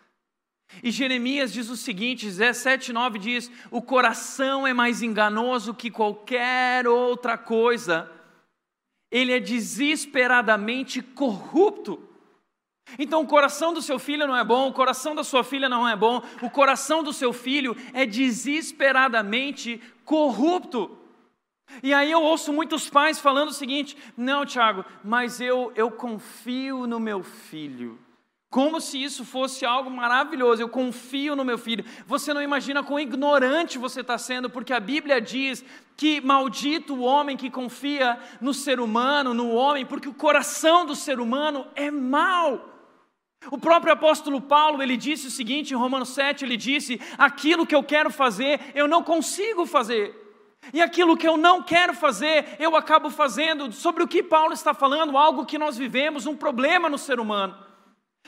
E 0.83 0.91
Jeremias 0.91 1.53
diz 1.53 1.69
o 1.69 1.77
seguinte, 1.77 2.27
17, 2.27 2.93
9 2.93 3.19
diz: 3.19 3.51
O 3.71 3.83
coração 3.83 4.67
é 4.67 4.73
mais 4.73 5.03
enganoso 5.03 5.75
que 5.75 5.91
qualquer 5.91 6.87
outra 6.87 7.37
coisa, 7.37 8.11
ele 9.11 9.33
é 9.33 9.41
desesperadamente 9.41 11.03
corrupto. 11.03 12.14
Então, 12.99 13.23
o 13.23 13.27
coração 13.27 13.73
do 13.73 13.83
seu 13.83 13.99
filho 13.99 14.27
não 14.27 14.37
é 14.37 14.45
bom, 14.45 14.69
o 14.69 14.73
coração 14.73 15.15
da 15.15 15.25
sua 15.25 15.43
filha 15.43 15.69
não 15.69 15.89
é 15.89 15.97
bom, 15.97 16.23
o 16.43 16.51
coração 16.51 17.03
do 17.03 17.13
seu 17.13 17.33
filho 17.33 17.77
é 17.93 18.07
desesperadamente 18.07 19.81
corrupto. 20.05 20.99
E 21.83 21.93
aí 21.93 22.11
eu 22.11 22.23
ouço 22.23 22.53
muitos 22.53 22.89
pais 22.89 23.19
falando 23.19 23.49
o 23.49 23.55
seguinte: 23.55 23.97
não, 24.17 24.45
Tiago, 24.45 24.85
mas 25.03 25.41
eu, 25.41 25.73
eu 25.75 25.91
confio 25.91 26.87
no 26.87 27.01
meu 27.01 27.23
filho. 27.23 27.99
Como 28.51 28.81
se 28.81 29.03
isso 29.03 29.25
fosse 29.25 29.67
algo 29.67 29.91
maravilhoso, 29.91 30.63
eu 30.63 30.69
confio 30.69 31.35
no 31.35 31.45
meu 31.45 31.59
filho. 31.59 31.85
Você 32.07 32.33
não 32.33 32.41
imagina 32.41 32.85
quão 32.85 33.01
ignorante 33.01 33.79
você 33.79 34.01
está 34.01 34.17
sendo, 34.17 34.49
porque 34.49 34.73
a 34.73 34.79
Bíblia 34.79 35.21
diz 35.21 35.65
que 35.97 36.21
maldito 36.21 36.95
o 36.95 37.03
homem 37.03 37.37
que 37.37 37.51
confia 37.51 38.17
no 38.41 38.55
ser 38.55 38.79
humano, 38.79 39.35
no 39.35 39.51
homem, 39.51 39.85
porque 39.85 40.09
o 40.09 40.15
coração 40.15 40.87
do 40.87 40.95
ser 40.95 41.19
humano 41.19 41.67
é 41.75 41.91
mau. 41.91 42.74
O 43.51 43.59
próprio 43.59 43.93
apóstolo 43.93 44.41
Paulo, 44.41 44.83
ele 44.83 44.97
disse 44.97 45.27
o 45.27 45.31
seguinte 45.31 45.73
em 45.73 45.77
Romanos 45.77 46.11
7, 46.11 46.45
ele 46.45 46.57
disse: 46.57 47.01
"Aquilo 47.19 47.67
que 47.67 47.75
eu 47.75 47.83
quero 47.83 48.11
fazer, 48.11 48.61
eu 48.75 48.89
não 48.89 49.03
consigo 49.03 49.67
fazer". 49.67 50.23
E 50.73 50.81
aquilo 50.81 51.17
que 51.17 51.29
eu 51.29 51.37
não 51.37 51.63
quero 51.63 51.93
fazer, 51.95 52.57
eu 52.59 52.75
acabo 52.75 53.11
fazendo. 53.11 53.71
Sobre 53.73 54.03
o 54.03 54.09
que 54.09 54.23
Paulo 54.23 54.53
está 54.53 54.73
falando, 54.73 55.19
algo 55.19 55.45
que 55.45 55.59
nós 55.59 55.77
vivemos, 55.77 56.27
um 56.27 56.37
problema 56.37 56.89
no 56.89 56.97
ser 56.97 57.21
humano. 57.21 57.64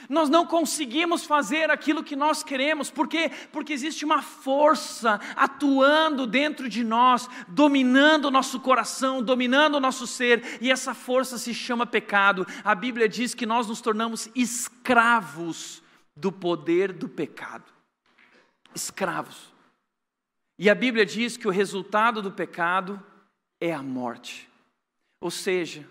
Nós 0.09 0.29
não 0.29 0.47
conseguimos 0.47 1.25
fazer 1.25 1.71
aquilo 1.71 2.05
que 2.05 2.15
nós 2.15 2.43
queremos, 2.43 2.91
por 2.91 3.09
quê? 3.09 3.31
Porque 3.51 3.73
existe 3.73 4.05
uma 4.05 4.23
força 4.23 5.19
atuando 5.35 6.27
dentro 6.27 6.69
de 6.69 6.85
nós, 6.85 7.29
dominando 7.49 8.27
o 8.27 8.31
nosso 8.31 8.61
coração, 8.61 9.23
dominando 9.23 9.77
o 9.77 9.81
nosso 9.81 10.07
ser, 10.07 10.59
e 10.61 10.71
essa 10.71 10.95
força 10.95 11.39
se 11.39 11.55
chama 11.55 11.87
pecado. 11.87 12.47
A 12.63 12.75
Bíblia 12.75 13.09
diz 13.09 13.35
que 13.35 13.47
nós 13.47 13.67
nos 13.67 13.81
tornamos 13.81 14.29
escravos 14.35 15.83
do 16.15 16.31
poder 16.31 16.93
do 16.93 17.09
pecado. 17.09 17.65
Escravos. 18.75 19.53
E 20.59 20.71
a 20.71 20.75
Bíblia 20.75 21.05
diz 21.05 21.37
que 21.37 21.49
o 21.49 21.51
resultado 21.51 22.23
do 22.23 22.31
pecado 22.31 23.03
é 23.61 23.73
a 23.73 23.83
morte. 23.83 24.49
Ou 25.21 25.31
seja, 25.31 25.87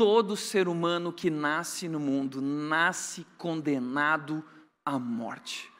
todo 0.00 0.34
ser 0.34 0.66
humano 0.66 1.12
que 1.12 1.28
nasce 1.28 1.86
no 1.86 2.00
mundo 2.00 2.40
nasce 2.40 3.26
condenado 3.36 4.42
à 4.82 4.98
morte. 4.98 5.70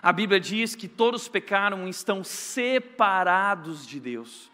A 0.00 0.10
Bíblia 0.14 0.40
diz 0.40 0.74
que 0.74 0.88
todos 0.88 1.28
pecaram 1.28 1.86
e 1.86 1.90
estão 1.90 2.24
separados 2.24 3.86
de 3.86 4.00
Deus. 4.00 4.50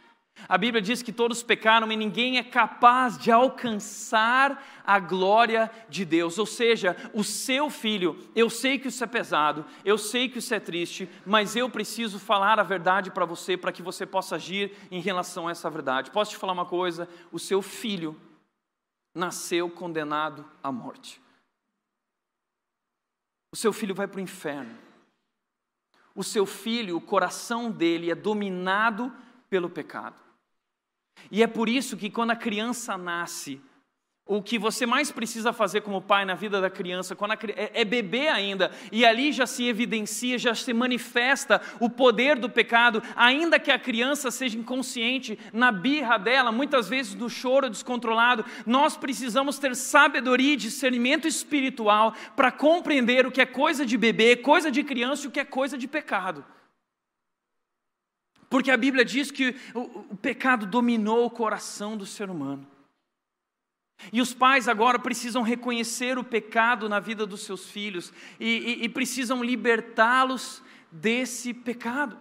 A 0.49 0.59
Bíblia 0.59 0.83
diz 0.83 1.05
que 1.05 1.13
todos 1.13 1.41
pecaram 1.41 1.93
e 1.93 1.97
ninguém 1.97 2.37
é 2.37 2.43
capaz 2.43 3.17
de 3.17 3.31
alcançar 3.31 4.83
a 4.85 4.99
glória 4.99 5.71
de 5.89 6.05
Deus. 6.05 6.37
Ou 6.37 6.47
seja, 6.47 6.97
o 7.15 7.23
seu 7.23 7.71
filho, 7.71 8.19
eu 8.35 8.51
sei 8.51 8.77
que 8.77 8.89
isso 8.89 9.05
é 9.05 9.07
pesado, 9.07 9.65
eu 9.85 9.97
sei 9.97 10.29
que 10.29 10.41
isso 10.41 10.53
é 10.53 10.59
triste, 10.59 11.09
mas 11.25 11.55
eu 11.55 11.71
preciso 11.71 12.19
falar 12.19 12.59
a 12.59 12.65
verdade 12.65 13.13
para 13.13 13.25
você 13.25 13.57
para 13.57 13.71
que 13.71 13.83
você 13.83 14.05
possa 14.05 14.35
agir 14.35 14.73
em 14.91 15.01
relação 15.01 15.47
a 15.47 15.53
essa 15.53 15.71
verdade. 15.71 16.11
Posso 16.11 16.33
te 16.33 16.39
falar 16.39 16.53
uma 16.53 16.67
coisa? 16.67 17.09
O 17.31 17.39
seu 17.39 17.63
filho 17.63 18.21
nasceu 19.15 19.71
condenado 19.71 20.45
à 20.63 20.73
morte. 20.73 21.23
O 23.53 23.57
seu 23.57 23.73
filho 23.73 23.95
vai 23.95 24.09
para 24.09 24.19
o 24.19 24.23
inferno. 24.23 24.77
O 26.15 26.25
seu 26.25 26.45
filho, 26.45 26.97
o 26.97 27.01
coração 27.01 27.71
dele 27.71 28.11
é 28.11 28.15
dominado 28.15 29.13
pelo 29.49 29.71
pecado. 29.71 30.21
E 31.31 31.43
é 31.43 31.47
por 31.47 31.69
isso 31.69 31.97
que 31.97 32.11
quando 32.11 32.33
a 32.33 32.37
criança 32.37 32.99
nasce, 32.99 33.63
o 34.27 34.43
que 34.43 34.59
você 34.59 34.87
mais 34.87 35.11
precisa 35.11 35.53
fazer 35.53 35.83
como 35.83 36.01
pai 36.01 36.25
na 36.25 36.35
vida 36.35 36.59
da 36.59 36.71
criança 36.71 37.15
quando 37.15 37.33
a, 37.33 37.39
é, 37.57 37.83
é 37.83 37.85
beber 37.85 38.29
ainda, 38.29 38.71
e 38.91 39.05
ali 39.05 39.33
já 39.33 39.47
se 39.47 39.67
evidencia, 39.67 40.39
já 40.39 40.55
se 40.55 40.73
manifesta 40.73 41.61
o 41.79 41.91
poder 41.91 42.39
do 42.39 42.49
pecado, 42.49 43.03
ainda 43.15 43.59
que 43.59 43.71
a 43.71 43.79
criança 43.79 44.31
seja 44.31 44.59
inconsciente, 44.59 45.39
na 45.53 45.71
birra 45.71 46.19
dela, 46.19 46.51
muitas 46.51 46.89
vezes 46.89 47.15
no 47.15 47.29
choro 47.29 47.69
descontrolado, 47.69 48.45
nós 48.65 48.97
precisamos 48.97 49.59
ter 49.59 49.77
sabedoria 49.77 50.55
e 50.55 50.57
discernimento 50.57 51.29
espiritual 51.29 52.15
para 52.35 52.51
compreender 52.51 53.27
o 53.27 53.33
que 53.33 53.43
é 53.43 53.47
coisa 53.47 53.85
de 53.85 53.99
bebê, 53.99 54.37
coisa 54.37 54.71
de 54.71 54.83
criança 54.83 55.25
e 55.25 55.29
o 55.29 55.31
que 55.31 55.41
é 55.41 55.45
coisa 55.45 55.77
de 55.77 55.87
pecado. 55.87 56.45
Porque 58.49 58.71
a 58.71 58.77
Bíblia 58.77 59.05
diz 59.05 59.31
que 59.31 59.55
o, 59.75 59.81
o 60.13 60.17
pecado 60.17 60.65
dominou 60.65 61.27
o 61.27 61.31
coração 61.31 61.97
do 61.97 62.07
ser 62.07 62.31
humano. 62.31 62.74
E 64.13 64.21
os 64.21 64.35
pais 64.35 64.69
agora 64.69 64.99
precisam 64.99 65.43
reconhecer 65.43 66.19
o 66.19 66.25
pecado 66.25 66.89
na 66.89 67.01
vida 67.01 67.27
dos 67.27 67.43
seus 67.43 67.71
filhos 67.71 68.13
e, 68.39 68.81
e, 68.81 68.85
e 68.85 68.89
precisam 68.89 69.43
libertá-los 69.43 70.63
desse 70.91 71.55
pecado. 71.55 72.19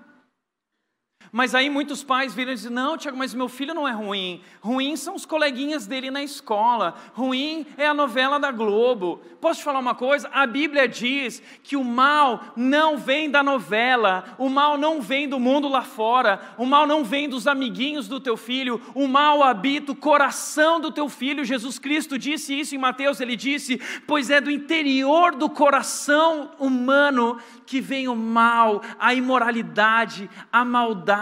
Mas 1.31 1.55
aí 1.55 1.69
muitos 1.69 2.03
pais 2.03 2.33
viram 2.33 2.51
e 2.51 2.55
dizem: 2.55 2.71
Não, 2.71 2.97
Tiago, 2.97 3.17
mas 3.17 3.33
meu 3.33 3.49
filho 3.49 3.73
não 3.73 3.87
é 3.87 3.91
ruim. 3.91 4.41
Ruim 4.61 4.95
são 4.95 5.15
os 5.15 5.25
coleguinhas 5.25 5.87
dele 5.87 6.11
na 6.11 6.21
escola. 6.21 6.95
Ruim 7.13 7.65
é 7.77 7.87
a 7.87 7.93
novela 7.93 8.39
da 8.39 8.51
Globo. 8.51 9.21
Posso 9.41 9.59
te 9.59 9.63
falar 9.63 9.79
uma 9.79 9.95
coisa? 9.95 10.29
A 10.31 10.45
Bíblia 10.45 10.87
diz 10.87 11.41
que 11.63 11.75
o 11.75 11.83
mal 11.83 12.53
não 12.55 12.97
vem 12.97 13.29
da 13.29 13.43
novela, 13.43 14.23
o 14.37 14.47
mal 14.47 14.77
não 14.77 15.01
vem 15.01 15.27
do 15.27 15.39
mundo 15.39 15.67
lá 15.67 15.81
fora, 15.81 16.39
o 16.57 16.65
mal 16.65 16.87
não 16.87 17.03
vem 17.03 17.27
dos 17.27 17.47
amiguinhos 17.47 18.07
do 18.07 18.19
teu 18.19 18.37
filho, 18.37 18.79
o 18.93 19.07
mal 19.07 19.43
habita 19.43 19.91
o 19.91 19.95
coração 19.95 20.79
do 20.79 20.91
teu 20.91 21.09
filho. 21.09 21.43
Jesus 21.43 21.79
Cristo 21.79 22.17
disse 22.17 22.57
isso 22.57 22.75
em 22.75 22.77
Mateus, 22.77 23.19
ele 23.19 23.35
disse: 23.35 23.81
Pois 24.07 24.29
é 24.29 24.39
do 24.39 24.51
interior 24.51 25.35
do 25.35 25.49
coração 25.49 26.51
humano 26.59 27.37
que 27.65 27.81
vem 27.81 28.07
o 28.07 28.15
mal, 28.15 28.81
a 28.99 29.13
imoralidade, 29.13 30.29
a 30.51 30.63
maldade, 30.63 31.12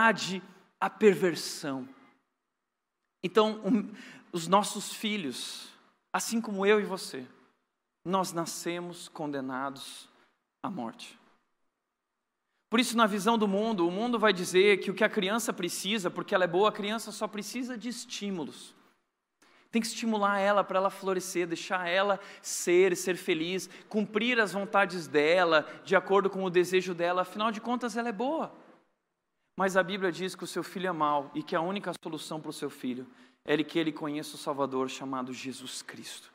a 0.79 0.89
perversão. 0.89 1.87
Então, 3.23 3.61
um, 3.63 3.91
os 4.31 4.47
nossos 4.47 4.93
filhos, 4.93 5.69
assim 6.11 6.41
como 6.41 6.65
eu 6.65 6.79
e 6.79 6.83
você, 6.83 7.25
nós 8.03 8.33
nascemos 8.33 9.07
condenados 9.09 10.09
à 10.63 10.69
morte. 10.69 11.19
Por 12.69 12.79
isso, 12.79 12.95
na 12.95 13.05
visão 13.05 13.37
do 13.37 13.47
mundo, 13.47 13.87
o 13.87 13.91
mundo 13.91 14.17
vai 14.17 14.31
dizer 14.31 14.79
que 14.79 14.89
o 14.89 14.93
que 14.93 15.03
a 15.03 15.09
criança 15.09 15.51
precisa, 15.51 16.09
porque 16.09 16.33
ela 16.33 16.45
é 16.45 16.47
boa, 16.47 16.69
a 16.69 16.71
criança 16.71 17.11
só 17.11 17.27
precisa 17.27 17.77
de 17.77 17.89
estímulos. 17.89 18.73
Tem 19.69 19.81
que 19.81 19.87
estimular 19.87 20.39
ela 20.39 20.63
para 20.63 20.79
ela 20.79 20.89
florescer, 20.89 21.47
deixar 21.47 21.87
ela 21.87 22.19
ser, 22.41 22.95
ser 22.95 23.15
feliz, 23.15 23.69
cumprir 23.87 24.39
as 24.39 24.53
vontades 24.53 25.07
dela, 25.07 25.67
de 25.83 25.95
acordo 25.95 26.29
com 26.29 26.43
o 26.43 26.49
desejo 26.49 26.93
dela, 26.93 27.21
afinal 27.21 27.51
de 27.51 27.61
contas 27.61 27.95
ela 27.95 28.09
é 28.09 28.13
boa. 28.13 28.53
Mas 29.55 29.75
a 29.77 29.83
Bíblia 29.83 30.11
diz 30.11 30.35
que 30.35 30.43
o 30.43 30.47
seu 30.47 30.63
filho 30.63 30.87
é 30.87 30.91
mau 30.91 31.31
e 31.35 31.43
que 31.43 31.55
a 31.55 31.61
única 31.61 31.91
solução 32.01 32.39
para 32.39 32.49
o 32.49 32.53
seu 32.53 32.69
filho 32.69 33.07
é 33.43 33.61
que 33.63 33.77
ele 33.77 33.91
conheça 33.91 34.35
o 34.35 34.39
Salvador 34.39 34.89
chamado 34.89 35.33
Jesus 35.33 35.81
Cristo. 35.81 36.31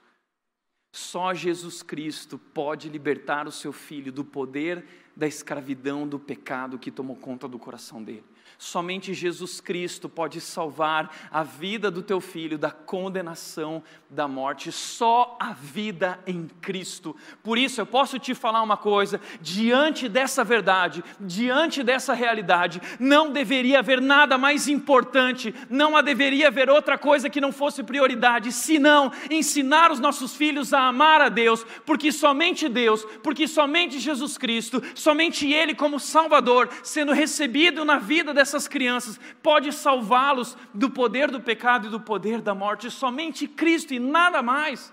Só 0.93 1.35
Jesus 1.35 1.83
Cristo 1.83 2.39
pode 2.39 2.89
libertar 2.89 3.47
o 3.47 3.53
seu 3.53 3.73
filho 3.73 4.11
do 4.11 4.25
poder 4.25 4.85
da 5.15 5.27
escravidão 5.27 6.09
do 6.09 6.19
pecado 6.19 6.79
que 6.79 6.91
tomou 6.91 7.17
conta 7.17 7.47
do 7.47 7.59
coração 7.59 8.03
dele. 8.03 8.25
Somente 8.59 9.13
Jesus 9.13 9.61
Cristo 9.61 10.09
pode 10.09 10.41
salvar 10.41 11.15
a 11.31 11.43
vida 11.43 11.91
do 11.91 12.03
teu 12.03 12.23
filho 12.23 12.57
da 12.57 12.71
condenação 12.71 13.83
da 14.09 14.27
morte. 14.27 14.73
Só 14.73 15.37
a 15.39 15.53
vida 15.53 16.19
em 16.27 16.49
Cristo. 16.63 17.15
Por 17.43 17.59
isso 17.59 17.81
eu 17.81 17.87
posso 17.87 18.19
te 18.19 18.35
falar 18.35 18.63
uma 18.63 18.77
coisa: 18.77 19.21
diante 19.43 20.09
dessa 20.09 20.43
verdade, 20.43 21.05
diante 21.21 21.83
dessa 21.83 22.15
realidade, 22.15 22.81
não 22.99 23.31
deveria 23.31 23.81
haver 23.81 24.01
nada 24.01 24.39
mais 24.39 24.69
importante, 24.69 25.55
não 25.69 26.03
deveria 26.03 26.49
haver 26.49 26.71
outra 26.71 26.97
coisa 26.97 27.29
que 27.29 27.41
não 27.41 27.53
fosse 27.53 27.83
prioridade, 27.83 28.53
senão 28.53 29.13
ensinar 29.31 29.91
os 29.91 30.01
nossos 30.01 30.35
filhos 30.35 30.73
a 30.73 30.89
amar 30.89 31.21
a 31.21 31.29
Deus, 31.29 31.65
porque 31.85 32.11
somente 32.11 32.69
Deus, 32.69 33.05
porque 33.23 33.47
somente 33.47 33.99
Jesus 33.99 34.39
Cristo, 34.39 34.83
somente 34.95 35.53
Ele 35.53 35.75
como 35.75 36.01
Salvador, 36.01 36.71
sendo 36.83 37.13
recebido 37.13 37.85
na 37.85 37.99
vida 37.99 38.33
dessa 38.33 38.46
dessas 38.47 38.69
crianças 38.69 39.19
pode 39.43 39.73
salvá-los 39.73 40.57
do 40.73 40.89
poder 40.89 41.31
do 41.31 41.41
pecado 41.41 41.89
e 41.89 41.91
do 41.91 42.01
poder 42.01 42.41
da 42.41 42.55
morte, 42.55 42.91
somente 42.91 43.49
Cristo 43.49 43.93
e 43.93 43.99
nada 43.99 44.41
mais. 44.43 44.93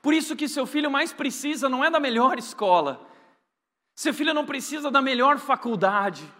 Por 0.00 0.14
isso 0.14 0.36
que 0.36 0.48
seu 0.48 0.66
filho 0.66 0.90
mais 0.90 1.12
precisa 1.12 1.68
não 1.68 1.84
é 1.84 1.90
da 1.90 1.98
melhor 1.98 2.38
escola, 2.38 3.04
seu 3.96 4.14
filho 4.14 4.32
não 4.32 4.46
precisa 4.46 4.88
da 4.88 5.02
melhor 5.02 5.38
faculdade, 5.38 6.32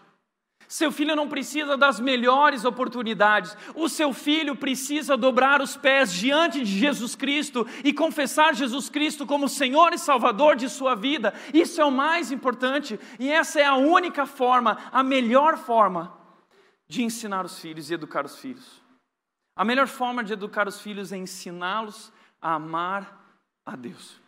seu 0.69 0.91
filho 0.91 1.15
não 1.15 1.29
precisa 1.29 1.77
das 1.77 2.01
melhores 2.01 2.65
oportunidades, 2.65 3.57
o 3.75 3.89
seu 3.89 4.13
filho 4.13 4.57
precisa 4.57 5.17
dobrar 5.17 5.63
os 5.63 5.77
pés 5.77 6.13
diante 6.13 6.61
de 6.61 6.79
Jesus 6.79 7.15
Cristo 7.15 7.67
e 7.85 7.93
confessar 7.93 8.55
Jesus 8.55 8.89
Cristo 8.89 9.27
como 9.27 9.49
Senhor 9.49 9.93
e 9.93 9.99
Salvador 9.99 10.57
de 10.57 10.69
sua 10.69 10.95
vida. 10.95 11.33
Isso 11.55 11.81
é 11.81 11.85
o 11.85 11.91
mais 11.91 12.33
importante 12.33 12.99
e 13.19 13.31
essa 13.31 13.61
é 13.61 13.65
a 13.65 13.77
única 13.77 14.27
forma, 14.27 14.79
a 14.91 15.03
melhor 15.03 15.57
forma 15.57 16.17
de 16.89 17.03
ensinar 17.03 17.45
os 17.45 17.59
filhos 17.59 17.91
e 17.91 17.95
educar 17.95 18.25
os 18.25 18.39
filhos. 18.39 18.83
A 19.55 19.65
melhor 19.65 19.87
forma 19.87 20.23
de 20.23 20.33
educar 20.33 20.69
os 20.69 20.81
filhos 20.81 21.13
é 21.13 21.17
ensiná-los 21.17 22.13
a 22.41 22.55
amar 22.55 23.25
a 23.65 23.75
Deus. 23.75 24.21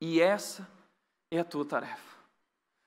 E 0.00 0.20
essa 0.20 0.68
é 1.30 1.38
a 1.38 1.44
tua 1.44 1.64
tarefa. 1.64 2.05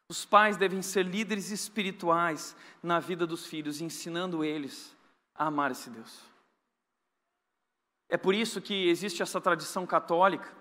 Os 0.10 0.26
pais 0.26 0.58
devem 0.58 0.82
ser 0.82 1.06
líderes 1.06 1.52
espirituais 1.52 2.56
na 2.82 3.00
vida 3.00 3.28
dos 3.28 3.46
filhos, 3.46 3.80
ensinando 3.80 4.44
eles 4.44 4.98
a 5.36 5.46
amar 5.46 5.70
esse 5.70 5.88
Deus. 5.88 6.20
É 8.10 8.18
por 8.18 8.34
isso 8.34 8.60
que 8.60 8.90
existe 8.90 9.22
essa 9.22 9.40
tradição 9.40 9.86
católica. 9.86 10.52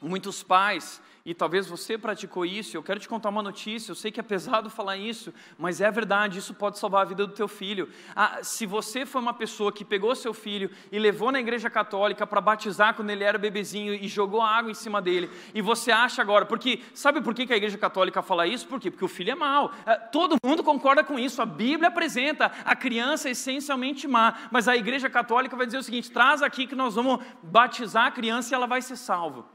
Muitos 0.00 0.42
pais 0.42 1.00
e 1.26 1.32
talvez 1.32 1.66
você 1.66 1.96
praticou 1.96 2.44
isso. 2.44 2.76
Eu 2.76 2.82
quero 2.82 3.00
te 3.00 3.08
contar 3.08 3.30
uma 3.30 3.42
notícia. 3.42 3.90
Eu 3.90 3.94
sei 3.94 4.10
que 4.10 4.20
é 4.20 4.22
pesado 4.22 4.68
falar 4.68 4.98
isso, 4.98 5.32
mas 5.58 5.80
é 5.80 5.90
verdade. 5.90 6.38
Isso 6.38 6.52
pode 6.52 6.78
salvar 6.78 7.00
a 7.00 7.04
vida 7.06 7.26
do 7.26 7.32
teu 7.32 7.48
filho. 7.48 7.88
Ah, 8.14 8.40
se 8.42 8.66
você 8.66 9.06
foi 9.06 9.22
uma 9.22 9.32
pessoa 9.32 9.72
que 9.72 9.86
pegou 9.86 10.14
seu 10.14 10.34
filho 10.34 10.70
e 10.92 10.98
levou 10.98 11.32
na 11.32 11.40
igreja 11.40 11.70
católica 11.70 12.26
para 12.26 12.42
batizar 12.42 12.94
quando 12.94 13.08
ele 13.08 13.24
era 13.24 13.38
bebezinho 13.38 13.94
e 13.94 14.06
jogou 14.06 14.42
água 14.42 14.70
em 14.70 14.74
cima 14.74 15.00
dele, 15.00 15.30
e 15.54 15.62
você 15.62 15.90
acha 15.90 16.20
agora, 16.20 16.44
porque 16.44 16.82
sabe 16.92 17.22
por 17.22 17.32
que 17.32 17.50
a 17.50 17.56
igreja 17.56 17.78
católica 17.78 18.20
fala 18.20 18.46
isso? 18.46 18.68
Por 18.68 18.78
quê? 18.78 18.90
Porque 18.90 19.04
o 19.04 19.08
filho 19.08 19.30
é 19.32 19.34
mau. 19.34 19.72
Ah, 19.86 19.96
todo 19.96 20.36
mundo 20.44 20.62
concorda 20.62 21.02
com 21.02 21.18
isso. 21.18 21.40
A 21.40 21.46
Bíblia 21.46 21.88
apresenta 21.88 22.52
a 22.66 22.76
criança 22.76 23.30
essencialmente 23.30 24.06
má, 24.06 24.48
mas 24.50 24.68
a 24.68 24.76
igreja 24.76 25.08
católica 25.08 25.56
vai 25.56 25.64
dizer 25.64 25.78
o 25.78 25.82
seguinte: 25.82 26.10
traz 26.10 26.42
aqui 26.42 26.66
que 26.66 26.74
nós 26.74 26.96
vamos 26.96 27.24
batizar 27.42 28.08
a 28.08 28.10
criança 28.10 28.52
e 28.52 28.54
ela 28.54 28.66
vai 28.66 28.82
ser 28.82 28.96
salva. 28.96 29.54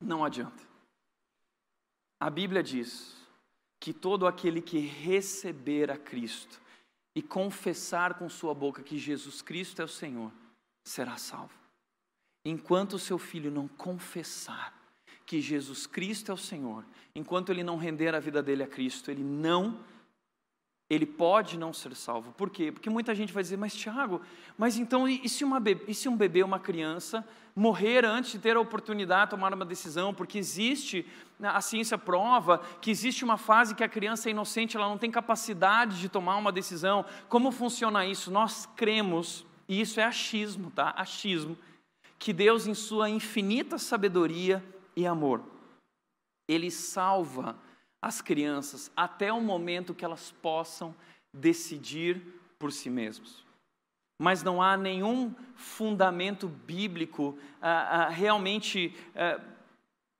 Não 0.00 0.24
adianta. 0.24 0.62
A 2.20 2.30
Bíblia 2.30 2.62
diz 2.62 3.16
que 3.78 3.92
todo 3.92 4.26
aquele 4.26 4.60
que 4.60 4.78
receber 4.78 5.90
a 5.90 5.96
Cristo 5.96 6.60
e 7.14 7.22
confessar 7.22 8.14
com 8.14 8.28
sua 8.28 8.54
boca 8.54 8.82
que 8.82 8.98
Jesus 8.98 9.40
Cristo 9.40 9.80
é 9.80 9.84
o 9.84 9.88
Senhor, 9.88 10.30
será 10.84 11.16
salvo. 11.16 11.54
Enquanto 12.44 12.94
o 12.94 12.98
seu 12.98 13.18
filho 13.18 13.50
não 13.50 13.66
confessar 13.66 14.74
que 15.24 15.40
Jesus 15.40 15.86
Cristo 15.86 16.30
é 16.30 16.34
o 16.34 16.38
Senhor, 16.38 16.84
enquanto 17.14 17.50
ele 17.50 17.64
não 17.64 17.76
render 17.76 18.14
a 18.14 18.20
vida 18.20 18.42
dele 18.42 18.62
a 18.62 18.66
Cristo, 18.66 19.10
ele 19.10 19.24
não 19.24 19.82
ele 20.88 21.04
pode 21.04 21.58
não 21.58 21.72
ser 21.72 21.94
salvo. 21.96 22.32
Por 22.32 22.48
quê? 22.48 22.70
Porque 22.70 22.88
muita 22.88 23.14
gente 23.14 23.32
vai 23.32 23.42
dizer, 23.42 23.56
mas 23.56 23.74
Tiago, 23.74 24.20
mas 24.56 24.76
então 24.76 25.08
e 25.08 25.28
se, 25.28 25.44
bebê, 25.44 25.84
e 25.88 25.94
se 25.94 26.08
um 26.08 26.16
bebê, 26.16 26.44
uma 26.44 26.60
criança, 26.60 27.26
morrer 27.56 28.04
antes 28.04 28.32
de 28.32 28.38
ter 28.38 28.56
a 28.56 28.60
oportunidade 28.60 29.24
de 29.24 29.30
tomar 29.30 29.52
uma 29.52 29.64
decisão? 29.64 30.14
Porque 30.14 30.38
existe, 30.38 31.04
né, 31.40 31.48
a 31.52 31.60
ciência 31.60 31.98
prova 31.98 32.58
que 32.80 32.90
existe 32.90 33.24
uma 33.24 33.36
fase 33.36 33.74
que 33.74 33.82
a 33.82 33.88
criança 33.88 34.28
é 34.28 34.30
inocente, 34.30 34.76
ela 34.76 34.88
não 34.88 34.98
tem 34.98 35.10
capacidade 35.10 35.98
de 36.00 36.08
tomar 36.08 36.36
uma 36.36 36.52
decisão. 36.52 37.04
Como 37.28 37.50
funciona 37.50 38.06
isso? 38.06 38.30
Nós 38.30 38.66
cremos, 38.76 39.44
e 39.68 39.80
isso 39.80 39.98
é 39.98 40.04
achismo, 40.04 40.70
tá? 40.70 40.94
Achismo, 40.96 41.58
que 42.16 42.32
Deus, 42.32 42.66
em 42.68 42.74
sua 42.74 43.10
infinita 43.10 43.76
sabedoria 43.76 44.64
e 44.94 45.04
amor, 45.04 45.42
Ele 46.48 46.70
salva 46.70 47.56
as 48.06 48.20
crianças 48.20 48.90
até 48.96 49.32
o 49.32 49.40
momento 49.40 49.92
que 49.92 50.04
elas 50.04 50.30
possam 50.40 50.94
decidir 51.32 52.22
por 52.56 52.70
si 52.70 52.88
mesmos. 52.88 53.44
Mas 54.16 54.44
não 54.44 54.62
há 54.62 54.76
nenhum 54.76 55.34
fundamento 55.56 56.46
bíblico 56.46 57.36
ah, 57.60 58.04
ah, 58.04 58.08
realmente 58.08 58.94
ah, 59.16 59.40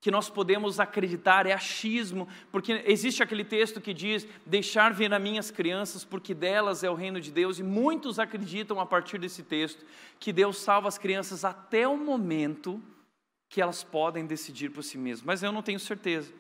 que 0.01 0.11
nós 0.11 0.29
podemos 0.29 0.81
acreditar, 0.81 1.47
é 1.47 1.53
achismo, 1.53 2.29
porque 2.51 2.83
existe 2.87 3.23
aquele 3.23 3.45
texto 3.45 3.81
que 3.81 3.95
diz: 3.95 4.27
Deixar 4.45 4.93
vir 4.93 5.15
a 5.15 5.19
minhas 5.19 5.53
crianças, 5.53 6.05
porque 6.05 6.35
delas 6.35 6.83
é 6.83 6.91
o 6.91 6.95
reino 6.95 7.21
de 7.21 7.31
Deus, 7.31 7.61
e 7.61 7.63
muitos 7.63 8.19
acreditam 8.19 8.81
a 8.81 8.85
partir 8.87 9.19
desse 9.19 9.45
texto 9.45 9.87
que 10.19 10.33
Deus 10.33 10.59
salva 10.59 10.89
as 10.89 10.99
crianças 10.99 11.45
até 11.45 11.87
o 11.87 11.97
momento 11.97 12.83
que 13.49 13.63
elas 13.63 13.85
podem 13.85 14.27
decidir 14.27 14.71
por 14.71 14.83
si 14.83 14.99
mesmas. 14.99 15.23
Mas 15.23 15.43
eu 15.45 15.53
não 15.53 15.63
tenho 15.63 15.79
certeza. 15.79 16.35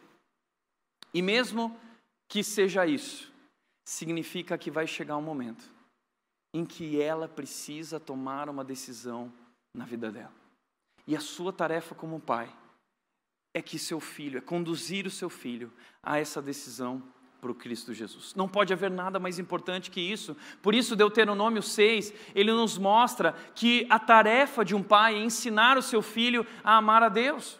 E 1.16 1.22
mesmo 1.22 1.74
que 2.29 2.44
seja 2.44 2.87
isso, 2.87 3.33
significa 3.83 4.59
que 4.59 4.70
vai 4.70 4.87
chegar 4.87 5.16
um 5.16 5.22
momento 5.22 5.64
em 6.52 6.62
que 6.62 7.00
ela 7.00 7.26
precisa 7.26 7.98
tomar 7.98 8.50
uma 8.50 8.62
decisão 8.62 9.33
na 9.72 9.87
vida 9.87 10.12
dela. 10.12 10.35
E 11.07 11.16
a 11.16 11.20
sua 11.20 11.55
tarefa 11.55 11.94
como 11.94 12.20
pai 12.20 12.55
é 13.55 13.62
que 13.62 13.79
seu 13.79 13.98
filho, 13.98 14.37
é 14.37 14.42
conduzir 14.42 15.07
o 15.07 15.11
seu 15.11 15.31
filho 15.31 15.72
a 16.02 16.18
essa 16.18 16.42
decisão 16.42 17.02
para 17.40 17.50
o 17.50 17.55
Cristo 17.55 17.94
Jesus. 17.94 18.35
Não 18.35 18.46
pode 18.46 18.74
haver 18.74 18.90
nada 18.90 19.18
mais 19.18 19.38
importante 19.38 19.90
que 19.90 20.02
isso. 20.02 20.37
Por 20.61 20.74
isso, 20.74 20.94
Deuteronômio 20.94 21.62
6, 21.62 22.12
ele 22.35 22.52
nos 22.52 22.76
mostra 22.76 23.33
que 23.55 23.87
a 23.88 23.98
tarefa 23.98 24.62
de 24.62 24.74
um 24.74 24.83
pai 24.83 25.14
é 25.14 25.24
ensinar 25.24 25.79
o 25.79 25.83
seu 25.83 26.02
filho 26.02 26.46
a 26.62 26.76
amar 26.76 27.02
a 27.02 27.09
Deus. 27.09 27.59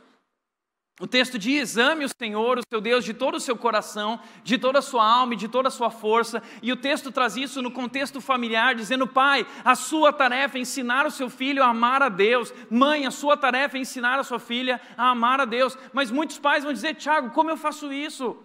O 0.99 1.07
texto 1.07 1.39
diz: 1.39 1.77
ame 1.77 2.07
o 2.07 2.09
Senhor, 2.09 2.59
o 2.59 2.63
seu 2.67 2.81
Deus, 2.81 3.05
de 3.05 3.13
todo 3.13 3.35
o 3.35 3.41
seu 3.41 3.57
coração, 3.57 4.19
de 4.43 4.57
toda 4.57 4.79
a 4.79 4.83
sua 4.83 5.07
alma 5.07 5.35
e 5.35 5.37
de 5.37 5.47
toda 5.47 5.69
a 5.69 5.71
sua 5.71 5.91
força. 5.91 6.43
E 6.63 6.73
o 6.73 6.77
texto 6.77 7.13
traz 7.13 7.37
isso 7.37 7.61
no 7.61 7.71
contexto 7.71 8.19
familiar, 8.19 8.75
dizendo: 8.75 9.07
pai, 9.07 9.47
a 9.63 9.75
sua 9.75 10.11
tarefa 10.11 10.57
é 10.57 10.61
ensinar 10.63 11.07
o 11.07 11.11
seu 11.11 11.29
filho 11.29 11.63
a 11.63 11.69
amar 11.69 12.03
a 12.03 12.09
Deus. 12.09 12.53
Mãe, 12.71 13.07
a 13.07 13.11
sua 13.11 13.37
tarefa 13.37 13.77
é 13.77 13.81
ensinar 13.81 14.19
a 14.19 14.25
sua 14.25 14.39
filha 14.39 14.81
a 14.97 15.11
amar 15.11 15.39
a 15.39 15.45
Deus. 15.45 15.77
Mas 15.93 16.11
muitos 16.11 16.39
pais 16.39 16.65
vão 16.65 16.73
dizer: 16.73 16.95
Tiago, 16.95 17.31
como 17.31 17.51
eu 17.51 17.59
faço 17.59 17.93
isso? 17.93 18.39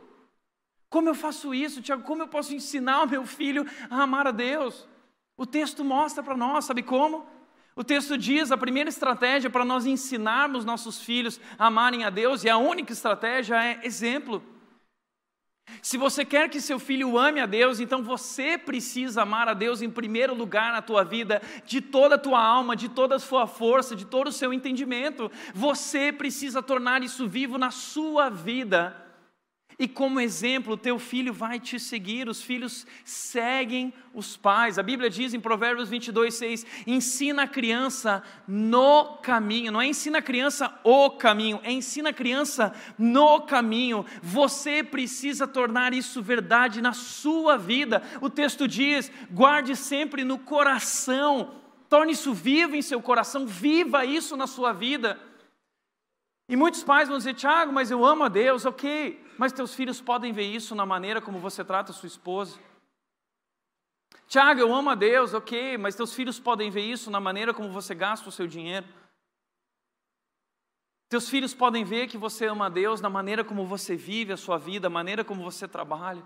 Como 0.89 1.07
eu 1.07 1.15
faço 1.15 1.53
isso, 1.53 1.81
Tiago? 1.81 2.03
Como 2.03 2.21
eu 2.21 2.27
posso 2.27 2.53
ensinar 2.53 3.03
o 3.03 3.09
meu 3.09 3.25
filho 3.25 3.65
a 3.89 4.03
amar 4.03 4.27
a 4.27 4.31
Deus? 4.31 4.85
O 5.37 5.45
texto 5.45 5.85
mostra 5.85 6.21
para 6.21 6.35
nós, 6.35 6.65
sabe 6.65 6.83
como? 6.83 7.25
O 7.75 7.83
texto 7.83 8.17
diz 8.17 8.51
a 8.51 8.57
primeira 8.57 8.89
estratégia 8.89 9.49
para 9.49 9.63
nós 9.63 9.85
ensinarmos 9.85 10.65
nossos 10.65 11.01
filhos 11.01 11.39
a 11.57 11.67
amarem 11.67 12.03
a 12.03 12.09
Deus, 12.09 12.43
e 12.43 12.49
a 12.49 12.57
única 12.57 12.91
estratégia 12.91 13.63
é 13.63 13.79
exemplo. 13.83 14.43
Se 15.81 15.97
você 15.97 16.25
quer 16.25 16.49
que 16.49 16.59
seu 16.59 16.77
filho 16.77 17.17
ame 17.17 17.39
a 17.39 17.45
Deus, 17.45 17.79
então 17.79 18.03
você 18.03 18.57
precisa 18.57 19.21
amar 19.21 19.47
a 19.47 19.53
Deus 19.53 19.81
em 19.81 19.89
primeiro 19.89 20.33
lugar 20.33 20.73
na 20.73 20.81
tua 20.81 21.03
vida, 21.03 21.41
de 21.65 21.79
toda 21.79 22.15
a 22.15 22.19
tua 22.19 22.43
alma, 22.43 22.75
de 22.75 22.89
toda 22.89 23.15
a 23.15 23.19
sua 23.19 23.47
força, 23.47 23.95
de 23.95 24.05
todo 24.05 24.27
o 24.27 24.31
seu 24.33 24.51
entendimento. 24.53 25.31
Você 25.53 26.11
precisa 26.11 26.61
tornar 26.61 27.03
isso 27.03 27.27
vivo 27.27 27.57
na 27.57 27.71
sua 27.71 28.29
vida. 28.29 29.10
E 29.81 29.87
como 29.87 30.19
exemplo, 30.19 30.77
teu 30.77 30.99
filho 30.99 31.33
vai 31.33 31.59
te 31.59 31.79
seguir. 31.79 32.29
Os 32.29 32.43
filhos 32.43 32.85
seguem 33.03 33.91
os 34.13 34.37
pais. 34.37 34.77
A 34.77 34.83
Bíblia 34.83 35.09
diz 35.09 35.33
em 35.33 35.39
Provérbios 35.39 35.89
22, 35.89 36.35
6: 36.35 36.65
ensina 36.85 37.41
a 37.41 37.47
criança 37.47 38.21
no 38.47 39.17
caminho. 39.23 39.71
Não 39.71 39.81
é 39.81 39.87
ensina 39.87 40.19
a 40.19 40.21
criança 40.21 40.71
o 40.83 41.09
caminho, 41.09 41.59
é 41.63 41.71
ensina 41.71 42.11
a 42.11 42.13
criança 42.13 42.71
no 42.95 43.41
caminho. 43.41 44.05
Você 44.21 44.83
precisa 44.83 45.47
tornar 45.47 45.95
isso 45.95 46.21
verdade 46.21 46.79
na 46.79 46.93
sua 46.93 47.57
vida. 47.57 48.03
O 48.21 48.29
texto 48.29 48.67
diz: 48.67 49.11
guarde 49.31 49.75
sempre 49.75 50.23
no 50.23 50.37
coração. 50.37 51.55
Torne 51.89 52.11
isso 52.11 52.35
vivo 52.35 52.75
em 52.75 52.83
seu 52.83 53.01
coração, 53.01 53.47
viva 53.47 54.05
isso 54.05 54.37
na 54.37 54.45
sua 54.45 54.73
vida. 54.73 55.19
E 56.47 56.55
muitos 56.55 56.83
pais 56.83 57.07
vão 57.07 57.17
dizer, 57.17 57.33
Tiago, 57.33 57.73
mas 57.73 57.89
eu 57.89 58.05
amo 58.05 58.25
a 58.25 58.27
Deus, 58.27 58.65
ok, 58.65 59.20
mas 59.41 59.51
teus 59.51 59.73
filhos 59.73 59.99
podem 59.99 60.31
ver 60.31 60.43
isso 60.43 60.75
na 60.75 60.85
maneira 60.85 61.19
como 61.19 61.39
você 61.39 61.65
trata 61.65 61.91
sua 61.91 62.05
esposa. 62.05 62.59
Tiago, 64.27 64.59
eu 64.59 64.71
amo 64.71 64.91
a 64.91 64.93
Deus, 64.93 65.33
ok, 65.33 65.79
mas 65.79 65.95
teus 65.95 66.13
filhos 66.13 66.39
podem 66.39 66.69
ver 66.69 66.85
isso 66.85 67.09
na 67.09 67.19
maneira 67.19 67.51
como 67.51 67.71
você 67.71 67.95
gasta 67.95 68.29
o 68.29 68.31
seu 68.31 68.45
dinheiro. 68.45 68.85
Teus 71.09 71.27
filhos 71.27 71.55
podem 71.55 71.83
ver 71.83 72.07
que 72.07 72.19
você 72.19 72.45
ama 72.45 72.67
a 72.67 72.69
Deus 72.69 73.01
na 73.01 73.09
maneira 73.09 73.43
como 73.43 73.65
você 73.65 73.95
vive 73.95 74.31
a 74.31 74.37
sua 74.37 74.59
vida, 74.59 74.85
a 74.85 74.91
maneira 74.91 75.25
como 75.25 75.41
você 75.41 75.67
trabalha. 75.67 76.23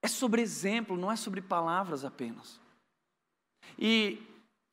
É 0.00 0.06
sobre 0.06 0.40
exemplo, 0.40 0.96
não 0.96 1.10
é 1.10 1.16
sobre 1.16 1.42
palavras 1.42 2.04
apenas. 2.04 2.60
E 3.76 4.22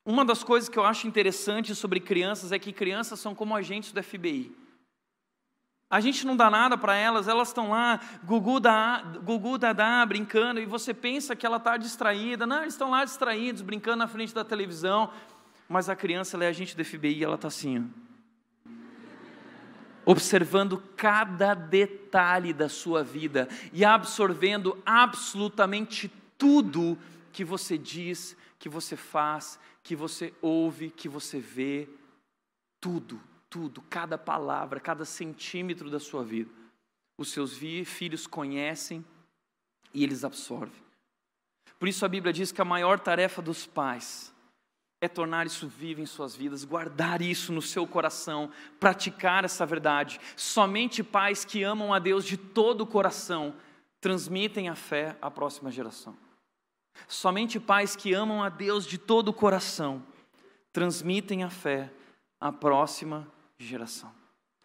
uma 0.05 0.23
das 0.23 0.43
coisas 0.43 0.69
que 0.69 0.77
eu 0.77 0.85
acho 0.85 1.07
interessante 1.07 1.73
sobre 1.73 1.99
crianças 1.99 2.51
é 2.51 2.59
que 2.59 2.71
crianças 2.71 3.19
são 3.19 3.33
como 3.33 3.55
agentes 3.55 3.91
do 3.91 4.03
FBI. 4.03 4.68
A 5.89 5.99
gente 5.99 6.25
não 6.25 6.37
dá 6.37 6.51
nada 6.51 6.77
para 6.77 6.95
elas, 6.95 7.27
elas 7.27 7.47
estão 7.47 7.71
lá, 7.71 7.99
gugu, 8.23 8.59
da, 8.59 9.01
gugu 9.23 9.57
dadá, 9.57 10.05
brincando, 10.05 10.59
e 10.59 10.65
você 10.65 10.93
pensa 10.93 11.35
que 11.35 11.45
ela 11.45 11.57
está 11.57 11.77
distraída. 11.77 12.45
Não, 12.45 12.61
eles 12.61 12.75
estão 12.75 12.91
lá 12.91 13.03
distraídos, 13.03 13.63
brincando 13.63 13.97
na 13.97 14.07
frente 14.07 14.33
da 14.33 14.43
televisão. 14.43 15.11
Mas 15.67 15.89
a 15.89 15.95
criança 15.95 16.37
ela 16.37 16.45
é 16.45 16.47
agente 16.49 16.77
do 16.77 16.85
FBI 16.85 17.19
e 17.19 17.23
ela 17.23 17.35
está 17.35 17.47
assim, 17.47 17.79
ó, 17.79 18.09
observando 20.05 20.81
cada 20.95 21.53
detalhe 21.53 22.53
da 22.53 22.67
sua 22.67 23.03
vida 23.03 23.47
e 23.71 23.85
absorvendo 23.85 24.75
absolutamente 24.83 26.11
tudo 26.37 26.97
que 27.31 27.43
você 27.43 27.77
diz, 27.77 28.35
que 28.57 28.67
você 28.67 28.95
faz, 28.95 29.59
que 29.83 29.95
você 29.95 30.33
ouve, 30.41 30.89
que 30.89 31.07
você 31.07 31.39
vê, 31.39 31.87
tudo, 32.81 33.21
tudo, 33.49 33.81
cada 33.89 34.17
palavra, 34.17 34.79
cada 34.79 35.05
centímetro 35.05 35.89
da 35.89 35.99
sua 35.99 36.23
vida. 36.23 36.51
Os 37.17 37.31
seus 37.31 37.57
filhos 37.57 38.27
conhecem 38.27 39.03
e 39.93 40.03
eles 40.03 40.23
absorvem. 40.23 40.81
Por 41.77 41.87
isso 41.87 42.05
a 42.05 42.09
Bíblia 42.09 42.31
diz 42.31 42.51
que 42.51 42.61
a 42.61 42.65
maior 42.65 42.99
tarefa 42.99 43.41
dos 43.41 43.65
pais 43.65 44.33
é 45.01 45.07
tornar 45.07 45.45
isso 45.45 45.67
vivo 45.67 46.01
em 46.01 46.05
suas 46.05 46.35
vidas, 46.35 46.65
guardar 46.65 47.21
isso 47.21 47.53
no 47.53 47.61
seu 47.61 47.87
coração, 47.87 48.51
praticar 48.79 49.45
essa 49.45 49.65
verdade. 49.65 50.19
Somente 50.35 51.01
pais 51.01 51.45
que 51.45 51.63
amam 51.63 51.93
a 51.93 51.99
Deus 51.99 52.25
de 52.25 52.35
todo 52.35 52.81
o 52.81 52.87
coração 52.87 53.55
transmitem 54.01 54.69
a 54.69 54.75
fé 54.75 55.17
à 55.21 55.31
próxima 55.31 55.71
geração. 55.71 56.15
Somente 57.07 57.59
pais 57.59 57.95
que 57.95 58.13
amam 58.13 58.43
a 58.43 58.49
Deus 58.49 58.85
de 58.85 58.97
todo 58.97 59.29
o 59.29 59.33
coração 59.33 60.03
transmitem 60.71 61.43
a 61.43 61.49
fé 61.49 61.91
à 62.39 62.51
próxima 62.51 63.19
geração. 63.19 63.38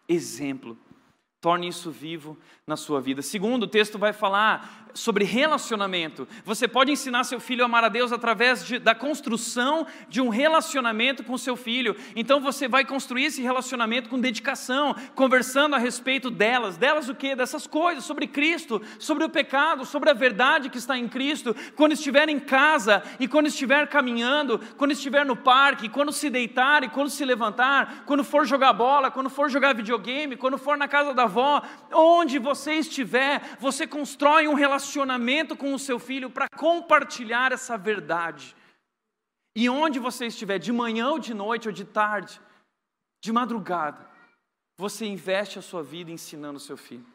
Exemplo. 0.07 0.77
Torne 1.41 1.67
isso 1.67 1.91
vivo 1.91 2.37
na 2.65 2.75
sua 2.75 2.99
vida. 3.01 3.21
Segundo, 3.21 3.63
o 3.63 3.67
texto 3.67 3.99
vai 3.99 4.13
falar 4.13 4.84
sobre 4.95 5.25
relacionamento. 5.25 6.25
Você 6.45 6.67
pode 6.67 6.91
ensinar 6.91 7.25
seu 7.25 7.39
filho 7.39 7.63
a 7.63 7.65
amar 7.65 7.83
a 7.83 7.89
Deus 7.89 8.13
através 8.13 8.65
de, 8.65 8.79
da 8.79 8.95
construção 8.95 9.85
de 10.07 10.21
um 10.21 10.29
relacionamento 10.29 11.23
com 11.23 11.37
seu 11.37 11.57
filho. 11.57 11.95
Então 12.15 12.39
você 12.39 12.67
vai 12.67 12.85
construir 12.85 13.25
esse 13.25 13.41
relacionamento 13.41 14.09
com 14.09 14.19
dedicação, 14.19 14.95
conversando 15.13 15.75
a 15.75 15.77
respeito 15.77 16.31
delas. 16.31 16.77
Delas 16.77 17.09
o 17.09 17.13
quê? 17.13 17.35
Dessas 17.35 17.67
coisas, 17.67 18.05
sobre 18.05 18.25
Cristo, 18.25 18.81
sobre 18.97 19.25
o 19.25 19.29
pecado, 19.29 19.85
sobre 19.85 20.09
a 20.09 20.13
verdade 20.13 20.69
que 20.69 20.77
está 20.77 20.97
em 20.97 21.09
Cristo. 21.09 21.53
Quando 21.75 21.91
estiver 21.91 22.29
em 22.29 22.39
casa 22.39 23.03
e 23.19 23.27
quando 23.27 23.47
estiver 23.47 23.87
caminhando, 23.87 24.61
quando 24.77 24.91
estiver 24.91 25.25
no 25.25 25.35
parque, 25.35 25.89
quando 25.89 26.13
se 26.13 26.29
deitar 26.29 26.83
e 26.83 26.89
quando 26.89 27.09
se 27.09 27.25
levantar, 27.25 28.03
quando 28.05 28.23
for 28.23 28.45
jogar 28.45 28.71
bola, 28.71 29.11
quando 29.11 29.29
for 29.29 29.49
jogar 29.49 29.75
videogame, 29.75 30.37
quando 30.37 30.57
for 30.57 30.77
na 30.77 30.87
casa 30.87 31.13
da 31.13 31.23
avó, 31.23 31.61
onde 31.91 32.39
você 32.39 32.75
estiver, 32.75 33.57
você 33.59 33.85
constrói 33.85 34.47
um 34.47 34.53
relacionamento 34.53 34.84
relacionamento 34.85 35.57
com 35.57 35.73
o 35.73 35.79
seu 35.79 35.97
filho 35.97 36.29
para 36.29 36.47
compartilhar 36.47 37.51
essa 37.51 37.77
verdade. 37.77 38.55
E 39.55 39.67
onde 39.69 39.99
você 39.99 40.27
estiver, 40.27 40.59
de 40.59 40.71
manhã 40.71 41.09
ou 41.09 41.19
de 41.19 41.33
noite 41.33 41.67
ou 41.67 41.73
de 41.73 41.83
tarde, 41.83 42.39
de 43.23 43.31
madrugada, 43.31 44.07
você 44.77 45.05
investe 45.05 45.57
a 45.57 45.61
sua 45.61 45.81
vida 45.81 46.11
ensinando 46.11 46.57
o 46.57 46.61
seu 46.61 46.77
filho. 46.77 47.05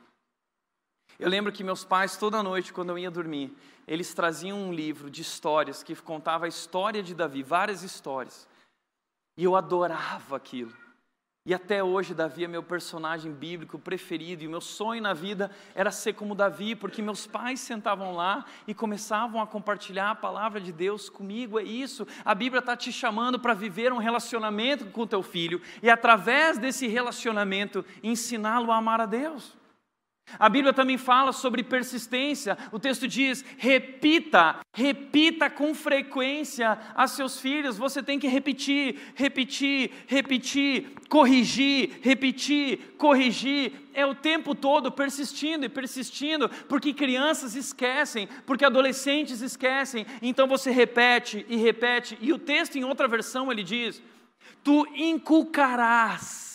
Eu 1.18 1.28
lembro 1.28 1.52
que 1.52 1.62
meus 1.62 1.84
pais, 1.84 2.16
toda 2.16 2.42
noite, 2.42 2.72
quando 2.72 2.90
eu 2.90 2.98
ia 2.98 3.10
dormir, 3.10 3.54
eles 3.86 4.14
traziam 4.14 4.58
um 4.58 4.72
livro 4.72 5.10
de 5.10 5.20
histórias 5.20 5.82
que 5.82 5.94
contava 5.94 6.46
a 6.46 6.48
história 6.48 7.02
de 7.02 7.14
Davi, 7.14 7.42
várias 7.42 7.82
histórias. 7.82 8.48
E 9.36 9.44
eu 9.44 9.54
adorava 9.54 10.36
aquilo. 10.36 10.74
E 11.46 11.54
até 11.54 11.82
hoje, 11.82 12.12
Davi 12.12 12.44
é 12.44 12.48
meu 12.48 12.62
personagem 12.62 13.32
bíblico 13.32 13.78
preferido, 13.78 14.42
e 14.42 14.46
o 14.46 14.50
meu 14.50 14.60
sonho 14.60 15.00
na 15.00 15.14
vida 15.14 15.50
era 15.74 15.90
ser 15.90 16.12
como 16.12 16.34
Davi, 16.34 16.76
porque 16.76 17.00
meus 17.00 17.26
pais 17.26 17.60
sentavam 17.60 18.14
lá 18.14 18.44
e 18.68 18.74
começavam 18.74 19.40
a 19.40 19.46
compartilhar 19.46 20.10
a 20.10 20.14
palavra 20.14 20.60
de 20.60 20.70
Deus 20.70 21.08
comigo. 21.08 21.58
É 21.58 21.62
isso, 21.62 22.06
a 22.26 22.34
Bíblia 22.34 22.60
está 22.60 22.76
te 22.76 22.92
chamando 22.92 23.38
para 23.38 23.54
viver 23.54 23.90
um 23.90 23.96
relacionamento 23.96 24.84
com 24.86 25.06
teu 25.06 25.22
filho, 25.22 25.62
e 25.82 25.88
através 25.88 26.58
desse 26.58 26.86
relacionamento, 26.86 27.86
ensiná-lo 28.02 28.70
a 28.70 28.76
amar 28.76 29.00
a 29.00 29.06
Deus. 29.06 29.59
A 30.38 30.48
Bíblia 30.48 30.72
também 30.72 30.96
fala 30.96 31.32
sobre 31.32 31.62
persistência. 31.62 32.56
O 32.72 32.78
texto 32.78 33.06
diz: 33.08 33.44
repita, 33.56 34.60
repita 34.72 35.48
com 35.50 35.74
frequência 35.74 36.78
a 36.94 37.06
seus 37.06 37.40
filhos. 37.40 37.78
Você 37.78 38.02
tem 38.02 38.18
que 38.18 38.28
repetir, 38.28 38.98
repetir, 39.14 39.90
repetir, 40.06 40.92
corrigir, 41.08 41.98
repetir, 42.02 42.94
corrigir. 42.96 43.72
É 43.92 44.06
o 44.06 44.14
tempo 44.14 44.54
todo 44.54 44.92
persistindo 44.92 45.66
e 45.66 45.68
persistindo, 45.68 46.48
porque 46.68 46.92
crianças 46.92 47.56
esquecem, 47.56 48.28
porque 48.46 48.64
adolescentes 48.64 49.40
esquecem. 49.40 50.06
Então 50.22 50.46
você 50.46 50.70
repete 50.70 51.44
e 51.48 51.56
repete. 51.56 52.16
E 52.20 52.32
o 52.32 52.38
texto, 52.38 52.76
em 52.76 52.84
outra 52.84 53.08
versão, 53.08 53.50
ele 53.50 53.62
diz: 53.62 54.02
Tu 54.62 54.86
inculcarás 54.94 56.49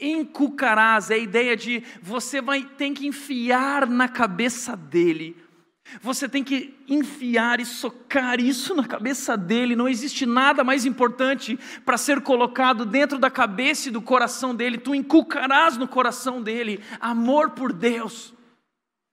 encucarás, 0.00 1.10
é 1.10 1.14
a 1.14 1.18
ideia 1.18 1.56
de 1.56 1.82
você 2.00 2.40
vai 2.40 2.62
ter 2.62 2.92
que 2.92 3.06
enfiar 3.06 3.86
na 3.86 4.08
cabeça 4.08 4.76
dele. 4.76 5.36
Você 6.02 6.28
tem 6.28 6.44
que 6.44 6.76
enfiar 6.86 7.60
e 7.60 7.64
socar 7.64 8.38
isso 8.38 8.74
na 8.74 8.86
cabeça 8.86 9.36
dele. 9.36 9.74
Não 9.74 9.88
existe 9.88 10.26
nada 10.26 10.62
mais 10.62 10.84
importante 10.84 11.58
para 11.84 11.96
ser 11.96 12.20
colocado 12.20 12.84
dentro 12.84 13.18
da 13.18 13.30
cabeça 13.30 13.88
e 13.88 13.92
do 13.92 14.02
coração 14.02 14.54
dele. 14.54 14.76
Tu 14.76 14.94
inculcarás 14.94 15.78
no 15.78 15.88
coração 15.88 16.42
dele 16.42 16.84
amor 17.00 17.50
por 17.50 17.72
Deus. 17.72 18.34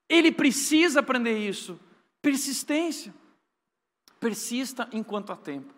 Ele 0.10 0.32
precisa 0.32 1.00
aprender 1.00 1.38
isso. 1.38 1.80
Persistência. 2.22 3.14
Persista 4.20 4.90
enquanto 4.92 5.32
há 5.32 5.36
tempo. 5.36 5.74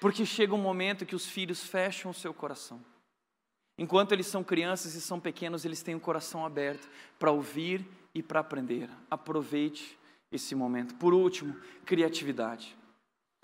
Porque 0.00 0.26
chega 0.26 0.54
um 0.54 0.58
momento 0.58 1.06
que 1.06 1.14
os 1.14 1.26
filhos 1.26 1.62
fecham 1.62 2.10
o 2.10 2.14
seu 2.14 2.34
coração. 2.34 2.84
Enquanto 3.78 4.12
eles 4.12 4.26
são 4.26 4.42
crianças 4.42 4.94
e 4.94 5.00
são 5.00 5.20
pequenos, 5.20 5.64
eles 5.64 5.82
têm 5.82 5.94
o 5.94 6.00
coração 6.00 6.46
aberto 6.46 6.88
para 7.18 7.30
ouvir 7.30 7.86
e 8.14 8.22
para 8.22 8.40
aprender. 8.40 8.88
Aproveite 9.10 9.98
esse 10.32 10.54
momento. 10.54 10.94
Por 10.94 11.12
último, 11.12 11.54
criatividade. 11.84 12.76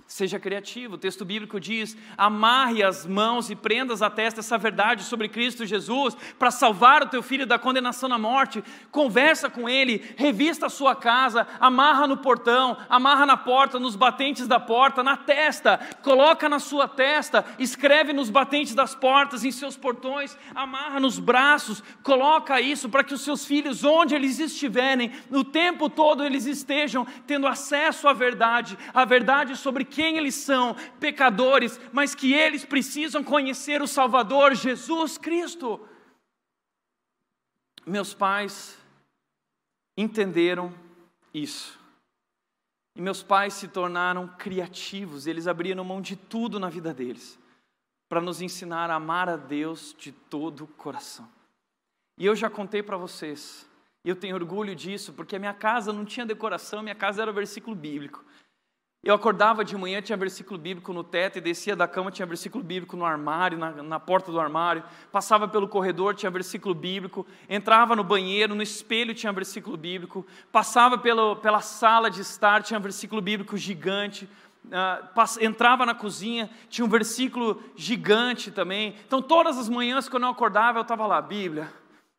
Seja 0.07 0.39
criativo. 0.39 0.95
O 0.95 0.99
texto 0.99 1.25
bíblico 1.25 1.59
diz: 1.59 1.97
amarre 2.19 2.83
as 2.83 3.07
mãos 3.07 3.51
e 3.51 3.57
prendas 3.57 4.03
a 4.03 4.11
testa 4.11 4.41
essa 4.41 4.59
verdade 4.59 5.05
sobre 5.05 5.29
Cristo 5.29 5.65
Jesus 5.65 6.15
para 6.39 6.51
salvar 6.51 7.03
o 7.03 7.09
teu 7.09 7.23
filho 7.23 7.47
da 7.47 7.59
condenação 7.59 8.09
na 8.09 8.19
morte. 8.19 8.63
Conversa 8.91 9.49
com 9.49 9.69
ele, 9.69 10.15
revista 10.17 10.67
a 10.67 10.71
sua 10.71 10.95
casa, 10.95 11.47
amarra 11.59 12.07
no 12.07 12.19
portão, 12.19 12.77
amarra 12.89 13.25
na 13.25 13.37
porta, 13.37 13.79
nos 13.79 13.97
batentes 13.97 14.47
da 14.47 14.61
porta, 14.61 15.03
na 15.03 15.17
testa, 15.17 15.79
coloca 16.03 16.49
na 16.49 16.59
sua 16.59 16.87
testa, 16.87 17.45
escreve 17.59 18.13
nos 18.13 18.29
batentes 18.29 18.75
das 18.75 18.95
portas, 18.95 19.45
em 19.45 19.51
seus 19.51 19.77
portões, 19.77 20.37
amarra 20.55 21.01
nos 21.01 21.19
braços, 21.19 21.83
coloca 22.03 22.61
isso 22.61 22.89
para 22.89 23.05
que 23.05 23.15
os 23.15 23.23
seus 23.23 23.47
filhos, 23.47 23.85
onde 23.85 24.15
eles 24.15 24.39
estiverem, 24.39 25.13
no 25.31 25.45
tempo 25.45 25.89
todo 25.89 26.25
eles 26.25 26.45
estejam 26.45 27.07
tendo 27.27 27.47
acesso 27.47 28.09
à 28.09 28.13
verdade, 28.13 28.77
a 28.93 29.05
verdade 29.05 29.57
sobre 29.57 29.85
quem 29.93 30.17
eles 30.17 30.35
são, 30.35 30.75
pecadores, 30.99 31.79
mas 31.93 32.15
que 32.15 32.33
eles 32.33 32.65
precisam 32.65 33.23
conhecer 33.23 33.81
o 33.83 33.87
Salvador, 33.87 34.55
Jesus 34.55 35.19
Cristo. 35.19 35.81
Meus 37.87 38.15
pais 38.15 38.79
entenderam 39.97 40.73
isso. 41.33 41.79
E 42.95 43.01
meus 43.01 43.23
pais 43.23 43.55
se 43.55 43.69
tornaram 43.69 44.29
criativos, 44.29 45.27
eles 45.27 45.47
abriram 45.47 45.85
mão 45.85 46.01
de 46.01 46.17
tudo 46.17 46.61
na 46.61 46.69
vida 46.69 46.93
deles 46.93 47.39
para 48.13 48.21
nos 48.21 48.43
ensinar 48.43 48.91
a 48.91 48.97
amar 48.97 49.27
a 49.27 49.39
Deus 49.39 49.97
de 49.99 50.13
todo 50.13 50.65
o 50.65 50.67
coração. 50.67 51.27
E 52.19 52.27
eu 52.27 52.37
já 52.37 52.51
contei 52.51 52.83
para 52.83 52.99
vocês, 52.99 53.67
eu 54.05 54.15
tenho 54.15 54.35
orgulho 54.35 54.77
disso, 54.77 55.15
porque 55.15 55.35
a 55.35 55.39
minha 55.39 55.55
casa 55.55 55.95
não 55.95 56.05
tinha 56.05 56.27
decoração, 56.27 56.83
minha 56.83 56.95
casa 56.95 57.23
era 57.23 57.33
versículo 57.33 57.75
bíblico. 57.75 58.23
Eu 59.05 59.17
acordava 59.17 59.65
de 59.65 59.77
manhã, 59.77 60.01
tinha 60.01 60.17
versículo 60.17 60.57
bíblico 60.57 60.93
no 60.93 61.03
teto, 61.03 61.37
e 61.37 61.41
descia 61.41 61.75
da 61.75 61.89
cama, 61.89 62.13
tinha 62.13 62.25
versículo 62.25 62.63
bíblico 62.63 62.97
no 62.97 63.05
armário, 63.05 63.59
na, 63.59 63.83
na, 63.83 63.99
porta 63.99 64.31
do 64.31 64.39
armário. 64.39 64.85
Passava 65.11 65.49
pelo 65.49 65.67
corredor, 65.67 66.15
tinha 66.15 66.31
versículo 66.31 66.73
bíblico. 66.73 67.27
Entrava 67.49 67.97
no 67.97 68.05
banheiro, 68.05 68.55
no 68.55 68.63
espelho 68.63 69.13
tinha 69.13 69.33
versículo 69.33 69.77
bíblico. 69.77 70.25
Passava 70.53 70.97
pelo, 70.97 71.35
pela 71.35 71.61
sala 71.61 72.09
de 72.09 72.21
estar, 72.21 72.63
tinha 72.63 72.79
versículo 72.79 73.21
bíblico 73.21 73.57
gigante. 73.57 74.29
Uh, 74.67 75.05
pass, 75.17 75.37
entrava 75.39 75.85
na 75.85 75.97
cozinha, 75.97 76.49
tinha 76.69 76.85
um 76.85 76.89
versículo 76.89 77.61
gigante 77.75 78.53
também. 78.53 78.95
Então, 79.05 79.21
todas 79.21 79.59
as 79.59 79.69
manhãs, 79.69 80.09
quando 80.09 80.27
eu 80.27 80.29
acordava, 80.29 80.79
eu 80.79 80.83
estava 80.83 81.09
lá, 81.09 81.21
Bíblia, 81.21 81.69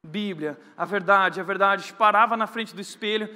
Bíblia, 0.05 0.59
a 0.75 0.83
verdade, 0.83 1.39
a 1.39 1.43
verdade. 1.43 1.93
Parava 1.93 2.35
na 2.35 2.45
frente 2.45 2.75
do 2.75 2.81
espelho, 2.81 3.33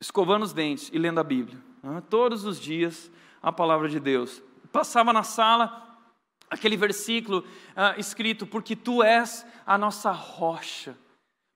escovando 0.00 0.42
os 0.42 0.52
dentes 0.52 0.90
e 0.92 0.98
lendo 0.98 1.20
a 1.20 1.24
Bíblia 1.24 1.69
todos 2.08 2.44
os 2.44 2.60
dias 2.60 3.10
a 3.42 3.50
palavra 3.50 3.88
de 3.88 3.98
Deus. 3.98 4.42
Passava 4.72 5.12
na 5.12 5.22
sala 5.22 5.98
aquele 6.48 6.76
versículo 6.76 7.44
escrito: 7.96 8.46
Porque 8.46 8.76
tu 8.76 9.02
és 9.02 9.46
a 9.66 9.78
nossa 9.78 10.10
rocha, 10.10 10.96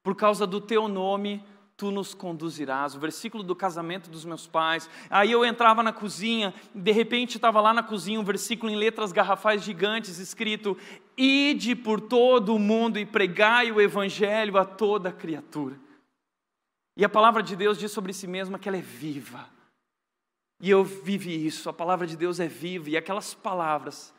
por 0.03 0.14
causa 0.14 0.47
do 0.47 0.61
teu 0.61 0.89
nome 0.89 1.45
tu 1.77 1.91
nos 1.91 2.14
conduzirás. 2.14 2.95
O 2.95 3.01
versículo 3.01 3.43
do 3.43 3.55
casamento 3.55 4.09
dos 4.09 4.25
meus 4.25 4.47
pais. 4.47 4.89
Aí 5.11 5.33
eu 5.33 5.45
entrava 5.45 5.83
na 5.83 5.93
cozinha, 5.93 6.55
de 6.75 6.93
repente 6.93 7.37
estava 7.37 7.61
lá 7.61 7.75
na 7.75 7.83
cozinha 7.83 8.20
um 8.20 8.25
versículo 8.25 8.70
em 8.70 8.77
letras 8.77 9.12
garrafais 9.12 9.62
gigantes 9.62 10.18
escrito: 10.18 10.77
Ide 11.16 11.75
por 11.75 12.01
todo 12.01 12.55
o 12.55 12.59
mundo 12.59 12.99
e 12.99 13.05
pregai 13.05 13.70
o 13.72 13.81
evangelho 13.81 14.57
a 14.57 14.64
toda 14.64 15.12
criatura. 15.12 15.79
E 16.97 17.05
a 17.05 17.09
palavra 17.09 17.43
de 17.43 17.57
Deus 17.57 17.77
diz 17.77 17.91
sobre 17.91 18.12
si 18.12 18.27
mesma 18.27 18.59
que 18.59 18.68
ela 18.68 18.79
é 18.79 18.83
viva. 18.83 19.53
E 20.61 20.70
eu 20.70 20.84
vivi 20.84 21.46
isso, 21.46 21.68
a 21.68 21.72
palavra 21.72 22.07
de 22.07 22.16
Deus 22.16 22.40
é 22.40 22.46
viva, 22.46 22.90
e 22.90 22.96
aquelas 22.96 23.34
palavras, 23.34 24.14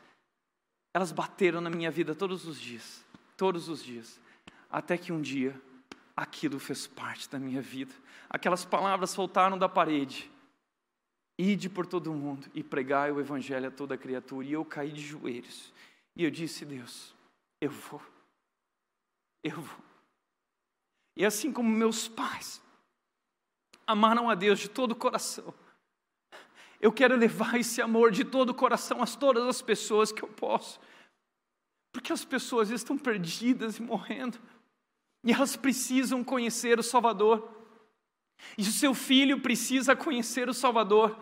elas 0.94 1.12
bateram 1.12 1.60
na 1.60 1.70
minha 1.70 1.90
vida 1.90 2.14
todos 2.14 2.46
os 2.46 2.60
dias, 2.60 3.04
todos 3.36 3.68
os 3.68 3.82
dias, 3.82 4.20
até 4.70 4.96
que 4.96 5.12
um 5.12 5.20
dia 5.20 5.60
aquilo 6.16 6.58
fez 6.58 6.86
parte 6.86 7.28
da 7.28 7.38
minha 7.38 7.60
vida. 7.60 7.94
Aquelas 8.28 8.64
palavras 8.64 9.10
soltaram 9.10 9.58
da 9.58 9.68
parede. 9.68 10.30
Ide 11.38 11.68
por 11.68 11.84
todo 11.84 12.14
mundo 12.14 12.50
e 12.54 12.62
pregai 12.62 13.12
o 13.12 13.20
evangelho 13.20 13.68
a 13.68 13.70
toda 13.70 13.98
criatura. 13.98 14.46
E 14.46 14.52
eu 14.52 14.64
caí 14.64 14.90
de 14.90 15.02
joelhos. 15.02 15.72
E 16.16 16.24
eu 16.24 16.30
disse: 16.30 16.64
Deus, 16.64 17.14
eu 17.60 17.70
vou. 17.70 18.00
Eu 19.44 19.60
vou. 19.60 19.84
E 21.14 21.24
assim 21.24 21.52
como 21.52 21.68
meus 21.68 22.08
pais 22.08 22.62
amaram 23.86 24.28
a 24.28 24.34
Deus 24.34 24.58
de 24.58 24.68
todo 24.68 24.92
o 24.92 24.96
coração, 24.96 25.54
eu 26.80 26.92
quero 26.92 27.16
levar 27.16 27.58
esse 27.58 27.80
amor 27.80 28.10
de 28.10 28.24
todo 28.24 28.50
o 28.50 28.54
coração 28.54 29.02
a 29.02 29.06
todas 29.06 29.46
as 29.46 29.62
pessoas 29.62 30.12
que 30.12 30.22
eu 30.22 30.28
posso. 30.28 30.78
Porque 31.92 32.12
as 32.12 32.24
pessoas 32.24 32.70
estão 32.70 32.98
perdidas 32.98 33.78
e 33.78 33.82
morrendo. 33.82 34.38
E 35.24 35.32
elas 35.32 35.56
precisam 35.56 36.22
conhecer 36.22 36.78
o 36.78 36.82
Salvador. 36.82 37.50
E 38.58 38.62
o 38.62 38.72
seu 38.72 38.94
filho 38.94 39.40
precisa 39.40 39.96
conhecer 39.96 40.48
o 40.48 40.54
Salvador. 40.54 41.18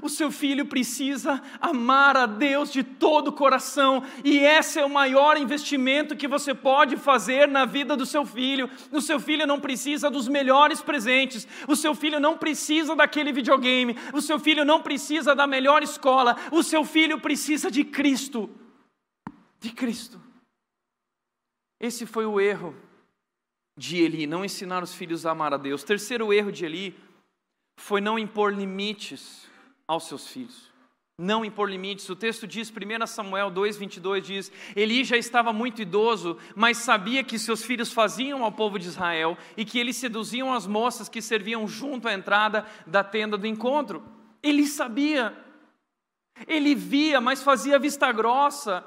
O 0.00 0.08
seu 0.08 0.32
filho 0.32 0.64
precisa 0.64 1.42
amar 1.60 2.16
a 2.16 2.24
Deus 2.24 2.72
de 2.72 2.82
todo 2.82 3.28
o 3.28 3.32
coração, 3.32 4.02
e 4.24 4.38
esse 4.38 4.78
é 4.78 4.84
o 4.84 4.88
maior 4.88 5.36
investimento 5.36 6.16
que 6.16 6.26
você 6.26 6.54
pode 6.54 6.96
fazer 6.96 7.46
na 7.46 7.66
vida 7.66 7.94
do 7.94 8.06
seu 8.06 8.24
filho. 8.24 8.70
O 8.90 9.02
seu 9.02 9.20
filho 9.20 9.46
não 9.46 9.60
precisa 9.60 10.10
dos 10.10 10.28
melhores 10.28 10.80
presentes, 10.80 11.46
o 11.68 11.76
seu 11.76 11.94
filho 11.94 12.18
não 12.18 12.38
precisa 12.38 12.96
daquele 12.96 13.32
videogame, 13.32 13.94
o 14.14 14.22
seu 14.22 14.38
filho 14.38 14.64
não 14.64 14.80
precisa 14.80 15.34
da 15.34 15.46
melhor 15.46 15.82
escola, 15.82 16.36
o 16.50 16.62
seu 16.62 16.84
filho 16.84 17.20
precisa 17.20 17.70
de 17.70 17.84
Cristo. 17.84 18.48
De 19.60 19.72
Cristo. 19.72 20.18
Esse 21.78 22.06
foi 22.06 22.24
o 22.24 22.40
erro 22.40 22.74
de 23.76 23.98
Eli, 23.98 24.26
não 24.26 24.42
ensinar 24.42 24.82
os 24.82 24.94
filhos 24.94 25.26
a 25.26 25.32
amar 25.32 25.52
a 25.52 25.58
Deus. 25.58 25.84
Terceiro 25.84 26.32
erro 26.32 26.50
de 26.50 26.64
Eli 26.64 26.98
foi 27.78 28.00
não 28.00 28.18
impor 28.18 28.54
limites 28.54 29.51
aos 29.86 30.04
seus 30.04 30.26
filhos. 30.28 30.70
Não 31.18 31.44
impor 31.44 31.70
limites. 31.70 32.08
O 32.08 32.16
texto 32.16 32.46
diz, 32.46 32.70
1 32.70 33.06
Samuel 33.06 33.50
2,22 33.50 34.20
diz: 34.20 34.52
Eli 34.74 35.04
já 35.04 35.16
estava 35.16 35.52
muito 35.52 35.82
idoso, 35.82 36.38
mas 36.56 36.78
sabia 36.78 37.22
que 37.22 37.38
seus 37.38 37.62
filhos 37.62 37.92
faziam 37.92 38.44
ao 38.44 38.50
povo 38.50 38.78
de 38.78 38.88
Israel 38.88 39.36
e 39.56 39.64
que 39.64 39.78
eles 39.78 39.96
seduziam 39.96 40.52
as 40.52 40.66
moças 40.66 41.08
que 41.08 41.20
serviam 41.20 41.68
junto 41.68 42.08
à 42.08 42.14
entrada 42.14 42.66
da 42.86 43.04
tenda 43.04 43.36
do 43.36 43.46
encontro. 43.46 44.02
Ele 44.42 44.66
sabia, 44.66 45.36
ele 46.48 46.74
via, 46.74 47.20
mas 47.20 47.42
fazia 47.42 47.78
vista 47.78 48.10
grossa 48.10 48.84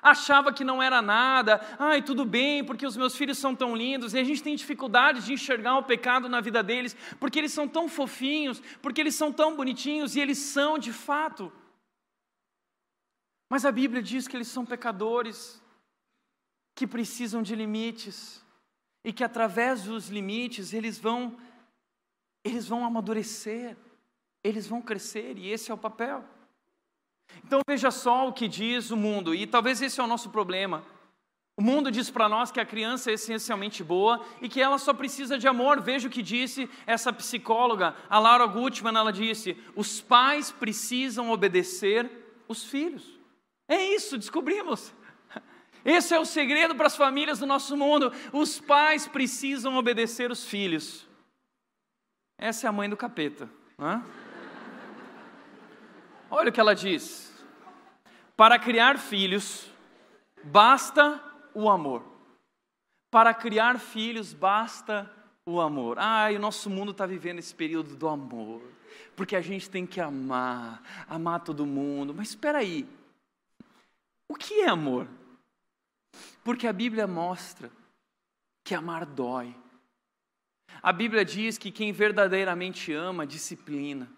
achava 0.00 0.52
que 0.52 0.64
não 0.64 0.82
era 0.82 1.02
nada, 1.02 1.60
ai, 1.78 2.02
tudo 2.02 2.24
bem, 2.24 2.64
porque 2.64 2.86
os 2.86 2.96
meus 2.96 3.16
filhos 3.16 3.38
são 3.38 3.54
tão 3.54 3.74
lindos, 3.74 4.14
e 4.14 4.18
a 4.18 4.24
gente 4.24 4.42
tem 4.42 4.54
dificuldade 4.54 5.24
de 5.24 5.32
enxergar 5.32 5.76
o 5.76 5.82
pecado 5.82 6.28
na 6.28 6.40
vida 6.40 6.62
deles, 6.62 6.96
porque 7.18 7.38
eles 7.38 7.52
são 7.52 7.68
tão 7.68 7.88
fofinhos, 7.88 8.60
porque 8.80 9.00
eles 9.00 9.14
são 9.14 9.32
tão 9.32 9.56
bonitinhos, 9.56 10.14
e 10.14 10.20
eles 10.20 10.38
são 10.38 10.78
de 10.78 10.92
fato. 10.92 11.52
Mas 13.50 13.64
a 13.64 13.72
Bíblia 13.72 14.02
diz 14.02 14.28
que 14.28 14.36
eles 14.36 14.48
são 14.48 14.64
pecadores, 14.64 15.60
que 16.74 16.86
precisam 16.86 17.42
de 17.42 17.54
limites, 17.54 18.44
e 19.04 19.12
que 19.12 19.24
através 19.24 19.84
dos 19.84 20.08
limites 20.08 20.72
eles 20.72 20.98
vão 20.98 21.36
eles 22.44 22.66
vão 22.68 22.84
amadurecer, 22.84 23.76
eles 24.42 24.66
vão 24.66 24.80
crescer, 24.80 25.36
e 25.36 25.50
esse 25.50 25.70
é 25.70 25.74
o 25.74 25.78
papel. 25.78 26.24
Então 27.44 27.60
veja 27.68 27.90
só 27.90 28.28
o 28.28 28.32
que 28.32 28.48
diz 28.48 28.90
o 28.90 28.96
mundo, 28.96 29.34
e 29.34 29.46
talvez 29.46 29.80
esse 29.80 30.00
é 30.00 30.04
o 30.04 30.06
nosso 30.06 30.30
problema. 30.30 30.84
O 31.58 31.62
mundo 31.62 31.90
diz 31.90 32.08
para 32.08 32.28
nós 32.28 32.52
que 32.52 32.60
a 32.60 32.64
criança 32.64 33.10
é 33.10 33.14
essencialmente 33.14 33.82
boa 33.82 34.24
e 34.40 34.48
que 34.48 34.60
ela 34.60 34.78
só 34.78 34.94
precisa 34.94 35.36
de 35.36 35.48
amor. 35.48 35.80
Veja 35.80 36.06
o 36.06 36.10
que 36.10 36.22
disse 36.22 36.70
essa 36.86 37.12
psicóloga, 37.12 37.96
a 38.08 38.16
Laura 38.20 38.46
Gutman, 38.46 38.96
ela 38.96 39.12
disse: 39.12 39.56
os 39.74 40.00
pais 40.00 40.52
precisam 40.52 41.32
obedecer 41.32 42.08
os 42.46 42.62
filhos. 42.62 43.18
É 43.66 43.92
isso, 43.92 44.16
descobrimos. 44.16 44.94
Esse 45.84 46.14
é 46.14 46.20
o 46.20 46.24
segredo 46.24 46.76
para 46.76 46.86
as 46.86 46.96
famílias 46.96 47.40
do 47.40 47.46
nosso 47.46 47.76
mundo. 47.76 48.12
Os 48.32 48.60
pais 48.60 49.08
precisam 49.08 49.74
obedecer 49.74 50.30
os 50.30 50.44
filhos. 50.44 51.08
Essa 52.38 52.66
é 52.66 52.68
a 52.68 52.72
mãe 52.72 52.88
do 52.88 52.96
capeta. 52.96 53.50
Não 53.76 53.90
é? 53.90 54.27
Olha 56.30 56.50
o 56.50 56.52
que 56.52 56.60
ela 56.60 56.74
diz. 56.74 57.32
Para 58.36 58.58
criar 58.58 58.98
filhos, 58.98 59.70
basta 60.44 61.22
o 61.54 61.68
amor. 61.68 62.04
Para 63.10 63.32
criar 63.32 63.78
filhos, 63.78 64.32
basta 64.34 65.10
o 65.46 65.60
amor. 65.60 65.98
Ah, 65.98 66.28
o 66.30 66.38
nosso 66.38 66.68
mundo 66.68 66.92
está 66.92 67.06
vivendo 67.06 67.38
esse 67.38 67.54
período 67.54 67.96
do 67.96 68.06
amor. 68.06 68.62
Porque 69.16 69.34
a 69.34 69.40
gente 69.40 69.70
tem 69.70 69.86
que 69.86 70.00
amar, 70.00 70.82
amar 71.08 71.40
todo 71.40 71.64
mundo. 71.64 72.14
Mas 72.14 72.28
espera 72.28 72.58
aí. 72.58 72.86
O 74.28 74.34
que 74.34 74.60
é 74.60 74.68
amor? 74.68 75.08
Porque 76.44 76.66
a 76.66 76.72
Bíblia 76.72 77.06
mostra 77.06 77.70
que 78.62 78.74
amar 78.74 79.06
dói. 79.06 79.56
A 80.82 80.92
Bíblia 80.92 81.24
diz 81.24 81.56
que 81.56 81.70
quem 81.70 81.90
verdadeiramente 81.90 82.92
ama, 82.92 83.26
disciplina. 83.26 84.08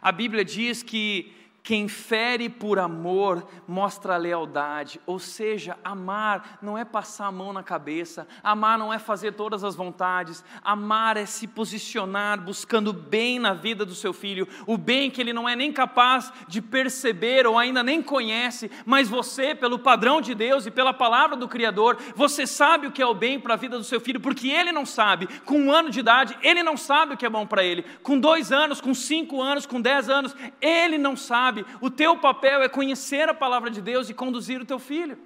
A 0.00 0.12
Bíblia 0.12 0.44
diz 0.44 0.82
que 0.82 1.32
quem 1.62 1.88
fere 1.88 2.48
por 2.48 2.78
amor 2.78 3.46
mostra 3.68 4.16
lealdade, 4.16 5.00
ou 5.06 5.18
seja, 5.18 5.78
amar 5.84 6.58
não 6.62 6.76
é 6.76 6.84
passar 6.84 7.26
a 7.26 7.32
mão 7.32 7.52
na 7.52 7.62
cabeça, 7.62 8.26
amar 8.42 8.78
não 8.78 8.92
é 8.92 8.98
fazer 8.98 9.32
todas 9.32 9.62
as 9.62 9.76
vontades, 9.76 10.42
amar 10.64 11.16
é 11.16 11.26
se 11.26 11.46
posicionar 11.46 12.40
buscando 12.40 12.92
bem 12.92 13.38
na 13.38 13.52
vida 13.52 13.84
do 13.84 13.94
seu 13.94 14.12
filho, 14.12 14.48
o 14.66 14.78
bem 14.78 15.10
que 15.10 15.20
ele 15.20 15.32
não 15.32 15.48
é 15.48 15.54
nem 15.54 15.72
capaz 15.72 16.32
de 16.48 16.62
perceber 16.62 17.46
ou 17.46 17.58
ainda 17.58 17.82
nem 17.82 18.02
conhece, 18.02 18.70
mas 18.86 19.08
você, 19.08 19.54
pelo 19.54 19.78
padrão 19.78 20.20
de 20.20 20.34
Deus 20.34 20.66
e 20.66 20.70
pela 20.70 20.94
palavra 20.94 21.36
do 21.36 21.48
Criador, 21.48 21.98
você 22.16 22.46
sabe 22.46 22.86
o 22.86 22.92
que 22.92 23.02
é 23.02 23.06
o 23.06 23.14
bem 23.14 23.38
para 23.38 23.54
a 23.54 23.58
vida 23.58 23.76
do 23.76 23.84
seu 23.84 24.00
filho, 24.00 24.20
porque 24.20 24.48
ele 24.48 24.72
não 24.72 24.86
sabe, 24.86 25.28
com 25.44 25.60
um 25.60 25.72
ano 25.72 25.90
de 25.90 26.00
idade, 26.00 26.36
ele 26.42 26.62
não 26.62 26.76
sabe 26.76 27.14
o 27.14 27.16
que 27.16 27.26
é 27.26 27.30
bom 27.30 27.46
para 27.46 27.62
ele, 27.62 27.84
com 28.02 28.18
dois 28.18 28.50
anos, 28.50 28.80
com 28.80 28.94
cinco 28.94 29.42
anos, 29.42 29.66
com 29.66 29.80
dez 29.80 30.08
anos, 30.08 30.34
ele 30.60 30.96
não 30.96 31.16
sabe 31.16 31.49
sabe, 31.50 31.66
o 31.80 31.90
teu 31.90 32.16
papel 32.18 32.62
é 32.62 32.68
conhecer 32.68 33.28
a 33.28 33.34
palavra 33.34 33.70
de 33.70 33.82
Deus 33.82 34.08
e 34.08 34.14
conduzir 34.14 34.60
o 34.60 34.64
teu 34.64 34.78
filho. 34.78 35.18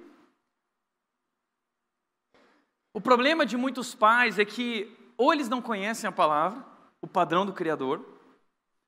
O 2.93 2.99
problema 2.99 3.45
de 3.45 3.55
muitos 3.55 3.93
pais 3.93 4.39
é 4.39 4.45
que 4.45 4.91
ou 5.17 5.31
eles 5.31 5.47
não 5.47 5.61
conhecem 5.61 6.07
a 6.07 6.11
palavra, 6.11 6.65
o 6.99 7.07
padrão 7.07 7.45
do 7.45 7.53
Criador, 7.53 8.03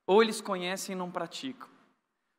ou 0.06 0.22
eles 0.22 0.40
conhecem 0.40 0.94
e 0.94 0.98
não 0.98 1.10
praticam. 1.10 1.68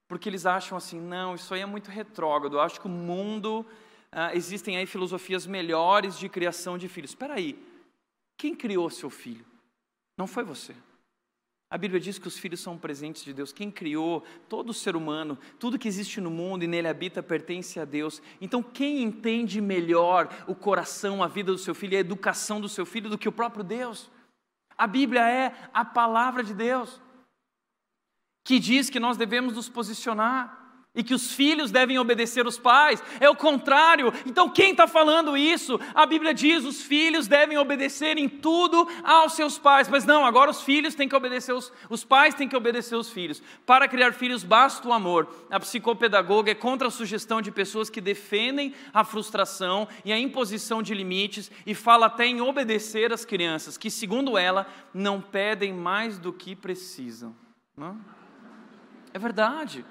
Porque 0.08 0.28
eles 0.28 0.46
acham 0.46 0.78
assim, 0.78 1.00
não, 1.00 1.36
isso 1.36 1.54
aí 1.54 1.62
é 1.62 1.66
muito 1.66 1.90
retrógrado, 1.90 2.58
eu 2.58 2.62
acho 2.62 2.82
que 2.82 2.88
o 2.88 2.90
mundo, 2.90 3.66
ah, 4.12 4.36
existem 4.36 4.78
aí 4.78 4.86
filosofias 4.86 5.46
melhores 5.46 6.18
de 6.18 6.28
criação 6.28 6.78
de 6.78 6.88
filhos. 6.88 7.12
Espera 7.12 7.36
aí, 7.36 7.58
quem 8.38 8.56
criou 8.56 8.90
seu 8.90 9.10
filho? 9.10 9.46
Não 10.18 10.28
foi 10.28 10.44
você. 10.44 10.76
A 11.72 11.78
Bíblia 11.78 12.00
diz 12.00 12.18
que 12.18 12.28
os 12.28 12.38
filhos 12.38 12.62
são 12.62 12.78
presentes 12.78 13.24
de 13.24 13.32
Deus. 13.32 13.54
Quem 13.54 13.70
criou 13.70 14.24
todo 14.48 14.74
ser 14.74 14.96
humano, 14.96 15.38
tudo 15.60 15.78
que 15.78 15.88
existe 15.88 16.20
no 16.20 16.32
mundo 16.32 16.64
e 16.64 16.68
nele 16.68 16.88
habita 16.88 17.22
pertence 17.22 17.80
a 17.80 17.86
Deus. 17.86 18.22
Então, 18.42 18.64
quem 18.64 19.04
entende 19.04 19.62
melhor 19.62 20.28
o 20.48 20.56
coração, 20.56 21.22
a 21.22 21.28
vida 21.28 21.52
do 21.52 21.60
seu 21.60 21.76
filho, 21.76 21.96
a 21.96 22.02
educação 22.02 22.60
do 22.60 22.68
seu 22.68 22.88
filho 22.88 23.10
do 23.10 23.20
que 23.20 23.30
o 23.30 23.32
próprio 23.32 23.64
Deus? 23.64 24.10
A 24.76 24.88
Bíblia 24.88 25.30
é 25.30 25.54
a 25.72 25.86
palavra 25.86 26.44
de 26.44 26.56
Deus, 26.56 27.00
que 28.44 28.60
diz 28.60 28.90
que 28.90 29.00
nós 29.00 29.16
devemos 29.16 29.54
nos 29.54 29.70
posicionar 29.70 30.59
e 31.00 31.04
que 31.04 31.14
os 31.14 31.32
filhos 31.32 31.72
devem 31.72 31.98
obedecer 31.98 32.46
os 32.46 32.60
pais. 32.60 33.02
É 33.22 33.30
o 33.30 33.36
contrário. 33.36 34.14
Então, 34.26 34.50
quem 34.50 34.72
está 34.72 34.86
falando 34.86 35.38
isso? 35.38 35.80
A 35.96 36.06
Bíblia 36.06 36.34
diz: 36.34 36.66
os 36.66 36.82
filhos 36.82 37.26
devem 37.26 37.58
obedecer 37.58 38.18
em 38.18 38.28
tudo 38.28 38.86
aos 39.02 39.32
seus 39.32 39.58
pais. 39.58 39.88
Mas 39.88 40.06
não, 40.06 40.26
agora 40.26 40.52
os 40.52 40.62
filhos 40.62 40.96
têm 40.96 41.08
que 41.08 41.16
obedecer 41.16 41.54
os, 41.54 41.72
os 41.90 42.04
pais 42.04 42.36
têm 42.36 42.50
que 42.50 42.56
obedecer 42.56 42.96
os 42.96 43.10
filhos. 43.10 43.42
Para 43.66 43.88
criar 43.88 44.12
filhos 44.12 44.44
basta 44.44 44.86
o 44.90 44.92
amor. 44.92 45.34
A 45.50 45.58
psicopedagoga 45.58 46.52
é 46.52 46.56
contra 46.56 46.90
a 46.90 46.92
sugestão 46.92 47.42
de 47.42 47.50
pessoas 47.50 47.90
que 47.90 48.02
defendem 48.02 48.74
a 48.94 49.06
frustração 49.06 49.88
e 50.04 50.12
a 50.12 50.20
imposição 50.20 50.84
de 50.84 50.94
limites 50.94 51.50
e 51.66 51.74
fala 51.74 52.08
até 52.08 52.26
em 52.26 52.42
obedecer 52.42 53.14
as 53.14 53.24
crianças, 53.24 53.78
que 53.78 53.90
segundo 53.90 54.38
ela 54.38 54.68
não 54.94 55.22
pedem 55.22 55.72
mais 55.74 56.20
do 56.20 56.34
que 56.34 56.58
precisam. 56.58 57.34
Não? 57.78 57.98
É 59.14 59.18
verdade. 59.18 59.86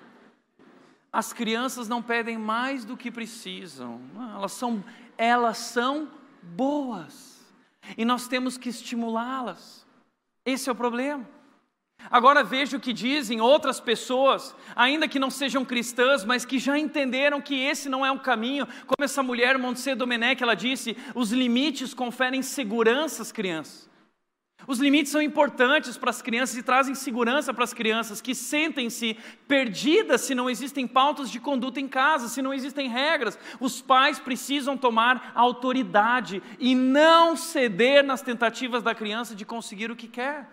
As 1.12 1.32
crianças 1.32 1.88
não 1.88 2.02
pedem 2.02 2.36
mais 2.36 2.84
do 2.84 2.96
que 2.96 3.10
precisam, 3.10 4.00
elas 4.34 4.52
são, 4.52 4.84
elas 5.16 5.58
são 5.58 6.10
boas 6.42 7.38
e 7.96 8.04
nós 8.04 8.28
temos 8.28 8.58
que 8.58 8.68
estimulá-las. 8.68 9.86
Esse 10.44 10.68
é 10.68 10.72
o 10.72 10.74
problema. 10.74 11.26
Agora 12.10 12.44
veja 12.44 12.76
o 12.76 12.80
que 12.80 12.92
dizem 12.92 13.40
outras 13.40 13.80
pessoas, 13.80 14.54
ainda 14.76 15.08
que 15.08 15.18
não 15.18 15.30
sejam 15.30 15.64
cristãs, 15.64 16.24
mas 16.24 16.44
que 16.44 16.58
já 16.58 16.78
entenderam 16.78 17.40
que 17.40 17.54
esse 17.54 17.88
não 17.88 18.06
é 18.06 18.10
um 18.10 18.18
caminho. 18.18 18.66
Como 18.86 19.04
essa 19.04 19.22
mulher, 19.22 19.58
Montse 19.58 19.94
Domenech, 19.94 20.42
ela 20.42 20.54
disse: 20.54 20.96
os 21.14 21.32
limites 21.32 21.92
conferem 21.92 22.40
segurança 22.40 23.22
às 23.22 23.32
crianças. 23.32 23.87
Os 24.68 24.80
limites 24.80 25.10
são 25.10 25.22
importantes 25.22 25.96
para 25.96 26.10
as 26.10 26.20
crianças 26.20 26.54
e 26.58 26.62
trazem 26.62 26.94
segurança 26.94 27.54
para 27.54 27.64
as 27.64 27.72
crianças 27.72 28.20
que 28.20 28.34
sentem-se 28.34 29.14
perdidas 29.48 30.20
se 30.20 30.34
não 30.34 30.50
existem 30.50 30.86
pautas 30.86 31.30
de 31.30 31.40
conduta 31.40 31.80
em 31.80 31.88
casa, 31.88 32.28
se 32.28 32.42
não 32.42 32.52
existem 32.52 32.86
regras. 32.86 33.38
Os 33.58 33.80
pais 33.80 34.18
precisam 34.18 34.76
tomar 34.76 35.32
autoridade 35.34 36.42
e 36.58 36.74
não 36.74 37.34
ceder 37.34 38.04
nas 38.04 38.20
tentativas 38.20 38.82
da 38.82 38.94
criança 38.94 39.34
de 39.34 39.46
conseguir 39.46 39.90
o 39.90 39.96
que 39.96 40.06
quer. 40.06 40.46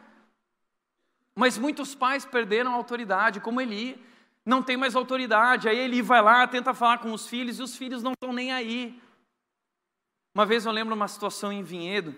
Mas 1.38 1.58
muitos 1.58 1.94
pais 1.94 2.24
perderam 2.24 2.72
a 2.72 2.76
autoridade, 2.76 3.42
como 3.42 3.60
Eli. 3.60 4.02
Não 4.46 4.64
tem 4.64 4.78
mais 4.78 4.96
autoridade. 4.96 5.68
Aí 5.68 5.78
Eli 5.78 6.02
vai 6.02 6.22
lá, 6.22 6.48
tenta 6.48 6.74
falar 6.74 7.00
com 7.00 7.12
os 7.12 7.28
filhos 7.28 7.60
e 7.60 7.64
os 7.64 7.76
filhos 7.76 8.02
não 8.02 8.14
estão 8.14 8.32
nem 8.32 8.54
aí. 8.54 8.98
Uma 10.34 10.46
vez 10.46 10.66
eu 10.66 10.72
lembro 10.72 10.96
uma 10.96 11.10
situação 11.10 11.52
em 11.52 11.62
Vinhedo. 11.62 12.16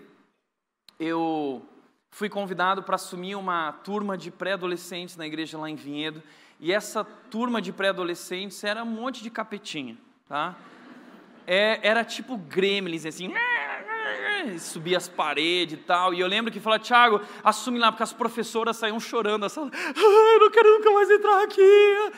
Eu 0.96 1.66
fui 2.10 2.28
convidado 2.28 2.82
para 2.82 2.96
assumir 2.96 3.34
uma 3.34 3.72
turma 3.72 4.16
de 4.16 4.30
pré-adolescentes 4.30 5.16
na 5.16 5.26
igreja 5.26 5.58
lá 5.58 5.68
em 5.68 5.76
Vinhedo. 5.76 6.22
E 6.60 6.72
essa 6.72 7.04
turma 7.04 7.62
de 7.62 7.72
pré-adolescentes 7.72 8.62
era 8.64 8.82
um 8.82 8.86
monte 8.86 9.22
de 9.22 9.30
capetinha, 9.30 9.96
tá? 10.28 10.56
É, 11.46 11.78
era 11.82 12.04
tipo 12.04 12.36
gremlins, 12.36 13.06
assim, 13.06 13.32
subia 14.58 14.96
as 14.96 15.08
paredes 15.08 15.78
e 15.78 15.82
tal. 15.82 16.12
E 16.12 16.20
eu 16.20 16.26
lembro 16.26 16.52
que 16.52 16.60
falava, 16.60 16.82
Tiago, 16.82 17.20
assume 17.42 17.78
lá, 17.78 17.92
porque 17.92 18.02
as 18.02 18.12
professoras 18.12 18.76
saíam 18.76 18.98
chorando 18.98 19.42
da 19.42 19.48
sala. 19.48 19.70
Ah, 19.72 20.34
eu 20.34 20.40
não 20.40 20.50
quero 20.50 20.68
nunca 20.78 20.90
mais 20.90 21.10
entrar 21.10 21.42
aqui. 21.42 22.12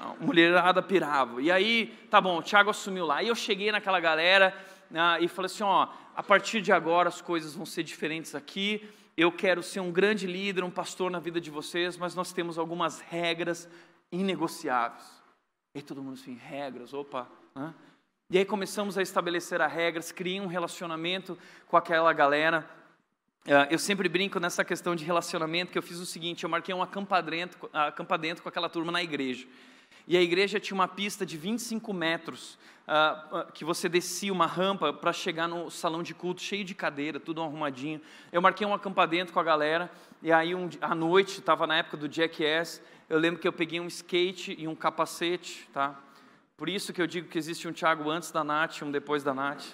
A 0.00 0.14
mulherada 0.20 0.82
pirava. 0.82 1.40
E 1.40 1.50
aí, 1.50 1.86
tá 2.10 2.20
bom, 2.20 2.38
o 2.38 2.42
Tiago 2.42 2.70
assumiu 2.70 3.06
lá. 3.06 3.22
E 3.22 3.28
eu 3.28 3.34
cheguei 3.34 3.72
naquela 3.72 3.98
galera 3.98 4.54
né, 4.94 5.18
e 5.20 5.26
falei 5.26 5.46
assim: 5.46 5.64
ó, 5.64 5.88
a 6.14 6.22
partir 6.22 6.60
de 6.60 6.70
agora 6.70 7.08
as 7.08 7.20
coisas 7.20 7.54
vão 7.54 7.66
ser 7.66 7.82
diferentes 7.82 8.32
aqui. 8.34 8.88
Eu 9.16 9.32
quero 9.32 9.60
ser 9.62 9.80
um 9.80 9.90
grande 9.90 10.24
líder, 10.26 10.62
um 10.62 10.70
pastor 10.70 11.10
na 11.10 11.18
vida 11.18 11.40
de 11.40 11.50
vocês, 11.50 11.96
mas 11.96 12.14
nós 12.14 12.32
temos 12.32 12.58
algumas 12.58 13.00
regras 13.00 13.68
inegociáveis. 14.10 15.04
E 15.74 15.82
todo 15.82 16.00
mundo 16.00 16.14
assim, 16.14 16.36
regras, 16.36 16.94
opa. 16.94 17.28
Né? 17.54 17.74
E 18.30 18.38
aí 18.38 18.44
começamos 18.44 18.96
a 18.96 19.02
estabelecer 19.02 19.60
as 19.60 19.72
regras, 19.72 20.12
criei 20.12 20.40
um 20.40 20.46
relacionamento 20.46 21.36
com 21.66 21.76
aquela 21.76 22.12
galera. 22.12 22.68
Ah, 23.46 23.66
eu 23.70 23.78
sempre 23.78 24.08
brinco 24.08 24.38
nessa 24.38 24.64
questão 24.64 24.94
de 24.96 25.04
relacionamento, 25.04 25.72
que 25.72 25.78
eu 25.78 25.82
fiz 25.82 25.98
o 25.98 26.06
seguinte, 26.06 26.44
eu 26.44 26.50
marquei 26.50 26.74
um 26.74 26.82
acampadento, 26.82 27.68
acampadento 27.72 28.42
com 28.42 28.48
aquela 28.48 28.68
turma 28.68 28.92
na 28.92 29.02
igreja. 29.02 29.46
E 30.06 30.16
a 30.16 30.22
igreja 30.22 30.60
tinha 30.60 30.74
uma 30.74 30.88
pista 30.88 31.24
de 31.24 31.36
25 31.36 31.92
metros, 31.92 32.58
uh, 32.86 33.50
que 33.52 33.64
você 33.64 33.88
descia 33.88 34.32
uma 34.32 34.46
rampa 34.46 34.92
para 34.92 35.12
chegar 35.12 35.48
no 35.48 35.70
salão 35.70 36.02
de 36.02 36.14
culto, 36.14 36.42
cheio 36.42 36.64
de 36.64 36.74
cadeira, 36.74 37.18
tudo 37.18 37.42
arrumadinho. 37.42 38.00
Eu 38.30 38.42
marquei 38.42 38.66
um 38.66 38.74
acampadento 38.74 39.32
com 39.32 39.40
a 39.40 39.44
galera, 39.44 39.90
e 40.22 40.30
aí 40.30 40.54
um, 40.54 40.68
à 40.80 40.94
noite, 40.94 41.38
estava 41.38 41.66
na 41.66 41.78
época 41.78 41.96
do 41.96 42.12
Jackass, 42.12 42.82
eu 43.08 43.18
lembro 43.18 43.40
que 43.40 43.48
eu 43.48 43.52
peguei 43.52 43.80
um 43.80 43.86
skate 43.86 44.54
e 44.58 44.68
um 44.68 44.74
capacete, 44.74 45.68
tá? 45.72 45.98
Por 46.56 46.68
isso 46.68 46.92
que 46.92 47.02
eu 47.02 47.06
digo 47.06 47.28
que 47.28 47.36
existe 47.36 47.66
um 47.66 47.72
Thiago 47.72 48.08
antes 48.08 48.30
da 48.30 48.44
Nath 48.44 48.78
e 48.78 48.84
um 48.84 48.90
depois 48.90 49.22
da 49.22 49.34
Nath. 49.34 49.64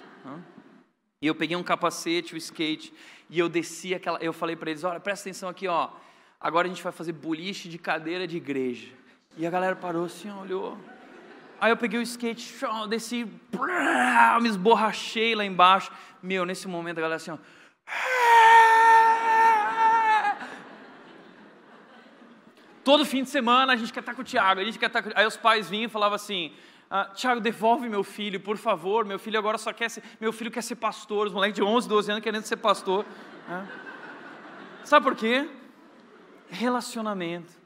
E 1.20 1.26
eu 1.26 1.34
peguei 1.34 1.56
um 1.56 1.62
capacete, 1.62 2.32
o 2.32 2.36
um 2.36 2.38
skate, 2.38 2.92
e 3.28 3.38
eu 3.38 3.48
desci 3.48 3.94
aquela. 3.94 4.18
Eu 4.18 4.32
falei 4.32 4.56
para 4.56 4.70
eles: 4.70 4.82
olha, 4.82 4.98
presta 4.98 5.28
atenção 5.28 5.48
aqui, 5.48 5.68
ó. 5.68 5.90
Agora 6.40 6.66
a 6.66 6.70
gente 6.70 6.82
vai 6.82 6.92
fazer 6.92 7.12
boliche 7.12 7.68
de 7.68 7.78
cadeira 7.78 8.26
de 8.26 8.38
igreja. 8.38 8.88
E 9.36 9.46
a 9.46 9.50
galera 9.50 9.76
parou 9.76 10.04
assim, 10.04 10.30
olhou. 10.30 10.76
Aí 11.60 11.70
eu 11.70 11.76
peguei 11.76 11.98
o 11.98 12.02
skate, 12.02 12.54
desci, 12.88 13.26
me 14.40 14.48
esborrachei 14.48 15.34
lá 15.34 15.44
embaixo. 15.44 15.92
Meu, 16.22 16.44
nesse 16.44 16.66
momento 16.66 16.98
a 16.98 17.02
galera 17.02 17.16
assim, 17.16 17.30
ó. 17.30 17.38
Todo 22.82 23.04
fim 23.04 23.22
de 23.22 23.28
semana 23.28 23.74
a 23.74 23.76
gente 23.76 23.92
quer 23.92 24.00
estar 24.00 24.14
com 24.14 24.22
o 24.22 24.24
Tiago, 24.24 24.60
a 24.60 24.64
gente 24.64 24.78
quer 24.78 24.86
estar 24.86 25.02
com... 25.02 25.10
Aí 25.14 25.26
os 25.26 25.36
pais 25.36 25.68
vinham 25.68 25.84
e 25.84 25.88
falavam 25.88 26.16
assim, 26.16 26.52
ah, 26.90 27.04
Tiago, 27.14 27.40
devolve 27.40 27.88
meu 27.88 28.02
filho, 28.02 28.40
por 28.40 28.56
favor, 28.56 29.04
meu 29.04 29.18
filho 29.18 29.38
agora 29.38 29.58
só 29.58 29.72
quer 29.72 29.90
ser, 29.90 30.02
meu 30.18 30.32
filho 30.32 30.50
quer 30.50 30.62
ser 30.62 30.76
pastor, 30.76 31.26
os 31.26 31.32
moleques 31.32 31.54
de 31.54 31.62
11, 31.62 31.86
12 31.86 32.10
anos 32.10 32.24
querendo 32.24 32.44
ser 32.44 32.56
pastor. 32.56 33.04
Sabe 34.82 35.04
por 35.04 35.14
quê? 35.14 35.48
Relacionamento 36.48 37.59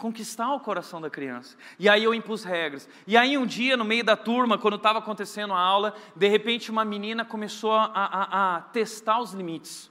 conquistar 0.00 0.52
o 0.54 0.60
coração 0.60 1.00
da 1.00 1.10
criança. 1.10 1.56
E 1.78 1.88
aí 1.88 2.02
eu 2.02 2.14
impus 2.14 2.42
regras. 2.42 2.88
E 3.06 3.16
aí 3.16 3.36
um 3.36 3.46
dia, 3.46 3.76
no 3.76 3.84
meio 3.84 4.02
da 4.02 4.16
turma, 4.16 4.58
quando 4.58 4.76
estava 4.76 4.98
acontecendo 4.98 5.52
a 5.52 5.60
aula, 5.60 5.94
de 6.16 6.26
repente 6.26 6.70
uma 6.70 6.84
menina 6.84 7.24
começou 7.24 7.72
a, 7.72 7.84
a, 7.84 8.56
a, 8.56 8.60
testar 8.62 9.20
os 9.20 9.32
limites. 9.32 9.90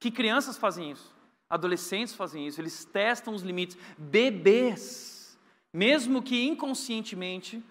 Que 0.00 0.10
crianças 0.10 0.58
fazem 0.58 0.90
isso? 0.90 1.14
Adolescentes 1.48 2.14
fazem 2.14 2.46
isso. 2.46 2.60
Eles 2.60 2.84
testam 2.84 3.32
os 3.32 3.42
limites. 3.42 3.78
Bebês, 3.96 5.38
mesmo 5.72 6.22
que 6.22 6.44
inconscientemente, 6.46 7.62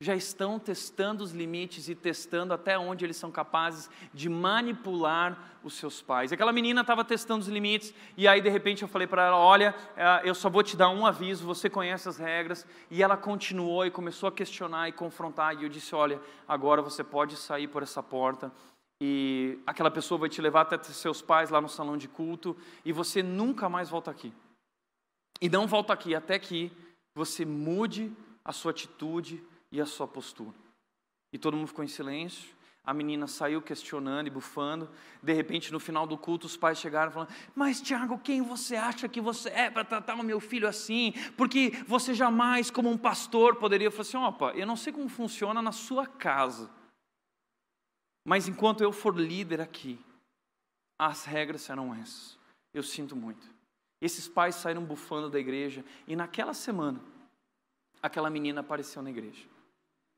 já 0.00 0.14
estão 0.14 0.60
testando 0.60 1.24
os 1.24 1.32
limites 1.32 1.88
e 1.88 1.94
testando 1.94 2.54
até 2.54 2.78
onde 2.78 3.04
eles 3.04 3.16
são 3.16 3.32
capazes 3.32 3.90
de 4.14 4.28
manipular 4.28 5.58
os 5.64 5.74
seus 5.74 6.00
pais. 6.00 6.32
Aquela 6.32 6.52
menina 6.52 6.82
estava 6.82 7.04
testando 7.04 7.40
os 7.40 7.48
limites 7.48 7.92
e 8.16 8.28
aí 8.28 8.40
de 8.40 8.48
repente 8.48 8.82
eu 8.82 8.88
falei 8.88 9.08
para 9.08 9.24
ela: 9.26 9.36
Olha, 9.36 9.74
eh, 9.96 10.22
eu 10.24 10.36
só 10.36 10.48
vou 10.48 10.62
te 10.62 10.76
dar 10.76 10.88
um 10.90 11.04
aviso, 11.04 11.44
você 11.44 11.68
conhece 11.68 12.08
as 12.08 12.16
regras. 12.16 12.64
E 12.90 13.02
ela 13.02 13.16
continuou 13.16 13.84
e 13.84 13.90
começou 13.90 14.28
a 14.28 14.32
questionar 14.32 14.88
e 14.88 14.92
confrontar. 14.92 15.58
E 15.58 15.64
eu 15.64 15.68
disse: 15.68 15.94
Olha, 15.96 16.20
agora 16.46 16.80
você 16.80 17.02
pode 17.02 17.36
sair 17.36 17.66
por 17.66 17.82
essa 17.82 18.02
porta 18.02 18.52
e 19.00 19.58
aquela 19.66 19.90
pessoa 19.90 20.18
vai 20.18 20.28
te 20.28 20.40
levar 20.40 20.62
até 20.62 20.80
seus 20.92 21.20
pais 21.20 21.50
lá 21.50 21.60
no 21.60 21.68
salão 21.68 21.96
de 21.96 22.06
culto 22.06 22.56
e 22.84 22.92
você 22.92 23.20
nunca 23.20 23.68
mais 23.68 23.88
volta 23.88 24.12
aqui. 24.12 24.32
E 25.40 25.48
não 25.48 25.66
volta 25.66 25.92
aqui 25.92 26.14
até 26.14 26.38
que 26.38 26.70
você 27.16 27.44
mude 27.44 28.12
a 28.44 28.52
sua 28.52 28.70
atitude 28.70 29.42
e 29.70 29.80
a 29.80 29.86
sua 29.86 30.06
postura. 30.06 30.54
E 31.32 31.38
todo 31.38 31.56
mundo 31.56 31.68
ficou 31.68 31.84
em 31.84 31.88
silêncio. 31.88 32.56
A 32.84 32.94
menina 32.94 33.26
saiu 33.26 33.60
questionando 33.60 34.28
e 34.28 34.30
bufando. 34.30 34.88
De 35.22 35.32
repente, 35.34 35.70
no 35.70 35.78
final 35.78 36.06
do 36.06 36.16
culto, 36.16 36.46
os 36.46 36.56
pais 36.56 36.78
chegaram 36.78 37.12
falando: 37.12 37.28
Mas, 37.54 37.82
Tiago, 37.82 38.18
quem 38.18 38.40
você 38.40 38.76
acha 38.76 39.06
que 39.06 39.20
você 39.20 39.50
é 39.50 39.70
para 39.70 39.84
tratar 39.84 40.14
o 40.14 40.22
meu 40.22 40.40
filho 40.40 40.66
assim? 40.66 41.12
Porque 41.36 41.70
você 41.86 42.14
jamais, 42.14 42.70
como 42.70 42.88
um 42.88 42.96
pastor, 42.96 43.56
poderia. 43.56 43.88
Eu 43.88 43.92
falei 43.92 44.08
assim: 44.08 44.16
opa, 44.16 44.52
eu 44.52 44.66
não 44.66 44.74
sei 44.74 44.90
como 44.92 45.08
funciona 45.08 45.60
na 45.60 45.72
sua 45.72 46.06
casa. 46.06 46.70
Mas 48.24 48.48
enquanto 48.48 48.82
eu 48.82 48.90
for 48.90 49.14
líder 49.14 49.60
aqui, 49.60 49.98
as 50.98 51.26
regras 51.26 51.68
eram 51.68 51.94
essas. 51.94 52.38
Eu 52.72 52.82
sinto 52.82 53.14
muito. 53.14 53.46
Esses 54.00 54.28
pais 54.28 54.54
saíram 54.54 54.84
bufando 54.84 55.28
da 55.28 55.38
igreja 55.38 55.84
e 56.06 56.14
naquela 56.14 56.54
semana, 56.54 57.00
aquela 58.02 58.30
menina 58.30 58.60
apareceu 58.60 59.02
na 59.02 59.10
igreja. 59.10 59.46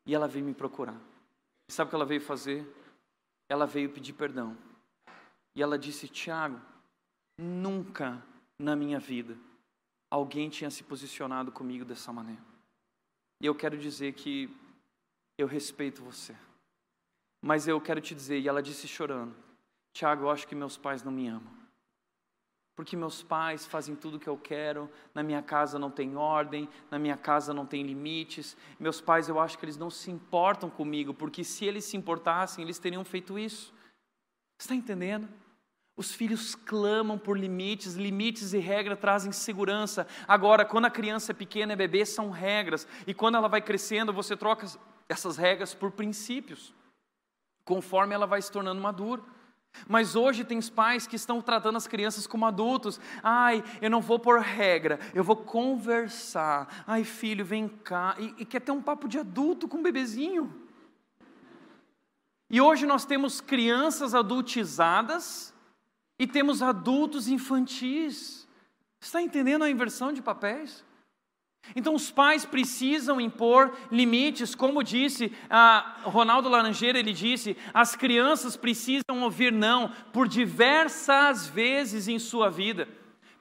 E 0.06 0.14
ela 0.14 0.26
veio 0.26 0.44
me 0.44 0.54
procurar. 0.54 0.98
E 1.68 1.72
sabe 1.72 1.88
o 1.88 1.90
que 1.90 1.94
ela 1.94 2.04
veio 2.04 2.20
fazer? 2.20 2.66
Ela 3.48 3.66
veio 3.66 3.90
pedir 3.90 4.12
perdão. 4.12 4.56
E 5.54 5.62
ela 5.62 5.78
disse: 5.78 6.08
Tiago, 6.08 6.60
nunca 7.38 8.22
na 8.58 8.74
minha 8.74 8.98
vida 8.98 9.36
alguém 10.10 10.48
tinha 10.48 10.70
se 10.70 10.82
posicionado 10.82 11.52
comigo 11.52 11.84
dessa 11.84 12.12
maneira. 12.12 12.42
E 13.40 13.46
eu 13.46 13.54
quero 13.54 13.78
dizer 13.78 14.14
que 14.14 14.54
eu 15.38 15.46
respeito 15.46 16.02
você. 16.02 16.36
Mas 17.42 17.66
eu 17.66 17.80
quero 17.80 18.00
te 18.00 18.14
dizer, 18.14 18.38
e 18.38 18.48
ela 18.48 18.62
disse 18.62 18.88
chorando: 18.88 19.34
Tiago, 19.92 20.24
eu 20.24 20.30
acho 20.30 20.46
que 20.46 20.54
meus 20.54 20.76
pais 20.76 21.02
não 21.02 21.12
me 21.12 21.28
amam 21.28 21.59
porque 22.80 22.96
meus 22.96 23.22
pais 23.22 23.66
fazem 23.66 23.94
tudo 23.94 24.16
o 24.16 24.18
que 24.18 24.26
eu 24.26 24.38
quero, 24.38 24.90
na 25.14 25.22
minha 25.22 25.42
casa 25.42 25.78
não 25.78 25.90
tem 25.90 26.16
ordem, 26.16 26.66
na 26.90 26.98
minha 26.98 27.14
casa 27.14 27.52
não 27.52 27.66
tem 27.66 27.82
limites. 27.82 28.56
Meus 28.78 29.02
pais, 29.02 29.28
eu 29.28 29.38
acho 29.38 29.58
que 29.58 29.66
eles 29.66 29.76
não 29.76 29.90
se 29.90 30.10
importam 30.10 30.70
comigo, 30.70 31.12
porque 31.12 31.44
se 31.44 31.66
eles 31.66 31.84
se 31.84 31.98
importassem, 31.98 32.64
eles 32.64 32.78
teriam 32.78 33.04
feito 33.04 33.38
isso. 33.38 33.70
Está 34.58 34.74
entendendo? 34.74 35.28
Os 35.94 36.14
filhos 36.14 36.54
clamam 36.54 37.18
por 37.18 37.38
limites, 37.38 37.96
limites 37.96 38.54
e 38.54 38.58
regras 38.58 38.98
trazem 38.98 39.30
segurança. 39.30 40.06
Agora, 40.26 40.64
quando 40.64 40.86
a 40.86 40.90
criança 40.90 41.32
é 41.32 41.34
pequena, 41.34 41.74
é 41.74 41.76
bebê, 41.76 42.06
são 42.06 42.30
regras, 42.30 42.88
e 43.06 43.12
quando 43.12 43.34
ela 43.34 43.46
vai 43.46 43.60
crescendo, 43.60 44.10
você 44.10 44.34
troca 44.34 44.66
essas 45.06 45.36
regras 45.36 45.74
por 45.74 45.90
princípios, 45.90 46.72
conforme 47.62 48.14
ela 48.14 48.26
vai 48.26 48.40
se 48.40 48.50
tornando 48.50 48.80
madura. 48.80 49.20
Mas 49.88 50.14
hoje 50.14 50.44
tem 50.44 50.60
pais 50.62 51.06
que 51.06 51.16
estão 51.16 51.40
tratando 51.40 51.76
as 51.76 51.86
crianças 51.86 52.26
como 52.26 52.46
adultos. 52.46 53.00
Ai, 53.22 53.64
eu 53.80 53.90
não 53.90 54.00
vou 54.00 54.18
por 54.18 54.40
regra, 54.40 54.98
eu 55.14 55.24
vou 55.24 55.36
conversar. 55.36 56.84
Ai, 56.86 57.04
filho, 57.04 57.44
vem 57.44 57.68
cá. 57.68 58.14
E, 58.18 58.34
e 58.38 58.44
quer 58.44 58.60
ter 58.60 58.72
um 58.72 58.82
papo 58.82 59.08
de 59.08 59.18
adulto 59.18 59.68
com 59.68 59.78
um 59.78 59.82
bebezinho. 59.82 60.68
E 62.48 62.60
hoje 62.60 62.84
nós 62.84 63.04
temos 63.04 63.40
crianças 63.40 64.14
adultizadas 64.14 65.54
e 66.18 66.26
temos 66.26 66.62
adultos 66.62 67.28
infantis. 67.28 68.48
Está 69.00 69.22
entendendo 69.22 69.62
a 69.62 69.70
inversão 69.70 70.12
de 70.12 70.20
papéis? 70.20 70.84
Então, 71.76 71.94
os 71.94 72.10
pais 72.10 72.44
precisam 72.44 73.20
impor 73.20 73.72
limites, 73.92 74.54
como 74.54 74.82
disse 74.82 75.32
ah, 75.48 75.98
Ronaldo 76.02 76.48
Laranjeira, 76.48 76.98
ele 76.98 77.12
disse: 77.12 77.56
as 77.72 77.94
crianças 77.94 78.56
precisam 78.56 79.22
ouvir 79.22 79.52
não 79.52 79.92
por 80.12 80.26
diversas 80.26 81.46
vezes 81.46 82.08
em 82.08 82.18
sua 82.18 82.50
vida, 82.50 82.88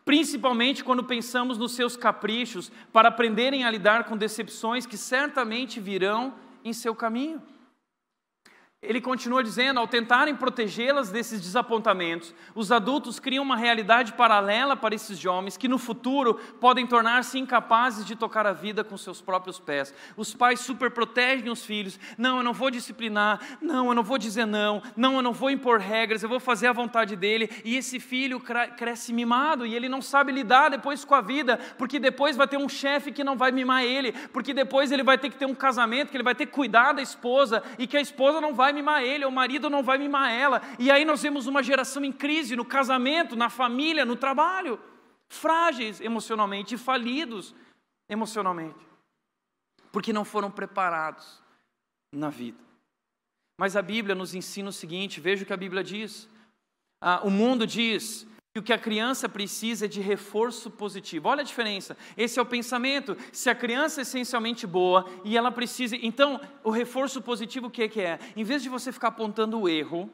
principalmente 0.05 0.83
quando 0.83 1.03
pensamos 1.03 1.57
nos 1.57 1.73
seus 1.73 1.97
caprichos, 1.97 2.71
para 2.93 3.09
aprenderem 3.09 3.63
a 3.63 3.71
lidar 3.71 4.03
com 4.03 4.15
decepções 4.15 4.85
que 4.85 4.97
certamente 4.97 5.79
virão 5.79 6.33
em 6.63 6.73
seu 6.73 6.93
caminho. 6.93 7.41
Ele 8.81 9.01
continua 9.01 9.43
dizendo: 9.43 9.77
ao 9.77 9.87
tentarem 9.87 10.33
protegê-las 10.33 11.11
desses 11.11 11.41
desapontamentos, 11.41 12.33
os 12.55 12.71
adultos 12.71 13.19
criam 13.19 13.43
uma 13.43 13.57
realidade 13.57 14.13
paralela 14.13 14.73
para 14.73 14.95
esses 14.95 15.19
jovens 15.19 15.57
que 15.57 15.67
no 15.67 15.77
futuro 15.77 16.35
podem 16.61 16.87
tornar-se 16.87 17.37
incapazes 17.37 18.05
de 18.05 18.15
tocar 18.15 18.47
a 18.47 18.53
vida 18.53 18.81
com 18.81 18.95
seus 18.95 19.21
próprios 19.21 19.59
pés. 19.59 19.93
Os 20.15 20.33
pais 20.33 20.61
superprotegem 20.61 21.49
os 21.49 21.65
filhos: 21.65 21.99
não, 22.17 22.37
eu 22.37 22.43
não 22.43 22.53
vou 22.53 22.71
disciplinar, 22.71 23.41
não, 23.61 23.89
eu 23.89 23.93
não 23.93 24.01
vou 24.01 24.17
dizer 24.17 24.45
não, 24.45 24.81
não, 24.95 25.17
eu 25.17 25.21
não 25.21 25.33
vou 25.33 25.51
impor 25.51 25.79
regras, 25.79 26.23
eu 26.23 26.29
vou 26.29 26.39
fazer 26.39 26.67
a 26.67 26.73
vontade 26.73 27.17
dele. 27.17 27.49
E 27.65 27.75
esse 27.75 27.99
filho 27.99 28.41
cresce 28.77 29.11
mimado 29.11 29.65
e 29.65 29.75
ele 29.75 29.89
não 29.89 30.01
sabe 30.01 30.31
lidar 30.31 30.69
depois 30.69 31.03
com 31.03 31.15
a 31.15 31.21
vida, 31.21 31.59
porque 31.77 31.99
depois 31.99 32.37
vai 32.37 32.47
ter 32.47 32.57
um 32.57 32.69
chefe 32.69 33.11
que 33.11 33.25
não 33.25 33.35
vai 33.35 33.51
mimar 33.51 33.83
ele, 33.83 34.13
porque 34.29 34.53
depois 34.53 34.89
ele 34.89 35.03
vai 35.03 35.17
ter 35.17 35.29
que 35.29 35.35
ter 35.35 35.45
um 35.45 35.53
casamento, 35.53 36.11
que 36.11 36.15
ele 36.15 36.23
vai 36.23 36.33
ter 36.33 36.45
que 36.45 36.53
cuidar 36.53 36.93
da 36.93 37.01
esposa 37.01 37.61
e 37.77 37.85
que 37.85 37.97
a 37.97 38.01
esposa 38.01 38.39
não 38.39 38.53
vai 38.53 38.68
vai 38.69 38.73
mimar 38.73 39.03
ele, 39.03 39.25
o 39.25 39.31
marido 39.31 39.69
não 39.69 39.83
vai 39.83 39.97
mimar 39.97 40.31
ela. 40.31 40.61
E 40.77 40.91
aí 40.91 41.03
nós 41.03 41.21
vemos 41.21 41.47
uma 41.47 41.63
geração 41.63 42.03
em 42.05 42.11
crise 42.11 42.55
no 42.55 42.63
casamento, 42.63 43.35
na 43.35 43.49
família, 43.49 44.05
no 44.05 44.15
trabalho, 44.15 44.79
frágeis 45.27 45.99
emocionalmente 45.99 46.77
falidos 46.77 47.55
emocionalmente, 48.07 48.79
porque 49.91 50.13
não 50.13 50.25
foram 50.25 50.49
preparados 50.49 51.41
na 52.11 52.29
vida. 52.29 52.57
Mas 53.57 53.75
a 53.75 53.81
Bíblia 53.81 54.15
nos 54.15 54.33
ensina 54.33 54.69
o 54.69 54.73
seguinte: 54.73 55.19
veja 55.19 55.43
o 55.43 55.45
que 55.45 55.53
a 55.53 55.57
Bíblia 55.57 55.83
diz. 55.83 56.29
Ah, 57.01 57.21
o 57.23 57.29
mundo 57.29 57.67
diz: 57.67 58.25
que 58.59 58.61
o 58.61 58.63
que 58.63 58.73
a 58.73 58.77
criança 58.77 59.29
precisa 59.29 59.85
é 59.85 59.87
de 59.87 60.01
reforço 60.01 60.69
positivo. 60.69 61.29
Olha 61.29 61.41
a 61.41 61.45
diferença. 61.45 61.95
Esse 62.17 62.39
é 62.39 62.41
o 62.41 62.45
pensamento. 62.45 63.15
Se 63.31 63.49
a 63.49 63.55
criança 63.55 64.01
é 64.01 64.03
essencialmente 64.03 64.67
boa 64.67 65.05
e 65.23 65.37
ela 65.37 65.51
precisa. 65.51 65.95
Então, 66.01 66.39
o 66.63 66.69
reforço 66.69 67.21
positivo, 67.21 67.67
o 67.67 67.71
que 67.71 67.83
é 67.83 67.87
que 67.87 68.01
é? 68.01 68.19
Em 68.35 68.43
vez 68.43 68.61
de 68.61 68.69
você 68.69 68.91
ficar 68.91 69.09
apontando 69.09 69.59
o 69.59 69.69
erro, 69.69 70.09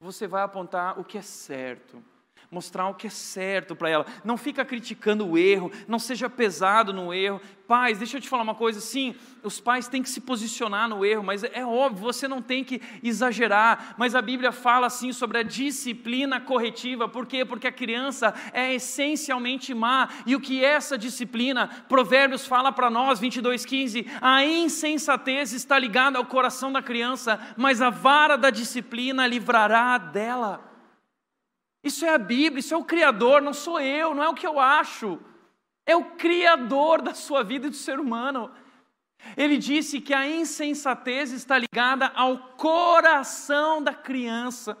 você 0.00 0.26
vai 0.26 0.42
apontar 0.42 0.98
o 0.98 1.04
que 1.04 1.16
é 1.16 1.22
certo 1.22 2.02
mostrar 2.50 2.88
o 2.88 2.94
que 2.94 3.06
é 3.06 3.10
certo 3.10 3.74
para 3.74 3.88
ela. 3.88 4.06
Não 4.24 4.36
fica 4.36 4.64
criticando 4.64 5.26
o 5.26 5.38
erro, 5.38 5.70
não 5.88 5.98
seja 5.98 6.28
pesado 6.28 6.92
no 6.92 7.12
erro. 7.12 7.40
Pais, 7.66 7.96
deixa 7.96 8.18
eu 8.18 8.20
te 8.20 8.28
falar 8.28 8.42
uma 8.42 8.54
coisa, 8.54 8.78
sim, 8.78 9.14
os 9.42 9.58
pais 9.58 9.88
têm 9.88 10.02
que 10.02 10.10
se 10.10 10.20
posicionar 10.20 10.86
no 10.86 11.02
erro, 11.02 11.22
mas 11.22 11.42
é 11.42 11.64
óbvio, 11.64 12.04
você 12.04 12.28
não 12.28 12.42
tem 12.42 12.62
que 12.62 12.80
exagerar. 13.02 13.94
Mas 13.96 14.14
a 14.14 14.20
Bíblia 14.20 14.52
fala 14.52 14.86
assim 14.86 15.12
sobre 15.12 15.38
a 15.38 15.42
disciplina 15.42 16.38
corretiva, 16.38 17.08
por 17.08 17.26
quê? 17.26 17.42
Porque 17.42 17.66
a 17.66 17.72
criança 17.72 18.34
é 18.52 18.74
essencialmente 18.74 19.72
má. 19.72 20.10
E 20.26 20.36
o 20.36 20.40
que 20.40 20.62
essa 20.62 20.98
disciplina? 20.98 21.68
Provérbios 21.88 22.46
fala 22.46 22.70
para 22.70 22.90
nós, 22.90 23.18
22:15, 23.18 24.06
a 24.20 24.44
insensatez 24.44 25.52
está 25.52 25.78
ligada 25.78 26.18
ao 26.18 26.26
coração 26.26 26.70
da 26.70 26.82
criança, 26.82 27.40
mas 27.56 27.80
a 27.80 27.88
vara 27.88 28.36
da 28.36 28.50
disciplina 28.50 29.26
livrará 29.26 29.96
dela. 29.96 30.73
Isso 31.84 32.06
é 32.06 32.14
a 32.14 32.18
Bíblia, 32.18 32.60
isso 32.60 32.72
é 32.72 32.76
o 32.76 32.84
Criador, 32.84 33.42
não 33.42 33.52
sou 33.52 33.78
eu, 33.78 34.14
não 34.14 34.24
é 34.24 34.28
o 34.28 34.34
que 34.34 34.46
eu 34.46 34.58
acho. 34.58 35.20
É 35.84 35.94
o 35.94 36.16
Criador 36.16 37.02
da 37.02 37.12
sua 37.12 37.44
vida 37.44 37.66
e 37.66 37.70
do 37.70 37.76
ser 37.76 38.00
humano. 38.00 38.50
Ele 39.36 39.58
disse 39.58 40.00
que 40.00 40.14
a 40.14 40.26
insensatez 40.26 41.30
está 41.30 41.58
ligada 41.58 42.06
ao 42.14 42.38
coração 42.56 43.82
da 43.82 43.94
criança. 43.94 44.78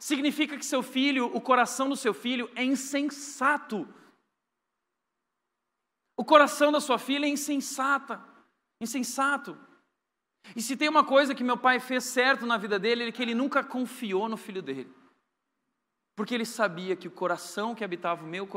Significa 0.00 0.56
que 0.58 0.66
seu 0.66 0.82
filho, 0.82 1.26
o 1.26 1.40
coração 1.40 1.88
do 1.88 1.96
seu 1.96 2.12
filho 2.12 2.50
é 2.56 2.64
insensato. 2.64 3.88
O 6.16 6.24
coração 6.24 6.72
da 6.72 6.80
sua 6.80 6.98
filha 6.98 7.26
é 7.26 7.28
insensata, 7.28 8.20
insensato. 8.80 9.56
E 10.56 10.60
se 10.62 10.76
tem 10.76 10.88
uma 10.88 11.04
coisa 11.04 11.34
que 11.34 11.44
meu 11.44 11.56
pai 11.56 11.78
fez 11.78 12.04
certo 12.04 12.44
na 12.44 12.56
vida 12.56 12.76
dele, 12.76 13.04
é 13.04 13.12
que 13.12 13.22
ele 13.22 13.34
nunca 13.34 13.62
confiou 13.62 14.28
no 14.28 14.36
filho 14.36 14.62
dele. 14.62 14.92
Porque 16.16 16.34
ele 16.34 16.44
sabia 16.44 16.94
que 16.94 17.08
o 17.08 17.10
coração 17.10 17.74
que 17.74 17.84
habitava 17.84 18.22
meu, 18.22 18.48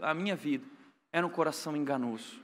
a 0.00 0.14
minha 0.14 0.34
vida 0.34 0.66
era 1.12 1.26
um 1.26 1.30
coração 1.30 1.76
enganoso. 1.76 2.40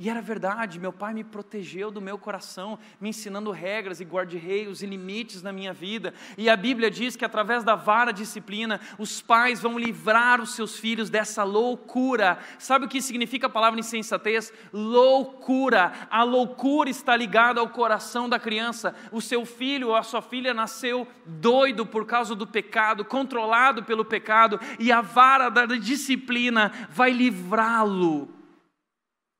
E 0.00 0.08
era 0.08 0.22
verdade, 0.22 0.80
meu 0.80 0.94
pai 0.94 1.12
me 1.12 1.22
protegeu 1.22 1.90
do 1.90 2.00
meu 2.00 2.16
coração, 2.16 2.78
me 2.98 3.10
ensinando 3.10 3.50
regras 3.50 4.00
e 4.00 4.04
guarda-reios 4.04 4.82
e 4.82 4.86
limites 4.86 5.42
na 5.42 5.52
minha 5.52 5.74
vida. 5.74 6.14
E 6.38 6.48
a 6.48 6.56
Bíblia 6.56 6.90
diz 6.90 7.16
que 7.16 7.24
através 7.24 7.64
da 7.64 7.74
vara 7.74 8.10
disciplina, 8.10 8.80
os 8.98 9.20
pais 9.20 9.60
vão 9.60 9.78
livrar 9.78 10.40
os 10.40 10.54
seus 10.54 10.78
filhos 10.78 11.10
dessa 11.10 11.44
loucura. 11.44 12.38
Sabe 12.58 12.86
o 12.86 12.88
que 12.88 13.02
significa 13.02 13.46
a 13.46 13.50
palavra 13.50 13.78
insensatez? 13.78 14.50
Loucura. 14.72 15.92
A 16.10 16.22
loucura 16.22 16.88
está 16.88 17.14
ligada 17.14 17.60
ao 17.60 17.68
coração 17.68 18.26
da 18.26 18.38
criança. 18.38 18.94
O 19.12 19.20
seu 19.20 19.44
filho 19.44 19.88
ou 19.88 19.96
a 19.96 20.02
sua 20.02 20.22
filha 20.22 20.54
nasceu 20.54 21.06
doido 21.26 21.84
por 21.84 22.06
causa 22.06 22.34
do 22.34 22.46
pecado, 22.46 23.04
controlado 23.04 23.84
pelo 23.84 24.06
pecado, 24.06 24.58
e 24.78 24.90
a 24.90 25.02
vara 25.02 25.50
da 25.50 25.66
disciplina 25.66 26.72
vai 26.88 27.12
livrá-lo 27.12 28.39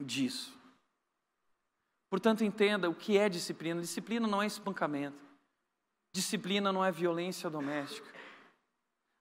disso. 0.01 0.59
Portanto, 2.09 2.43
entenda 2.43 2.91
o 2.91 2.95
que 2.95 3.17
é 3.17 3.29
disciplina. 3.29 3.81
Disciplina 3.81 4.27
não 4.27 4.43
é 4.43 4.47
espancamento. 4.47 5.23
Disciplina 6.13 6.73
não 6.73 6.85
é 6.85 6.91
violência 6.91 7.49
doméstica. 7.49 8.09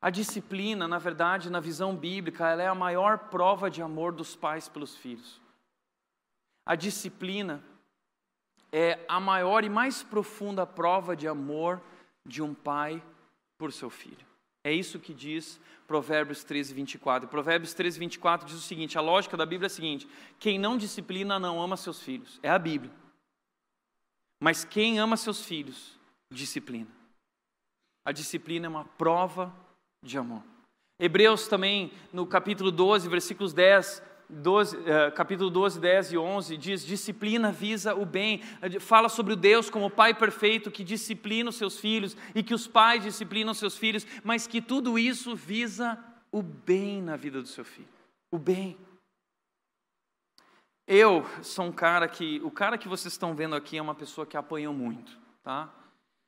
A 0.02 0.10
disciplina, 0.10 0.88
na 0.88 0.98
verdade, 0.98 1.50
na 1.50 1.60
visão 1.60 1.96
bíblica, 1.96 2.48
ela 2.48 2.64
é 2.64 2.68
a 2.68 2.74
maior 2.74 3.30
prova 3.30 3.70
de 3.70 3.82
amor 3.82 4.14
dos 4.14 4.36
pais 4.36 4.68
pelos 4.70 4.96
filhos. 4.96 5.40
A 6.66 6.76
disciplina 6.76 7.62
é 8.72 9.04
a 9.08 9.20
maior 9.20 9.64
e 9.64 9.70
mais 9.70 10.02
profunda 10.02 10.66
prova 10.66 11.16
de 11.16 11.28
amor 11.28 11.82
de 12.26 12.42
um 12.42 12.54
pai 12.54 13.04
por 13.58 13.74
seu 13.74 13.90
filho. 13.90 14.29
É 14.64 14.74
isso 14.74 15.00
que 15.00 15.14
diz 15.14 15.60
Provérbios 15.88 16.44
13, 16.44 16.74
24. 16.74 17.30
Provérbios 17.30 17.74
13, 17.74 18.00
24 18.00 18.48
diz 18.48 18.58
o 18.58 18.62
seguinte: 18.62 18.98
a 18.98 19.02
lógica 19.02 19.38
da 19.38 19.46
Bíblia 19.46 19.66
é 19.66 19.72
a 19.72 19.74
seguinte: 19.74 20.08
quem 20.38 20.60
não 20.60 20.78
disciplina 20.78 21.40
não 21.40 21.62
ama 21.62 21.78
seus 21.78 22.02
filhos. 22.02 22.40
É 22.44 22.50
a 22.50 22.60
Bíblia. 22.60 22.92
Mas 24.42 24.64
quem 24.64 25.00
ama 25.00 25.18
seus 25.18 25.44
filhos, 25.44 25.98
disciplina. 26.32 26.88
A 28.06 28.12
disciplina 28.12 28.66
é 28.66 28.70
uma 28.70 28.86
prova 28.86 29.54
de 30.04 30.18
amor. 30.18 30.44
Hebreus 31.00 31.48
também, 31.48 31.92
no 32.12 32.28
capítulo 32.28 32.72
12, 32.72 33.08
versículos 33.08 33.54
10, 33.54 34.02
12, 34.30 34.78
uh, 34.78 35.12
capítulo 35.16 35.50
12, 35.50 35.80
10 35.80 36.14
e 36.14 36.18
11, 36.18 36.58
diz: 36.58 36.86
disciplina 36.86 37.52
visa 37.52 37.96
o 37.96 38.06
bem. 38.06 38.42
Fala 38.80 39.10
sobre 39.10 39.34
o 39.34 39.36
Deus 39.36 39.70
como 39.70 39.90
Pai 39.90 40.14
perfeito 40.14 40.70
que 40.70 40.84
disciplina 40.84 41.50
os 41.50 41.56
seus 41.56 41.80
filhos 41.80 42.16
e 42.36 42.44
que 42.44 42.54
os 42.54 42.68
pais 42.68 43.04
disciplinam 43.04 43.52
os 43.52 43.58
seus 43.58 43.78
filhos, 43.78 44.06
mas 44.24 44.46
que 44.46 44.62
tudo 44.62 45.00
isso 45.00 45.36
visa 45.36 45.98
o 46.32 46.44
bem 46.44 47.02
na 47.02 47.16
vida 47.16 47.42
do 47.42 47.48
seu 47.48 47.66
filho. 47.66 47.88
O 48.32 48.38
bem. 48.38 48.78
Eu 50.88 51.26
sou 51.42 51.66
um 51.66 51.72
cara 51.72 52.08
que, 52.08 52.40
o 52.44 52.52
cara 52.52 52.78
que 52.78 52.88
vocês 52.88 53.14
estão 53.14 53.36
vendo 53.36 53.56
aqui 53.56 53.78
é 53.78 53.82
uma 53.82 53.96
pessoa 53.96 54.26
que 54.26 54.38
apanhou 54.38 54.74
muito, 54.74 55.18
tá? 55.44 55.70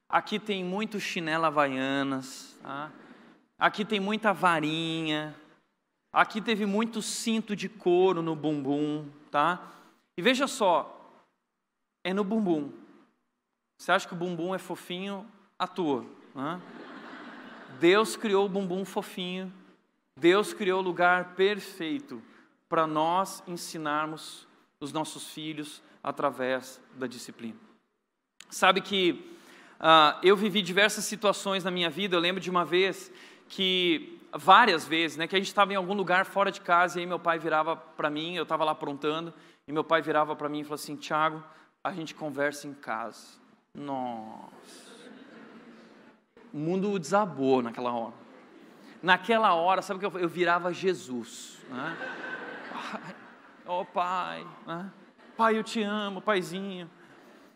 Aqui 0.09 0.39
tem 0.39 0.63
muito 0.63 0.99
chinela 0.99 1.47
havaianas, 1.47 2.57
tá? 2.61 2.91
Aqui 3.57 3.85
tem 3.85 3.99
muita 3.99 4.33
varinha, 4.33 5.35
Aqui 6.13 6.41
teve 6.41 6.65
muito 6.65 7.01
cinto 7.01 7.55
de 7.55 7.69
couro 7.69 8.21
no 8.21 8.35
bumbum, 8.35 9.07
tá? 9.29 9.71
E 10.17 10.21
veja 10.21 10.45
só, 10.45 11.09
é 12.03 12.13
no 12.13 12.23
bumbum. 12.23 12.71
Você 13.77 13.91
acha 13.91 14.07
que 14.07 14.13
o 14.13 14.17
bumbum 14.17 14.53
é 14.53 14.57
fofinho? 14.57 15.25
Atua. 15.57 16.05
Né? 16.35 16.61
Deus 17.79 18.15
criou 18.15 18.45
o 18.45 18.49
bumbum 18.49 18.83
fofinho. 18.83 19.51
Deus 20.19 20.53
criou 20.53 20.81
o 20.81 20.83
lugar 20.83 21.33
perfeito 21.35 22.21
para 22.67 22.85
nós 22.85 23.41
ensinarmos 23.47 24.47
os 24.79 24.91
nossos 24.91 25.29
filhos 25.29 25.81
através 26.03 26.81
da 26.95 27.07
disciplina. 27.07 27.57
Sabe 28.49 28.81
que 28.81 29.35
uh, 29.79 30.19
eu 30.21 30.35
vivi 30.35 30.61
diversas 30.61 31.05
situações 31.05 31.63
na 31.63 31.71
minha 31.71 31.89
vida. 31.89 32.15
Eu 32.15 32.19
lembro 32.19 32.41
de 32.41 32.49
uma 32.49 32.65
vez 32.65 33.11
que 33.47 34.20
várias 34.33 34.87
vezes, 34.87 35.17
né, 35.17 35.27
que 35.27 35.35
a 35.35 35.39
gente 35.39 35.47
estava 35.47 35.73
em 35.73 35.75
algum 35.75 35.93
lugar 35.93 36.25
fora 36.25 36.51
de 36.51 36.61
casa 36.61 36.97
e 36.97 37.01
aí 37.01 37.07
meu 37.07 37.19
pai 37.19 37.39
virava 37.39 37.75
para 37.75 38.09
mim, 38.09 38.35
eu 38.35 38.43
estava 38.43 38.63
lá 38.63 38.71
aprontando, 38.71 39.33
e 39.67 39.71
meu 39.71 39.83
pai 39.83 40.01
virava 40.01 40.35
para 40.35 40.49
mim 40.49 40.61
e 40.61 40.63
falou 40.63 40.75
assim: 40.75 40.95
Tiago, 40.95 41.43
a 41.83 41.91
gente 41.91 42.15
conversa 42.15 42.67
em 42.67 42.73
casa. 42.73 43.39
Nossa. 43.73 44.91
O 46.53 46.57
mundo 46.57 46.99
desabou 46.99 47.61
naquela 47.61 47.93
hora. 47.93 48.13
Naquela 49.01 49.53
hora, 49.53 49.81
sabe 49.81 49.97
o 49.97 50.09
que 50.09 50.17
eu, 50.17 50.21
eu 50.21 50.29
virava 50.29 50.73
Jesus. 50.73 51.57
Né? 51.69 51.97
Pai, 52.73 53.15
oh 53.65 53.85
pai, 53.85 54.47
né? 54.67 54.91
pai, 55.37 55.57
eu 55.57 55.63
te 55.63 55.81
amo, 55.81 56.21
paizinho. 56.21 56.89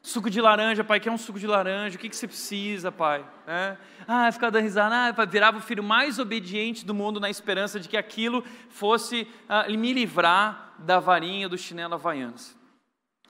Suco 0.05 0.29
de 0.29 0.39
laranja, 0.39 0.83
pai, 0.83 0.99
quer 0.99 1.09
um 1.09 1.17
suco 1.17 1.39
de 1.39 1.47
laranja? 1.47 1.95
O 1.95 1.99
que, 1.99 2.07
que 2.07 2.15
você 2.15 2.27
precisa, 2.27 2.91
pai? 2.91 3.25
É? 3.47 3.75
Ah, 4.07 4.31
ficar 4.31 4.51
dando 4.51 4.61
risada. 4.61 4.95
Ah, 4.95 5.25
virava 5.25 5.57
o 5.57 5.61
filho 5.61 5.81
mais 5.81 6.19
obediente 6.19 6.85
do 6.85 6.93
mundo 6.93 7.19
na 7.19 7.27
esperança 7.27 7.79
de 7.79 7.89
que 7.89 7.97
aquilo 7.97 8.43
fosse 8.69 9.27
ah, 9.49 9.67
me 9.67 9.91
livrar 9.93 10.75
da 10.77 10.99
varinha 10.99 11.49
do 11.49 11.57
chinelo 11.57 11.95
havaianas. 11.95 12.55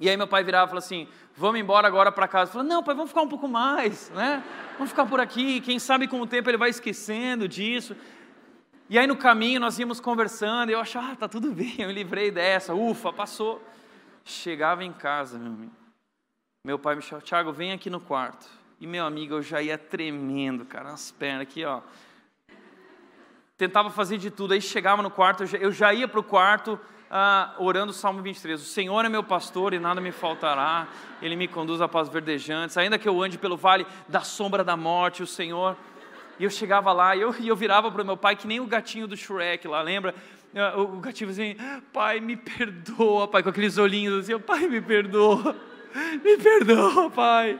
E 0.02 0.10
aí 0.10 0.18
meu 0.18 0.28
pai 0.28 0.44
virava 0.44 0.66
e 0.66 0.70
falava 0.72 0.86
assim, 0.86 1.08
vamos 1.34 1.62
embora 1.62 1.88
agora 1.88 2.12
para 2.12 2.28
casa. 2.28 2.52
Falei, 2.52 2.68
não, 2.68 2.84
pai, 2.84 2.94
vamos 2.94 3.10
ficar 3.10 3.22
um 3.22 3.30
pouco 3.30 3.48
mais, 3.48 4.10
né? 4.10 4.44
Vamos 4.74 4.90
ficar 4.90 5.06
por 5.06 5.22
aqui, 5.22 5.62
quem 5.62 5.80
sabe 5.80 6.10
com 6.10 6.20
o 6.20 6.28
tempo 6.28 6.50
ele 6.50 6.58
vai 6.58 6.70
esquecendo 6.70 7.48
disso. 7.48 7.96
E 8.90 9.00
aí 9.00 9.08
no 9.08 9.16
caminho 9.16 9.62
nós 9.62 9.80
íamos 9.80 10.02
conversando, 10.02 10.72
e 10.72 10.74
eu 10.74 10.82
achava, 10.82 11.14
ah, 11.14 11.16
tá 11.16 11.30
tudo 11.30 11.54
bem, 11.54 11.76
eu 11.80 11.88
me 11.88 11.94
livrei 11.94 12.32
dessa, 12.32 12.74
ufa, 12.74 13.14
passou. 13.14 13.66
Chegava 14.26 14.84
em 14.84 14.92
casa, 14.92 15.40
meu 15.40 15.54
amigo 15.54 15.85
meu 16.66 16.80
pai 16.80 16.96
me 16.96 17.02
chamou, 17.04 17.22
Tiago, 17.22 17.54
vem 17.54 17.74
aqui 17.74 17.92
no 17.92 18.00
quarto. 18.00 18.48
E 18.82 18.88
meu 18.88 19.06
amigo, 19.06 19.36
eu 19.36 19.42
já 19.44 19.62
ia 19.62 19.78
tremendo, 19.78 20.66
cara, 20.66 20.90
as 20.90 21.12
pernas 21.12 21.44
aqui, 21.44 21.64
ó. 21.64 21.82
Tentava 23.56 23.92
fazer 23.92 24.18
de 24.18 24.32
tudo, 24.32 24.56
aí 24.56 24.60
chegava 24.60 25.04
no 25.04 25.12
quarto, 25.12 25.44
eu 25.44 25.48
já, 25.48 25.58
eu 25.60 25.72
já 25.72 25.94
ia 25.94 26.08
para 26.08 26.20
o 26.20 26.24
quarto 26.24 26.80
ah, 27.08 27.54
orando 27.60 27.92
o 27.92 27.94
Salmo 27.94 28.20
23. 28.24 28.60
O 28.60 28.66
Senhor 28.66 29.06
é 29.06 29.10
meu 29.10 29.24
pastor 29.24 29.76
e 29.76 29.80
nada 29.80 30.02
me 30.02 30.12
faltará, 30.12 30.88
Ele 31.22 31.36
me 31.36 31.48
conduz 31.48 31.82
a 31.82 31.88
paz 31.88 32.10
verdejantes, 32.10 32.76
ainda 32.78 32.98
que 32.98 33.08
eu 33.08 33.22
ande 33.22 33.38
pelo 33.38 33.56
vale 33.56 33.86
da 34.10 34.22
sombra 34.22 34.64
da 34.64 34.76
morte, 34.76 35.22
o 35.22 35.28
Senhor. 35.28 35.78
E 36.40 36.46
eu 36.46 36.50
chegava 36.50 36.92
lá 36.92 37.16
e 37.16 37.22
eu, 37.22 37.36
eu 37.46 37.56
virava 37.56 37.92
para 37.92 38.02
o 38.02 38.06
meu 38.06 38.18
pai 38.18 38.36
que 38.36 38.48
nem 38.48 38.60
o 38.60 38.66
gatinho 38.66 39.06
do 39.06 39.16
Shrek 39.16 39.68
lá, 39.68 39.84
lembra? 39.84 40.16
Ah, 40.56 40.82
o 40.82 41.00
gatinho 41.00 41.30
assim, 41.30 41.56
pai, 41.94 42.20
me 42.20 42.36
perdoa, 42.36 43.28
pai, 43.28 43.44
com 43.44 43.50
aqueles 43.50 43.78
olhinhos 43.78 44.28
assim, 44.28 44.40
pai, 44.40 44.68
me 44.68 44.82
perdoa. 44.82 45.56
Me 46.24 46.38
perdoa, 46.38 47.10
Pai. 47.10 47.60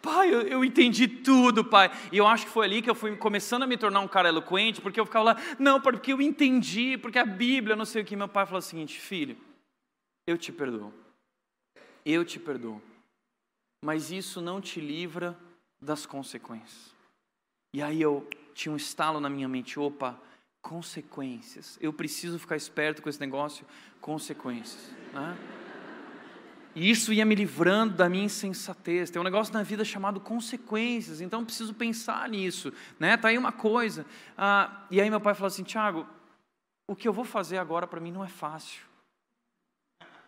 Pai, 0.00 0.32
eu, 0.32 0.40
eu, 0.42 0.64
entendi 0.64 1.06
tudo, 1.06 1.62
Pai. 1.62 1.90
E 2.10 2.16
eu 2.16 2.26
acho 2.26 2.46
que 2.46 2.52
foi 2.52 2.64
ali 2.64 2.80
que 2.80 2.88
eu 2.88 2.94
fui 2.94 3.14
começando 3.16 3.64
a 3.64 3.66
me 3.66 3.76
tornar 3.76 4.00
um 4.00 4.08
cara 4.08 4.28
eloquente, 4.28 4.80
porque 4.80 4.98
eu 4.98 5.04
ficava 5.04 5.32
lá, 5.32 5.36
não, 5.58 5.80
porque 5.80 6.12
eu 6.12 6.22
entendi, 6.22 6.96
porque 6.96 7.18
a 7.18 7.24
Bíblia, 7.24 7.76
não 7.76 7.84
sei 7.84 8.02
o 8.02 8.04
que. 8.04 8.16
Meu 8.16 8.28
pai 8.28 8.46
falou 8.46 8.60
o 8.60 8.62
seguinte: 8.62 8.98
filho, 8.98 9.36
eu 10.26 10.38
te 10.38 10.50
perdoo. 10.50 10.92
Eu 12.04 12.24
te 12.24 12.38
perdoo. 12.38 12.80
Mas 13.84 14.10
isso 14.10 14.40
não 14.40 14.60
te 14.60 14.80
livra 14.80 15.36
das 15.80 16.06
consequências. 16.06 16.94
E 17.74 17.82
aí 17.82 18.00
eu 18.00 18.26
tinha 18.54 18.72
um 18.72 18.76
estalo 18.76 19.20
na 19.20 19.28
minha 19.28 19.48
mente: 19.48 19.78
opa, 19.78 20.18
consequências. 20.62 21.78
Eu 21.80 21.92
preciso 21.92 22.38
ficar 22.38 22.56
esperto 22.56 23.02
com 23.02 23.10
esse 23.10 23.20
negócio, 23.20 23.66
consequências. 24.00 24.90
Né? 25.12 25.59
E 26.74 26.88
isso 26.88 27.12
ia 27.12 27.24
me 27.24 27.34
livrando 27.34 27.94
da 27.94 28.08
minha 28.08 28.24
insensatez. 28.24 29.10
Tem 29.10 29.20
um 29.20 29.24
negócio 29.24 29.52
na 29.52 29.62
vida 29.62 29.84
chamado 29.84 30.20
consequências, 30.20 31.20
então 31.20 31.44
preciso 31.44 31.74
pensar 31.74 32.28
nisso. 32.28 32.72
Né? 32.98 33.16
Tá 33.16 33.28
aí 33.28 33.38
uma 33.38 33.52
coisa. 33.52 34.06
Ah, 34.38 34.86
e 34.90 35.00
aí 35.00 35.10
meu 35.10 35.20
pai 35.20 35.34
falou 35.34 35.48
assim: 35.48 35.64
Tiago, 35.64 36.06
o 36.86 36.94
que 36.94 37.08
eu 37.08 37.12
vou 37.12 37.24
fazer 37.24 37.58
agora 37.58 37.86
para 37.86 38.00
mim 38.00 38.12
não 38.12 38.24
é 38.24 38.28
fácil. 38.28 38.82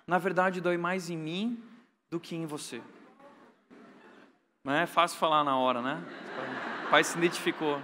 Na 0.07 0.19
verdade, 0.19 0.61
dói 0.61 0.77
mais 0.77 1.11
em 1.11 1.17
mim 1.17 1.63
do 2.11 2.19
que 2.19 2.35
em 2.35 2.45
você. 2.45 2.83
Não 4.65 4.73
é 4.73 4.87
fácil 4.87 5.19
falar 5.19 5.45
na 5.45 5.57
hora, 5.57 5.81
né? 5.81 6.03
O 6.87 6.91
pai 6.91 7.03
se 7.03 7.17
identificou. 7.17 7.81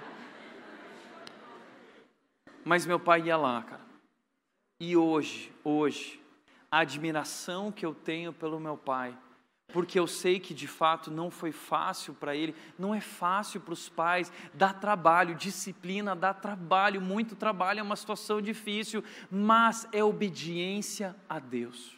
Mas 2.65 2.85
meu 2.85 3.01
pai 3.01 3.23
ia 3.23 3.37
lá, 3.37 3.63
cara. 3.63 3.81
E 4.79 4.97
hoje, 4.97 5.53
hoje, 5.65 6.18
a 6.71 6.81
admiração 6.81 7.73
que 7.73 7.85
eu 7.85 7.95
tenho 7.95 8.33
pelo 8.33 8.61
meu 8.61 8.77
pai, 8.77 9.17
porque 9.73 9.99
eu 9.99 10.07
sei 10.07 10.41
que 10.41 10.55
de 10.55 10.67
fato 10.67 11.11
não 11.11 11.31
foi 11.31 11.53
fácil 11.53 12.15
para 12.15 12.35
ele, 12.35 12.55
não 12.79 12.95
é 12.95 13.01
fácil 13.01 13.61
para 13.61 13.75
os 13.75 13.89
pais, 13.89 14.33
dá 14.55 14.73
trabalho, 14.73 15.35
disciplina 15.35 16.17
dá 16.17 16.33
trabalho, 16.33 17.01
muito 17.01 17.37
trabalho, 17.37 17.81
é 17.81 17.83
uma 17.83 17.97
situação 17.97 18.41
difícil, 18.41 19.05
mas 19.31 19.87
é 19.93 20.03
obediência 20.03 21.15
a 21.29 21.39
Deus. 21.39 21.97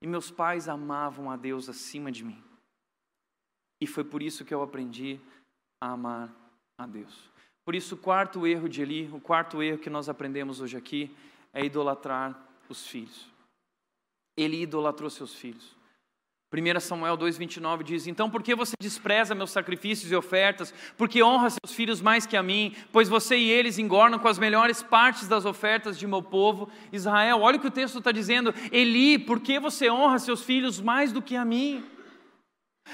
E 0.00 0.06
meus 0.06 0.30
pais 0.30 0.68
amavam 0.68 1.30
a 1.30 1.36
Deus 1.36 1.68
acima 1.68 2.10
de 2.10 2.24
mim. 2.24 2.42
E 3.80 3.86
foi 3.86 4.04
por 4.04 4.22
isso 4.22 4.44
que 4.44 4.54
eu 4.54 4.62
aprendi 4.62 5.20
a 5.82 5.92
amar 5.92 6.30
a 6.78 6.86
Deus. 6.86 7.30
Por 7.64 7.74
isso, 7.74 7.94
o 7.94 7.98
quarto 7.98 8.46
erro 8.46 8.68
de 8.68 8.82
Eli, 8.82 9.10
o 9.12 9.20
quarto 9.20 9.62
erro 9.62 9.78
que 9.78 9.88
nós 9.88 10.08
aprendemos 10.08 10.60
hoje 10.60 10.76
aqui, 10.76 11.14
é 11.52 11.64
idolatrar 11.64 12.38
os 12.68 12.86
filhos 12.86 13.33
ele 14.36 14.62
idolatrou 14.62 15.08
seus 15.08 15.34
filhos. 15.34 15.74
1 16.52 16.80
Samuel 16.80 17.18
2,29 17.18 17.82
diz: 17.82 18.06
Então, 18.06 18.30
por 18.30 18.42
que 18.42 18.54
você 18.54 18.74
despreza 18.80 19.34
meus 19.34 19.50
sacrifícios 19.50 20.10
e 20.10 20.14
ofertas? 20.14 20.72
Porque 20.96 21.22
honra 21.22 21.50
seus 21.50 21.74
filhos 21.74 22.00
mais 22.00 22.26
que 22.26 22.36
a 22.36 22.42
mim? 22.42 22.74
Pois 22.92 23.08
você 23.08 23.36
e 23.36 23.50
eles 23.50 23.78
engornam 23.78 24.20
com 24.20 24.28
as 24.28 24.38
melhores 24.38 24.80
partes 24.82 25.26
das 25.26 25.44
ofertas 25.44 25.98
de 25.98 26.06
meu 26.06 26.22
povo 26.22 26.70
Israel. 26.92 27.40
Olha 27.40 27.56
o 27.56 27.60
que 27.60 27.66
o 27.66 27.72
texto 27.72 27.98
está 27.98 28.12
dizendo: 28.12 28.54
Eli, 28.70 29.18
por 29.18 29.40
que 29.40 29.58
você 29.58 29.90
honra 29.90 30.18
seus 30.20 30.44
filhos 30.44 30.80
mais 30.80 31.10
do 31.10 31.20
que 31.20 31.34
a 31.34 31.44
mim? 31.44 31.84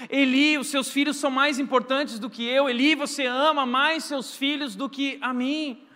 Eli, 0.08 0.56
os 0.56 0.68
seus 0.68 0.90
filhos 0.90 1.16
são 1.16 1.30
mais 1.30 1.58
importantes 1.58 2.18
do 2.18 2.30
que 2.30 2.46
eu. 2.46 2.68
Eli, 2.68 2.94
você 2.94 3.26
ama 3.26 3.66
mais 3.66 4.04
seus 4.04 4.34
filhos 4.34 4.74
do 4.74 4.88
que 4.88 5.18
a 5.20 5.34
mim. 5.34 5.86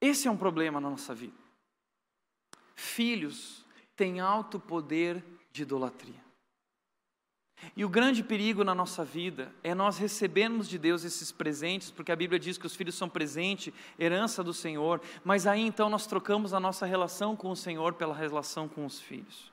Esse 0.00 0.28
é 0.28 0.30
um 0.30 0.36
problema 0.36 0.80
na 0.80 0.90
nossa 0.90 1.12
vida 1.12 1.47
filhos 2.78 3.64
têm 3.96 4.20
alto 4.20 4.60
poder 4.60 5.24
de 5.50 5.62
idolatria. 5.62 6.28
E 7.76 7.84
o 7.84 7.88
grande 7.88 8.22
perigo 8.22 8.62
na 8.62 8.72
nossa 8.72 9.04
vida 9.04 9.52
é 9.64 9.74
nós 9.74 9.98
recebermos 9.98 10.68
de 10.68 10.78
Deus 10.78 11.02
esses 11.02 11.32
presentes, 11.32 11.90
porque 11.90 12.12
a 12.12 12.16
Bíblia 12.16 12.38
diz 12.38 12.56
que 12.56 12.66
os 12.66 12.76
filhos 12.76 12.94
são 12.94 13.08
presente, 13.08 13.74
herança 13.98 14.44
do 14.44 14.54
Senhor, 14.54 15.02
mas 15.24 15.44
aí 15.44 15.60
então 15.60 15.90
nós 15.90 16.06
trocamos 16.06 16.54
a 16.54 16.60
nossa 16.60 16.86
relação 16.86 17.34
com 17.34 17.50
o 17.50 17.56
Senhor 17.56 17.94
pela 17.94 18.14
relação 18.14 18.68
com 18.68 18.86
os 18.86 19.00
filhos. 19.00 19.50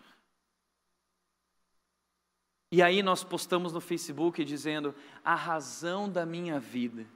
E 2.72 2.84
aí 2.84 3.02
nós 3.02 3.24
postamos 3.24 3.74
no 3.74 3.82
Facebook 3.82 4.46
dizendo: 4.46 4.94
a 5.24 5.34
razão 5.34 6.08
da 6.08 6.28
minha 6.28 6.60
vida 6.60 7.08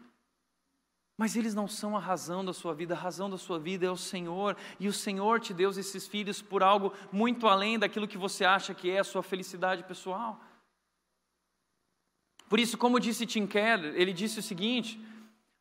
mas 1.20 1.36
eles 1.36 1.53
não 1.53 1.67
são 1.67 1.97
a 1.97 1.99
razão 1.99 2.45
da 2.45 2.53
sua 2.53 2.74
vida, 2.74 2.93
a 2.93 2.97
razão 2.97 3.30
da 3.30 3.38
sua 3.38 3.59
vida 3.59 3.86
é 3.86 3.91
o 3.91 3.97
Senhor, 3.97 4.55
e 4.80 4.88
o 4.88 4.93
Senhor 4.93 5.41
te 5.41 5.53
deu 5.53 5.70
esses 5.70 6.07
filhos 6.07 6.41
por 6.41 6.63
algo 6.63 6.93
muito 7.11 7.45
além 7.45 7.78
daquilo 7.78 8.07
que 8.07 8.17
você 8.17 8.45
acha 8.45 8.74
que 8.74 8.89
é 8.89 8.99
a 8.99 9.03
sua 9.03 9.22
felicidade 9.22 9.84
pessoal. 9.84 10.39
Por 12.47 12.57
isso, 12.57 12.78
como 12.78 13.01
disse 13.01 13.26
Tim 13.26 13.45
Keller, 13.45 13.93
ele 13.97 14.13
disse 14.13 14.39
o 14.39 14.41
seguinte: 14.41 14.97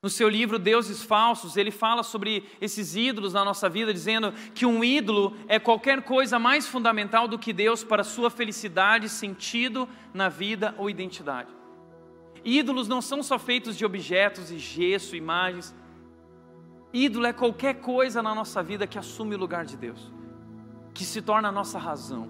no 0.01 0.09
seu 0.09 0.29
livro 0.29 0.61
Deuses 0.61 1.03
Falsos, 1.03 1.57
ele 1.57 1.73
fala 1.73 2.05
sobre 2.05 2.49
esses 2.61 2.95
ídolos 2.95 3.33
na 3.33 3.45
nossa 3.45 3.69
vida, 3.69 3.93
dizendo 3.93 4.33
que 4.55 4.65
um 4.65 4.85
ídolo 4.85 5.37
é 5.49 5.59
qualquer 5.59 6.03
coisa 6.03 6.39
mais 6.39 6.69
fundamental 6.69 7.27
do 7.27 7.37
que 7.37 7.53
Deus 7.53 7.83
para 7.83 8.05
sua 8.05 8.31
felicidade, 8.31 9.09
sentido 9.09 9.89
na 10.15 10.29
vida 10.29 10.73
ou 10.79 10.89
identidade. 10.89 11.58
Ídolos 12.45 12.89
não 12.89 13.01
são 13.01 13.23
só 13.23 13.39
feitos 13.39 13.77
de 13.77 13.85
objetos 13.85 14.51
e 14.51 14.59
gesso, 14.59 15.17
imagens. 15.17 15.75
Ídolo 16.93 17.27
é 17.27 17.33
qualquer 17.33 17.75
coisa 17.75 18.23
na 18.23 18.35
nossa 18.35 18.63
vida 18.63 18.87
que 18.87 18.99
assume 18.99 19.35
o 19.35 19.39
lugar 19.39 19.65
de 19.65 19.77
Deus, 19.77 20.13
que 20.95 21.05
se 21.05 21.21
torna 21.21 21.49
a 21.49 21.53
nossa 21.53 21.79
razão, 21.79 22.29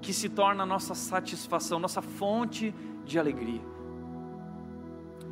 que 0.00 0.12
se 0.12 0.28
torna 0.28 0.64
a 0.64 0.66
nossa 0.66 0.94
satisfação, 0.94 1.78
nossa 1.78 2.02
fonte 2.02 2.74
de 3.04 3.18
alegria. 3.18 3.73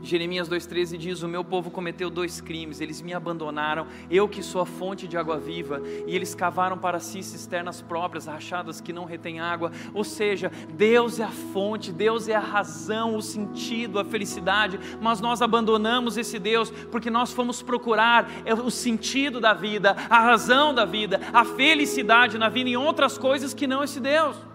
Jeremias 0.02 0.48
2,13 0.48 0.96
diz: 0.98 1.22
O 1.22 1.28
meu 1.28 1.44
povo 1.44 1.70
cometeu 1.70 2.10
dois 2.10 2.40
crimes, 2.40 2.80
eles 2.80 3.00
me 3.00 3.14
abandonaram, 3.14 3.86
eu 4.10 4.28
que 4.28 4.42
sou 4.42 4.60
a 4.60 4.66
fonte 4.66 5.06
de 5.06 5.16
água 5.16 5.38
viva, 5.38 5.80
e 6.06 6.14
eles 6.14 6.34
cavaram 6.34 6.76
para 6.76 6.98
si 6.98 7.22
cisternas 7.22 7.80
próprias, 7.80 8.26
rachadas 8.26 8.80
que 8.80 8.92
não 8.92 9.04
retêm 9.04 9.38
água. 9.38 9.70
Ou 9.94 10.02
seja, 10.02 10.50
Deus 10.74 11.20
é 11.20 11.24
a 11.24 11.28
fonte, 11.28 11.92
Deus 11.92 12.28
é 12.28 12.34
a 12.34 12.40
razão, 12.40 13.16
o 13.16 13.22
sentido, 13.22 13.98
a 13.98 14.04
felicidade, 14.04 14.78
mas 15.00 15.20
nós 15.20 15.40
abandonamos 15.40 16.16
esse 16.16 16.38
Deus 16.38 16.70
porque 16.90 17.10
nós 17.10 17.32
fomos 17.32 17.62
procurar 17.62 18.28
é, 18.44 18.52
o 18.52 18.70
sentido 18.70 19.40
da 19.40 19.54
vida, 19.54 19.96
a 20.10 20.20
razão 20.20 20.74
da 20.74 20.84
vida, 20.84 21.20
a 21.32 21.44
felicidade 21.44 22.38
na 22.38 22.48
vida 22.48 22.68
em 22.68 22.76
outras 22.76 23.16
coisas 23.16 23.54
que 23.54 23.66
não 23.66 23.84
esse 23.84 24.00
Deus. 24.00 24.51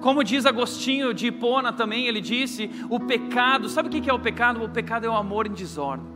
Como 0.00 0.24
diz 0.24 0.46
Agostinho 0.46 1.12
de 1.12 1.26
Hipona 1.26 1.72
também, 1.72 2.06
ele 2.06 2.20
disse: 2.20 2.70
o 2.88 2.98
pecado, 2.98 3.68
sabe 3.68 3.88
o 3.88 3.90
que 3.90 4.08
é 4.08 4.12
o 4.12 4.18
pecado? 4.18 4.62
O 4.64 4.68
pecado 4.68 5.04
é 5.04 5.08
o 5.08 5.14
amor 5.14 5.46
em 5.46 5.52
desordem, 5.52 6.06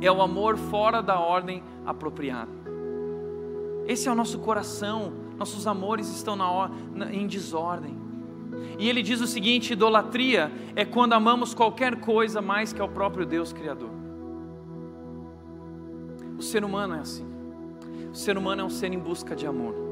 é 0.00 0.10
o 0.10 0.20
amor 0.20 0.56
fora 0.56 1.00
da 1.00 1.18
ordem 1.18 1.62
apropriada. 1.86 2.50
Esse 3.86 4.08
é 4.08 4.12
o 4.12 4.14
nosso 4.14 4.38
coração, 4.38 5.12
nossos 5.38 5.66
amores 5.66 6.08
estão 6.08 6.34
na, 6.34 6.70
na, 6.92 7.12
em 7.12 7.26
desordem. 7.26 7.96
E 8.78 8.88
ele 8.88 9.02
diz 9.02 9.20
o 9.20 9.26
seguinte: 9.26 9.72
idolatria 9.72 10.50
é 10.74 10.84
quando 10.84 11.12
amamos 11.12 11.54
qualquer 11.54 11.96
coisa 11.96 12.40
mais 12.40 12.72
que 12.72 12.80
ao 12.80 12.88
próprio 12.88 13.24
Deus 13.24 13.52
Criador. 13.52 13.90
O 16.36 16.42
ser 16.42 16.64
humano 16.64 16.94
é 16.94 17.00
assim. 17.00 17.26
O 18.10 18.14
ser 18.14 18.36
humano 18.36 18.62
é 18.62 18.64
um 18.64 18.70
ser 18.70 18.92
em 18.92 18.98
busca 18.98 19.36
de 19.36 19.46
amor. 19.46 19.83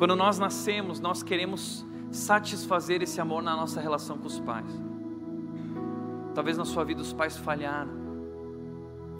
Quando 0.00 0.16
nós 0.16 0.38
nascemos, 0.38 0.98
nós 0.98 1.22
queremos 1.22 1.84
satisfazer 2.10 3.02
esse 3.02 3.20
amor 3.20 3.42
na 3.42 3.54
nossa 3.54 3.82
relação 3.82 4.16
com 4.16 4.26
os 4.26 4.40
pais. 4.40 4.64
Talvez 6.34 6.56
na 6.56 6.64
sua 6.64 6.84
vida 6.84 7.02
os 7.02 7.12
pais 7.12 7.36
falharam, 7.36 7.90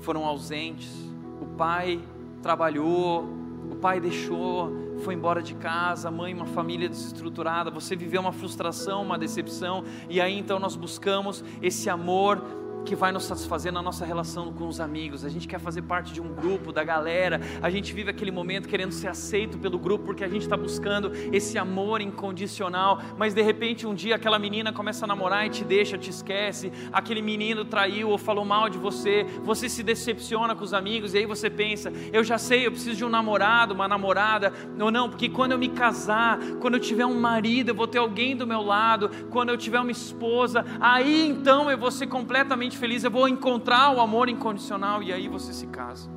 foram 0.00 0.24
ausentes, 0.24 0.90
o 1.38 1.44
pai 1.44 2.02
trabalhou, 2.40 3.28
o 3.70 3.76
pai 3.76 4.00
deixou, 4.00 4.72
foi 5.00 5.12
embora 5.12 5.42
de 5.42 5.54
casa, 5.54 6.08
a 6.08 6.10
mãe, 6.10 6.32
uma 6.32 6.46
família 6.46 6.88
desestruturada, 6.88 7.70
você 7.70 7.94
viveu 7.94 8.22
uma 8.22 8.32
frustração, 8.32 9.02
uma 9.02 9.18
decepção, 9.18 9.84
e 10.08 10.18
aí 10.18 10.38
então 10.38 10.58
nós 10.58 10.76
buscamos 10.76 11.44
esse 11.60 11.90
amor 11.90 12.42
que 12.84 12.94
vai 12.94 13.12
nos 13.12 13.24
satisfazer 13.24 13.72
na 13.72 13.82
nossa 13.82 14.04
relação 14.04 14.52
com 14.52 14.66
os 14.66 14.80
amigos. 14.80 15.24
A 15.24 15.28
gente 15.28 15.46
quer 15.46 15.60
fazer 15.60 15.82
parte 15.82 16.12
de 16.12 16.20
um 16.20 16.34
grupo, 16.34 16.72
da 16.72 16.82
galera. 16.82 17.40
A 17.62 17.70
gente 17.70 17.92
vive 17.92 18.10
aquele 18.10 18.30
momento 18.30 18.68
querendo 18.68 18.92
ser 18.92 19.08
aceito 19.08 19.58
pelo 19.58 19.78
grupo 19.78 20.06
porque 20.06 20.24
a 20.24 20.28
gente 20.28 20.42
está 20.42 20.56
buscando 20.56 21.12
esse 21.32 21.58
amor 21.58 22.00
incondicional. 22.00 23.00
Mas 23.16 23.34
de 23.34 23.42
repente 23.42 23.86
um 23.86 23.94
dia 23.94 24.16
aquela 24.16 24.38
menina 24.38 24.72
começa 24.72 25.04
a 25.04 25.08
namorar 25.08 25.46
e 25.46 25.50
te 25.50 25.64
deixa, 25.64 25.98
te 25.98 26.10
esquece. 26.10 26.72
Aquele 26.92 27.22
menino 27.22 27.64
traiu 27.64 28.10
ou 28.10 28.18
falou 28.18 28.44
mal 28.44 28.68
de 28.68 28.78
você. 28.78 29.26
Você 29.42 29.68
se 29.68 29.82
decepciona 29.82 30.54
com 30.54 30.64
os 30.64 30.74
amigos 30.74 31.14
e 31.14 31.18
aí 31.18 31.26
você 31.26 31.50
pensa: 31.50 31.92
eu 32.12 32.24
já 32.24 32.38
sei, 32.38 32.66
eu 32.66 32.72
preciso 32.72 32.96
de 32.96 33.04
um 33.04 33.08
namorado, 33.08 33.74
uma 33.74 33.88
namorada. 33.88 34.52
Ou 34.80 34.90
não, 34.90 35.08
porque 35.08 35.28
quando 35.28 35.52
eu 35.52 35.58
me 35.58 35.68
casar, 35.68 36.38
quando 36.60 36.74
eu 36.74 36.80
tiver 36.80 37.06
um 37.06 37.18
marido, 37.18 37.70
eu 37.70 37.74
vou 37.74 37.86
ter 37.86 37.98
alguém 37.98 38.36
do 38.36 38.46
meu 38.46 38.62
lado. 38.62 39.10
Quando 39.30 39.50
eu 39.50 39.56
tiver 39.56 39.80
uma 39.80 39.90
esposa, 39.90 40.64
aí 40.80 41.28
então 41.28 41.70
eu 41.70 41.78
vou 41.78 41.90
ser 41.90 42.06
completamente 42.06 42.69
feliz, 42.76 43.04
eu 43.04 43.10
vou 43.10 43.28
encontrar 43.28 43.94
o 43.94 44.00
amor 44.00 44.28
incondicional 44.28 45.02
e 45.02 45.12
aí 45.12 45.28
você 45.28 45.52
se 45.52 45.66
casa. 45.66 46.10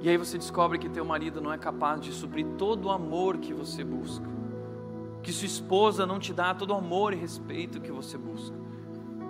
E 0.00 0.08
aí 0.08 0.16
você 0.16 0.38
descobre 0.38 0.78
que 0.78 0.88
teu 0.88 1.04
marido 1.04 1.40
não 1.40 1.52
é 1.52 1.58
capaz 1.58 2.00
de 2.00 2.12
suprir 2.12 2.46
todo 2.56 2.86
o 2.86 2.90
amor 2.90 3.38
que 3.38 3.52
você 3.52 3.84
busca. 3.84 4.26
Que 5.22 5.32
sua 5.32 5.46
esposa 5.46 6.06
não 6.06 6.18
te 6.18 6.32
dá 6.32 6.54
todo 6.54 6.70
o 6.70 6.74
amor 6.74 7.12
e 7.12 7.16
respeito 7.16 7.80
que 7.80 7.92
você 7.92 8.16
busca. 8.16 8.56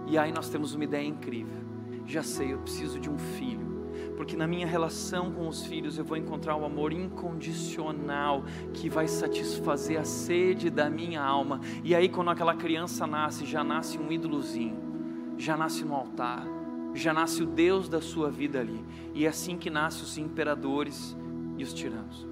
E 0.06 0.16
aí 0.16 0.32
nós 0.32 0.48
temos 0.48 0.74
uma 0.74 0.84
ideia 0.84 1.06
incrível. 1.06 1.60
Já 2.06 2.22
sei, 2.22 2.52
eu 2.52 2.58
preciso 2.58 3.00
de 3.00 3.10
um 3.10 3.18
filho 3.18 3.79
porque 4.16 4.36
na 4.36 4.46
minha 4.46 4.66
relação 4.66 5.32
com 5.32 5.48
os 5.48 5.64
filhos 5.64 5.98
eu 5.98 6.04
vou 6.04 6.16
encontrar 6.16 6.54
o 6.54 6.60
um 6.60 6.64
amor 6.64 6.92
incondicional 6.92 8.44
que 8.74 8.88
vai 8.88 9.08
satisfazer 9.08 9.98
a 9.98 10.04
sede 10.04 10.70
da 10.70 10.90
minha 10.90 11.22
alma. 11.22 11.60
E 11.82 11.94
aí, 11.94 12.08
quando 12.08 12.30
aquela 12.30 12.54
criança 12.54 13.06
nasce, 13.06 13.46
já 13.46 13.64
nasce 13.64 13.98
um 13.98 14.10
ídolozinho, 14.10 15.34
já 15.38 15.56
nasce 15.56 15.84
no 15.84 15.94
altar, 15.94 16.46
já 16.94 17.12
nasce 17.12 17.42
o 17.42 17.46
Deus 17.46 17.88
da 17.88 18.00
sua 18.00 18.30
vida 18.30 18.60
ali. 18.60 18.84
E 19.14 19.24
é 19.24 19.28
assim 19.28 19.56
que 19.56 19.70
nascem 19.70 20.02
os 20.02 20.18
imperadores 20.18 21.16
e 21.56 21.62
os 21.62 21.72
tiranos, 21.72 22.26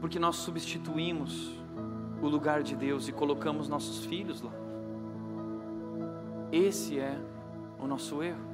porque 0.00 0.18
nós 0.18 0.36
substituímos 0.36 1.60
o 2.20 2.28
lugar 2.28 2.62
de 2.62 2.76
Deus 2.76 3.08
e 3.08 3.12
colocamos 3.12 3.68
nossos 3.68 4.04
filhos 4.04 4.42
lá. 4.42 4.52
Esse 6.52 6.98
é 6.98 7.18
o 7.80 7.86
nosso 7.86 8.22
erro 8.22 8.51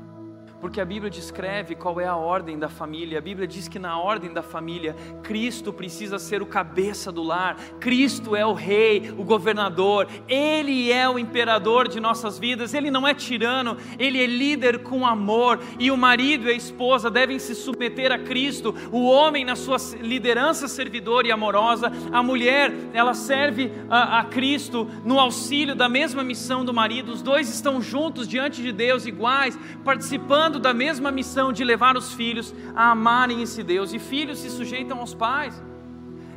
porque 0.61 0.81
a 0.81 0.85
Bíblia 0.85 1.11
descreve 1.11 1.75
qual 1.75 2.01
é 2.01 2.07
a 2.07 2.17
ordem 2.17 2.59
da 2.59 2.69
família. 2.69 3.19
A 3.19 3.23
Bíblia 3.23 3.47
diz 3.47 3.69
que 3.69 3.79
na 3.79 3.99
ordem 3.99 4.33
da 4.33 4.43
família, 4.43 4.97
Cristo 5.23 5.73
precisa 5.73 6.19
ser 6.19 6.43
o 6.43 6.47
cabeça 6.47 7.13
do 7.13 7.23
lar, 7.23 7.57
Cristo 7.79 8.35
é 8.35 8.45
o 8.45 8.53
rei, 8.53 9.13
o 9.17 9.25
governador, 9.25 10.09
Ele 10.27 10.91
é 10.91 11.09
o 11.09 11.19
imperador 11.19 11.89
de 11.89 12.01
nossas 12.01 12.39
vidas, 12.39 12.75
Ele 12.75 12.91
não 12.91 13.07
é 13.07 13.15
tirano, 13.15 13.77
Ele 13.99 14.23
é 14.23 14.27
líder 14.27 14.83
com 14.83 15.07
amor, 15.07 15.61
e 15.79 15.91
o 15.91 15.97
marido 15.97 16.49
e 16.49 16.53
a 16.53 16.57
esposa 16.57 17.11
devem 17.11 17.39
se 17.39 17.55
submeter 17.55 18.11
a 18.11 18.19
Cristo, 18.19 18.75
o 18.91 19.07
homem 19.07 19.45
na 19.45 19.55
sua 19.55 19.77
liderança 20.01 20.67
servidora 20.67 21.29
e 21.29 21.33
amorosa, 21.33 21.93
a 22.11 22.23
mulher, 22.23 22.73
ela 22.93 23.15
serve 23.15 23.71
a, 23.89 24.21
a 24.21 24.25
Cristo 24.25 24.89
no 25.05 25.19
auxílio 25.21 25.75
da 25.75 25.89
mesma 25.89 26.25
missão 26.25 26.65
do 26.65 26.75
marido, 26.75 27.13
os 27.13 27.23
dois 27.23 27.49
estão 27.49 27.81
juntos 27.81 28.27
diante 28.27 28.61
de 28.61 28.73
Deus, 28.73 29.07
iguais, 29.07 29.59
participando 29.85 30.48
participando 30.49 30.59
da 30.59 30.73
mesma 30.73 31.11
missão 31.11 31.53
de 31.53 31.63
levar 31.63 31.97
os 31.97 32.13
filhos 32.13 32.55
a 32.75 32.91
amarem 32.91 33.43
esse 33.43 33.63
Deus, 33.63 33.93
e 33.93 33.99
filhos 33.99 34.39
se 34.39 34.51
sujeitam 34.51 34.99
aos 34.99 35.15
pais. 35.15 35.63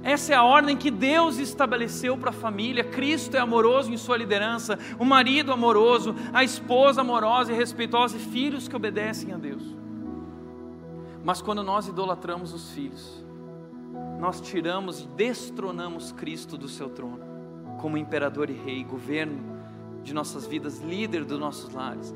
Essa 0.03 0.33
é 0.33 0.35
a 0.35 0.43
ordem 0.43 0.75
que 0.75 0.89
Deus 0.89 1.37
estabeleceu 1.37 2.17
para 2.17 2.31
a 2.31 2.33
família. 2.33 2.83
Cristo 2.83 3.37
é 3.37 3.39
amoroso 3.39 3.91
em 3.91 3.97
sua 3.97 4.17
liderança, 4.17 4.77
o 4.99 5.05
marido 5.05 5.51
amoroso, 5.51 6.15
a 6.33 6.43
esposa 6.43 7.01
amorosa 7.01 7.53
e 7.53 7.55
respeitosa, 7.55 8.17
e 8.17 8.19
filhos 8.19 8.67
que 8.67 8.75
obedecem 8.75 9.31
a 9.33 9.37
Deus. 9.37 9.63
Mas 11.23 11.41
quando 11.41 11.63
nós 11.63 11.87
idolatramos 11.87 12.51
os 12.53 12.71
filhos, 12.71 13.23
nós 14.19 14.41
tiramos 14.41 15.01
e 15.01 15.07
destronamos 15.07 16.11
Cristo 16.11 16.57
do 16.57 16.67
seu 16.67 16.89
trono, 16.89 17.19
como 17.79 17.97
imperador 17.97 18.49
e 18.49 18.53
rei, 18.53 18.83
governo 18.83 19.61
de 20.03 20.13
nossas 20.13 20.47
vidas, 20.47 20.79
líder 20.79 21.23
dos 21.23 21.39
nossos 21.39 21.71
lares 21.71 22.13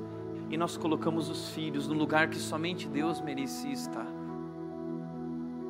e 0.50 0.58
nós 0.58 0.78
colocamos 0.78 1.30
os 1.30 1.50
filhos 1.50 1.88
no 1.88 1.94
lugar 1.94 2.30
que 2.30 2.38
somente 2.38 2.88
Deus 2.88 3.22
merecia 3.22 3.72
estar. 3.72 4.08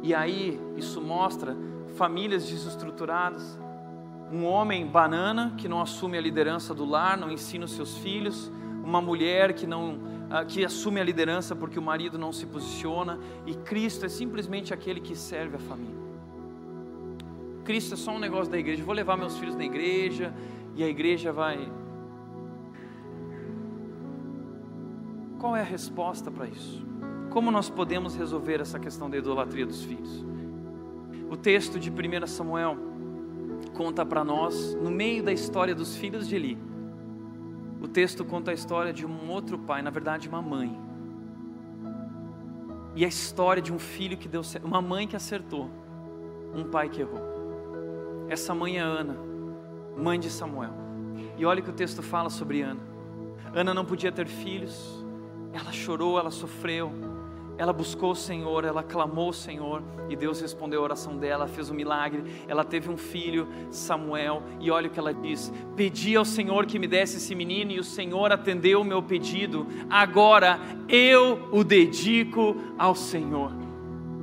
E 0.03 0.13
aí, 0.13 0.59
isso 0.77 1.01
mostra 1.01 1.55
famílias 1.95 2.47
desestruturadas, 2.47 3.57
um 4.31 4.43
homem 4.45 4.85
banana 4.85 5.53
que 5.57 5.67
não 5.67 5.81
assume 5.81 6.17
a 6.17 6.21
liderança 6.21 6.73
do 6.73 6.85
lar, 6.85 7.17
não 7.17 7.31
ensina 7.31 7.65
os 7.65 7.71
seus 7.71 7.97
filhos, 7.97 8.51
uma 8.83 9.01
mulher 9.01 9.53
que 9.53 9.65
não 9.65 9.99
ah, 10.29 10.43
que 10.43 10.65
assume 10.65 10.99
a 10.99 11.03
liderança 11.03 11.55
porque 11.55 11.77
o 11.77 11.81
marido 11.81 12.17
não 12.17 12.33
se 12.33 12.45
posiciona, 12.45 13.19
e 13.45 13.53
Cristo 13.53 14.05
é 14.05 14.09
simplesmente 14.09 14.73
aquele 14.73 14.99
que 14.99 15.15
serve 15.15 15.55
a 15.55 15.59
família. 15.59 16.05
Cristo 17.63 17.93
é 17.93 17.97
só 17.97 18.11
um 18.11 18.19
negócio 18.19 18.51
da 18.51 18.57
igreja. 18.57 18.83
vou 18.83 18.93
levar 18.93 19.17
meus 19.17 19.37
filhos 19.37 19.55
na 19.55 19.63
igreja 19.63 20.33
e 20.75 20.83
a 20.83 20.87
igreja 20.87 21.31
vai 21.31 21.71
Qual 25.45 25.55
é 25.55 25.61
a 25.61 25.63
resposta 25.63 26.31
para 26.31 26.47
isso? 26.47 26.83
Como 27.29 27.51
nós 27.51 27.69
podemos 27.69 28.15
resolver 28.15 28.59
essa 28.61 28.79
questão 28.79 29.07
da 29.07 29.15
idolatria 29.15 29.63
dos 29.63 29.83
filhos? 29.83 30.25
O 31.29 31.37
texto 31.37 31.79
de 31.79 31.91
1 31.91 32.25
Samuel 32.25 32.75
conta 33.75 34.03
para 34.03 34.23
nós, 34.23 34.73
no 34.73 34.89
meio 34.89 35.21
da 35.21 35.31
história 35.31 35.75
dos 35.75 35.95
filhos 35.95 36.27
de 36.27 36.35
Eli, 36.35 36.57
o 37.79 37.87
texto 37.87 38.25
conta 38.25 38.49
a 38.49 38.55
história 38.55 38.91
de 38.91 39.05
um 39.05 39.29
outro 39.29 39.59
pai, 39.59 39.83
na 39.83 39.91
verdade, 39.91 40.27
uma 40.27 40.41
mãe. 40.41 40.75
E 42.95 43.05
a 43.05 43.07
história 43.07 43.61
de 43.61 43.71
um 43.71 43.77
filho 43.77 44.17
que 44.17 44.27
deu 44.27 44.43
certo, 44.43 44.65
uma 44.65 44.81
mãe 44.81 45.07
que 45.07 45.15
acertou, 45.15 45.69
um 46.55 46.63
pai 46.63 46.89
que 46.89 47.01
errou. 47.01 47.21
Essa 48.27 48.55
mãe 48.55 48.79
é 48.79 48.81
Ana. 48.81 49.15
mãe 49.95 50.19
de 50.19 50.31
Samuel. 50.31 50.73
E 51.37 51.45
olha 51.45 51.59
o 51.59 51.63
que 51.63 51.69
o 51.69 51.73
texto 51.73 52.01
fala 52.01 52.31
sobre 52.31 52.63
Ana. 52.63 52.81
Ana 53.53 53.75
não 53.75 53.85
podia 53.85 54.11
ter 54.11 54.27
filhos, 54.27 55.04
ela 55.55 55.71
chorou, 55.71 56.19
ela 56.19 56.31
sofreu, 56.31 56.91
ela 57.57 57.71
buscou 57.71 58.11
o 58.11 58.15
Senhor, 58.15 58.65
ela 58.65 58.83
clamou 58.83 59.29
o 59.29 59.33
Senhor 59.33 59.81
e 60.09 60.15
Deus 60.15 60.41
respondeu 60.41 60.81
a 60.81 60.83
oração 60.83 61.17
dela, 61.17 61.47
fez 61.47 61.69
um 61.69 61.73
milagre. 61.73 62.23
Ela 62.47 62.65
teve 62.65 62.89
um 62.89 62.97
filho, 62.97 63.47
Samuel, 63.71 64.43
e 64.59 64.69
olha 64.69 64.87
o 64.87 64.91
que 64.91 64.99
ela 64.99 65.13
diz: 65.13 65.53
Pedi 65.75 66.15
ao 66.15 66.25
Senhor 66.25 66.65
que 66.65 66.77
me 66.77 66.87
desse 66.87 67.17
esse 67.17 67.33
menino 67.33 67.71
e 67.71 67.79
o 67.79 67.83
Senhor 67.83 68.31
atendeu 68.33 68.81
o 68.81 68.85
meu 68.85 69.01
pedido. 69.01 69.65
Agora 69.89 70.59
eu 70.89 71.47
o 71.51 71.63
dedico 71.63 72.57
ao 72.77 72.93
Senhor. 72.93 73.51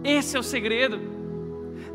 Esse 0.04 0.36
é 0.36 0.40
o 0.40 0.42
segredo 0.42 1.11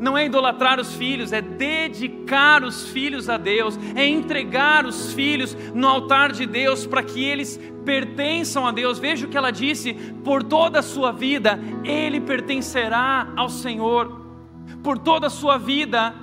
não 0.00 0.16
é 0.16 0.26
idolatrar 0.26 0.80
os 0.80 0.94
filhos, 0.94 1.32
é 1.32 1.40
dedicar 1.40 2.62
os 2.62 2.88
filhos 2.88 3.28
a 3.28 3.36
Deus, 3.36 3.78
é 3.94 4.06
entregar 4.06 4.86
os 4.86 5.12
filhos 5.12 5.56
no 5.74 5.86
altar 5.88 6.32
de 6.32 6.46
Deus 6.46 6.86
para 6.86 7.02
que 7.02 7.24
eles 7.24 7.60
pertençam 7.84 8.66
a 8.66 8.72
Deus. 8.72 8.98
Veja 8.98 9.26
o 9.26 9.28
que 9.28 9.36
ela 9.36 9.50
disse: 9.50 9.94
por 10.24 10.42
toda 10.42 10.80
a 10.80 10.82
sua 10.82 11.12
vida, 11.12 11.58
ele 11.84 12.20
pertencerá 12.20 13.32
ao 13.36 13.48
Senhor. 13.48 14.26
Por 14.82 14.98
toda 14.98 15.26
a 15.26 15.30
sua 15.30 15.58
vida, 15.58 16.14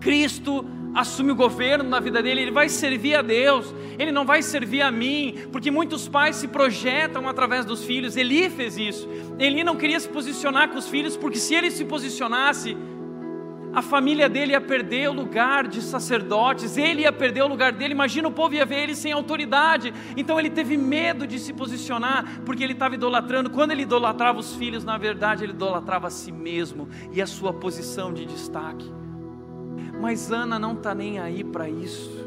Cristo 0.00 0.64
assume 0.94 1.32
o 1.32 1.34
governo 1.34 1.84
na 1.84 1.98
vida 1.98 2.22
dele, 2.22 2.42
ele 2.42 2.50
vai 2.50 2.68
servir 2.68 3.16
a 3.16 3.22
Deus, 3.22 3.74
ele 3.98 4.12
não 4.12 4.24
vai 4.24 4.42
servir 4.42 4.82
a 4.82 4.90
mim, 4.90 5.34
porque 5.50 5.70
muitos 5.70 6.08
pais 6.08 6.36
se 6.36 6.48
projetam 6.48 7.28
através 7.28 7.64
dos 7.64 7.84
filhos. 7.84 8.16
Eli 8.16 8.48
fez 8.48 8.78
isso. 8.78 9.08
Eli 9.38 9.64
não 9.64 9.76
queria 9.76 9.98
se 9.98 10.08
posicionar 10.08 10.68
com 10.68 10.78
os 10.78 10.88
filhos, 10.88 11.16
porque 11.16 11.38
se 11.38 11.54
ele 11.54 11.70
se 11.70 11.84
posicionasse, 11.84 12.76
a 13.74 13.82
família 13.82 14.28
dele 14.28 14.52
ia 14.52 14.60
perder 14.60 15.10
o 15.10 15.12
lugar 15.12 15.66
de 15.66 15.82
sacerdotes, 15.82 16.76
ele 16.76 17.02
ia 17.02 17.12
perder 17.12 17.42
o 17.42 17.48
lugar 17.48 17.72
dele. 17.72 17.92
Imagina 17.92 18.28
o 18.28 18.30
povo 18.30 18.54
ia 18.54 18.64
ver 18.64 18.84
ele 18.84 18.94
sem 18.94 19.10
autoridade. 19.10 19.92
Então 20.16 20.38
ele 20.38 20.48
teve 20.48 20.76
medo 20.76 21.26
de 21.26 21.40
se 21.40 21.52
posicionar, 21.52 22.40
porque 22.46 22.62
ele 22.62 22.74
estava 22.74 22.94
idolatrando. 22.94 23.50
Quando 23.50 23.72
ele 23.72 23.82
idolatrava 23.82 24.38
os 24.38 24.54
filhos, 24.54 24.84
na 24.84 24.96
verdade 24.96 25.42
ele 25.42 25.52
idolatrava 25.52 26.06
a 26.06 26.10
si 26.10 26.30
mesmo 26.30 26.88
e 27.12 27.20
a 27.20 27.26
sua 27.26 27.52
posição 27.52 28.14
de 28.14 28.24
destaque. 28.24 29.03
Mas 30.00 30.30
Ana 30.30 30.58
não 30.58 30.72
está 30.72 30.94
nem 30.94 31.18
aí 31.18 31.42
para 31.42 31.68
isso. 31.68 32.24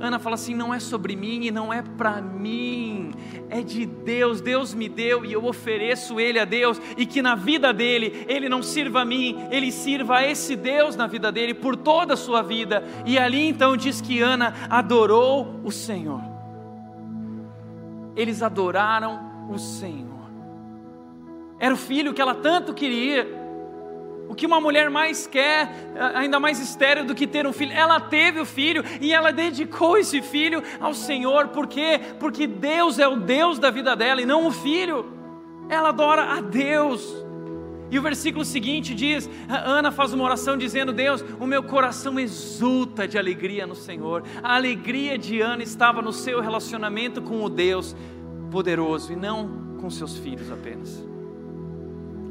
Ana 0.00 0.18
fala 0.18 0.34
assim: 0.34 0.54
não 0.54 0.72
é 0.72 0.78
sobre 0.78 1.16
mim 1.16 1.44
e 1.44 1.50
não 1.50 1.72
é 1.72 1.82
para 1.82 2.20
mim, 2.20 3.12
é 3.48 3.62
de 3.62 3.86
Deus. 3.86 4.40
Deus 4.40 4.74
me 4.74 4.88
deu 4.88 5.24
e 5.24 5.32
eu 5.32 5.44
ofereço 5.44 6.20
ele 6.20 6.38
a 6.38 6.44
Deus, 6.44 6.80
e 6.96 7.06
que 7.06 7.22
na 7.22 7.34
vida 7.34 7.72
dele, 7.72 8.24
ele 8.28 8.48
não 8.48 8.62
sirva 8.62 9.02
a 9.02 9.04
mim, 9.04 9.36
ele 9.50 9.72
sirva 9.72 10.18
a 10.18 10.26
esse 10.26 10.54
Deus 10.56 10.96
na 10.96 11.06
vida 11.06 11.32
dele 11.32 11.54
por 11.54 11.76
toda 11.76 12.14
a 12.14 12.16
sua 12.16 12.42
vida. 12.42 12.84
E 13.04 13.18
ali 13.18 13.48
então 13.48 13.76
diz 13.76 14.00
que 14.00 14.20
Ana 14.20 14.54
adorou 14.68 15.60
o 15.64 15.70
Senhor. 15.70 16.22
Eles 18.14 18.42
adoraram 18.42 19.48
o 19.50 19.58
Senhor. 19.58 20.16
Era 21.58 21.74
o 21.74 21.78
filho 21.78 22.12
que 22.12 22.20
ela 22.20 22.34
tanto 22.34 22.74
queria. 22.74 23.35
O 24.28 24.34
que 24.34 24.46
uma 24.46 24.60
mulher 24.60 24.90
mais 24.90 25.26
quer, 25.26 25.70
ainda 26.14 26.40
mais 26.40 26.58
estéreo 26.58 27.04
do 27.04 27.14
que 27.14 27.26
ter 27.26 27.46
um 27.46 27.52
filho, 27.52 27.72
ela 27.72 28.00
teve 28.00 28.40
o 28.40 28.46
filho 28.46 28.82
e 29.00 29.12
ela 29.12 29.32
dedicou 29.32 29.96
esse 29.96 30.20
filho 30.20 30.62
ao 30.80 30.92
Senhor, 30.92 31.48
por 31.48 31.66
quê? 31.66 32.00
Porque 32.18 32.46
Deus 32.46 32.98
é 32.98 33.06
o 33.06 33.16
Deus 33.16 33.58
da 33.58 33.70
vida 33.70 33.94
dela 33.94 34.20
e 34.20 34.26
não 34.26 34.46
o 34.46 34.50
filho. 34.50 35.06
Ela 35.68 35.90
adora 35.90 36.36
a 36.36 36.40
Deus. 36.40 37.24
E 37.90 37.98
o 37.98 38.02
versículo 38.02 38.44
seguinte 38.44 38.94
diz: 38.94 39.30
Ana 39.48 39.92
faz 39.92 40.12
uma 40.12 40.24
oração 40.24 40.56
dizendo: 40.56 40.92
Deus, 40.92 41.24
o 41.38 41.46
meu 41.46 41.62
coração 41.62 42.18
exulta 42.18 43.06
de 43.06 43.16
alegria 43.16 43.66
no 43.66 43.76
Senhor. 43.76 44.24
A 44.42 44.56
alegria 44.56 45.16
de 45.16 45.40
Ana 45.40 45.62
estava 45.62 46.02
no 46.02 46.12
seu 46.12 46.40
relacionamento 46.40 47.22
com 47.22 47.44
o 47.44 47.48
Deus 47.48 47.94
poderoso 48.50 49.12
e 49.12 49.16
não 49.16 49.76
com 49.80 49.88
seus 49.88 50.18
filhos 50.18 50.50
apenas. 50.50 51.15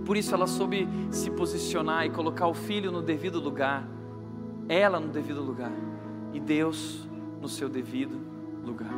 Por 0.05 0.15
isso 0.15 0.33
ela 0.33 0.45
soube 0.45 0.87
se 1.09 1.31
posicionar 1.31 2.05
e 2.05 2.11
colocar 2.11 2.47
o 2.47 2.53
filho 2.53 2.91
no 2.91 3.01
devido 3.01 3.39
lugar, 3.39 3.87
ela 4.69 4.99
no 4.99 5.07
devido 5.07 5.41
lugar 5.41 5.71
e 6.31 6.39
Deus 6.39 7.07
no 7.41 7.49
seu 7.49 7.67
devido 7.67 8.19
lugar. 8.63 8.93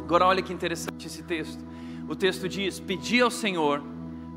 Agora 0.00 0.26
olha 0.26 0.42
que 0.42 0.52
interessante 0.52 1.06
esse 1.06 1.22
texto. 1.22 1.64
O 2.08 2.16
texto 2.16 2.48
diz: 2.48 2.80
Pedi 2.80 3.20
ao 3.20 3.30
Senhor 3.30 3.82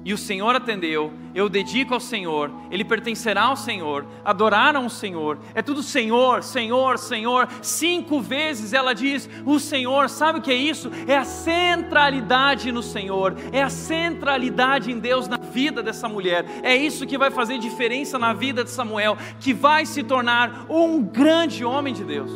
e 0.03 0.13
o 0.13 0.17
Senhor 0.17 0.55
atendeu, 0.55 1.11
eu 1.35 1.49
dedico 1.49 1.93
ao 1.93 1.99
Senhor, 1.99 2.49
ele 2.71 2.85
pertencerá 2.85 3.43
ao 3.43 3.57
Senhor, 3.57 4.05
adoraram 4.23 4.85
o 4.85 4.89
Senhor, 4.89 5.37
é 5.53 5.61
tudo 5.61 5.83
Senhor, 5.83 6.41
Senhor, 6.41 6.97
Senhor. 6.97 7.49
Cinco 7.61 8.21
vezes 8.21 8.71
ela 8.71 8.93
diz 8.93 9.29
o 9.45 9.59
Senhor, 9.59 10.09
sabe 10.09 10.39
o 10.39 10.41
que 10.41 10.51
é 10.51 10.55
isso? 10.55 10.89
É 11.05 11.17
a 11.17 11.25
centralidade 11.25 12.71
no 12.71 12.81
Senhor, 12.81 13.35
é 13.51 13.61
a 13.61 13.69
centralidade 13.69 14.89
em 14.89 14.99
Deus 14.99 15.27
na 15.27 15.37
vida 15.49 15.83
dessa 15.83 16.07
mulher. 16.07 16.45
É 16.63 16.75
isso 16.75 17.05
que 17.05 17.17
vai 17.17 17.31
fazer 17.31 17.57
diferença 17.57 18.17
na 18.17 18.33
vida 18.33 18.63
de 18.63 18.69
Samuel, 18.69 19.17
que 19.39 19.53
vai 19.53 19.85
se 19.85 20.03
tornar 20.03 20.65
um 20.69 21.03
grande 21.03 21.65
homem 21.65 21.93
de 21.93 22.03
Deus. 22.03 22.31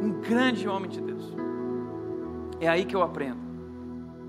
Um 0.00 0.20
grande 0.20 0.68
homem 0.68 0.90
de 0.90 1.00
Deus. 1.00 1.24
É 2.60 2.68
aí 2.68 2.84
que 2.84 2.94
eu 2.94 3.02
aprendo 3.02 3.44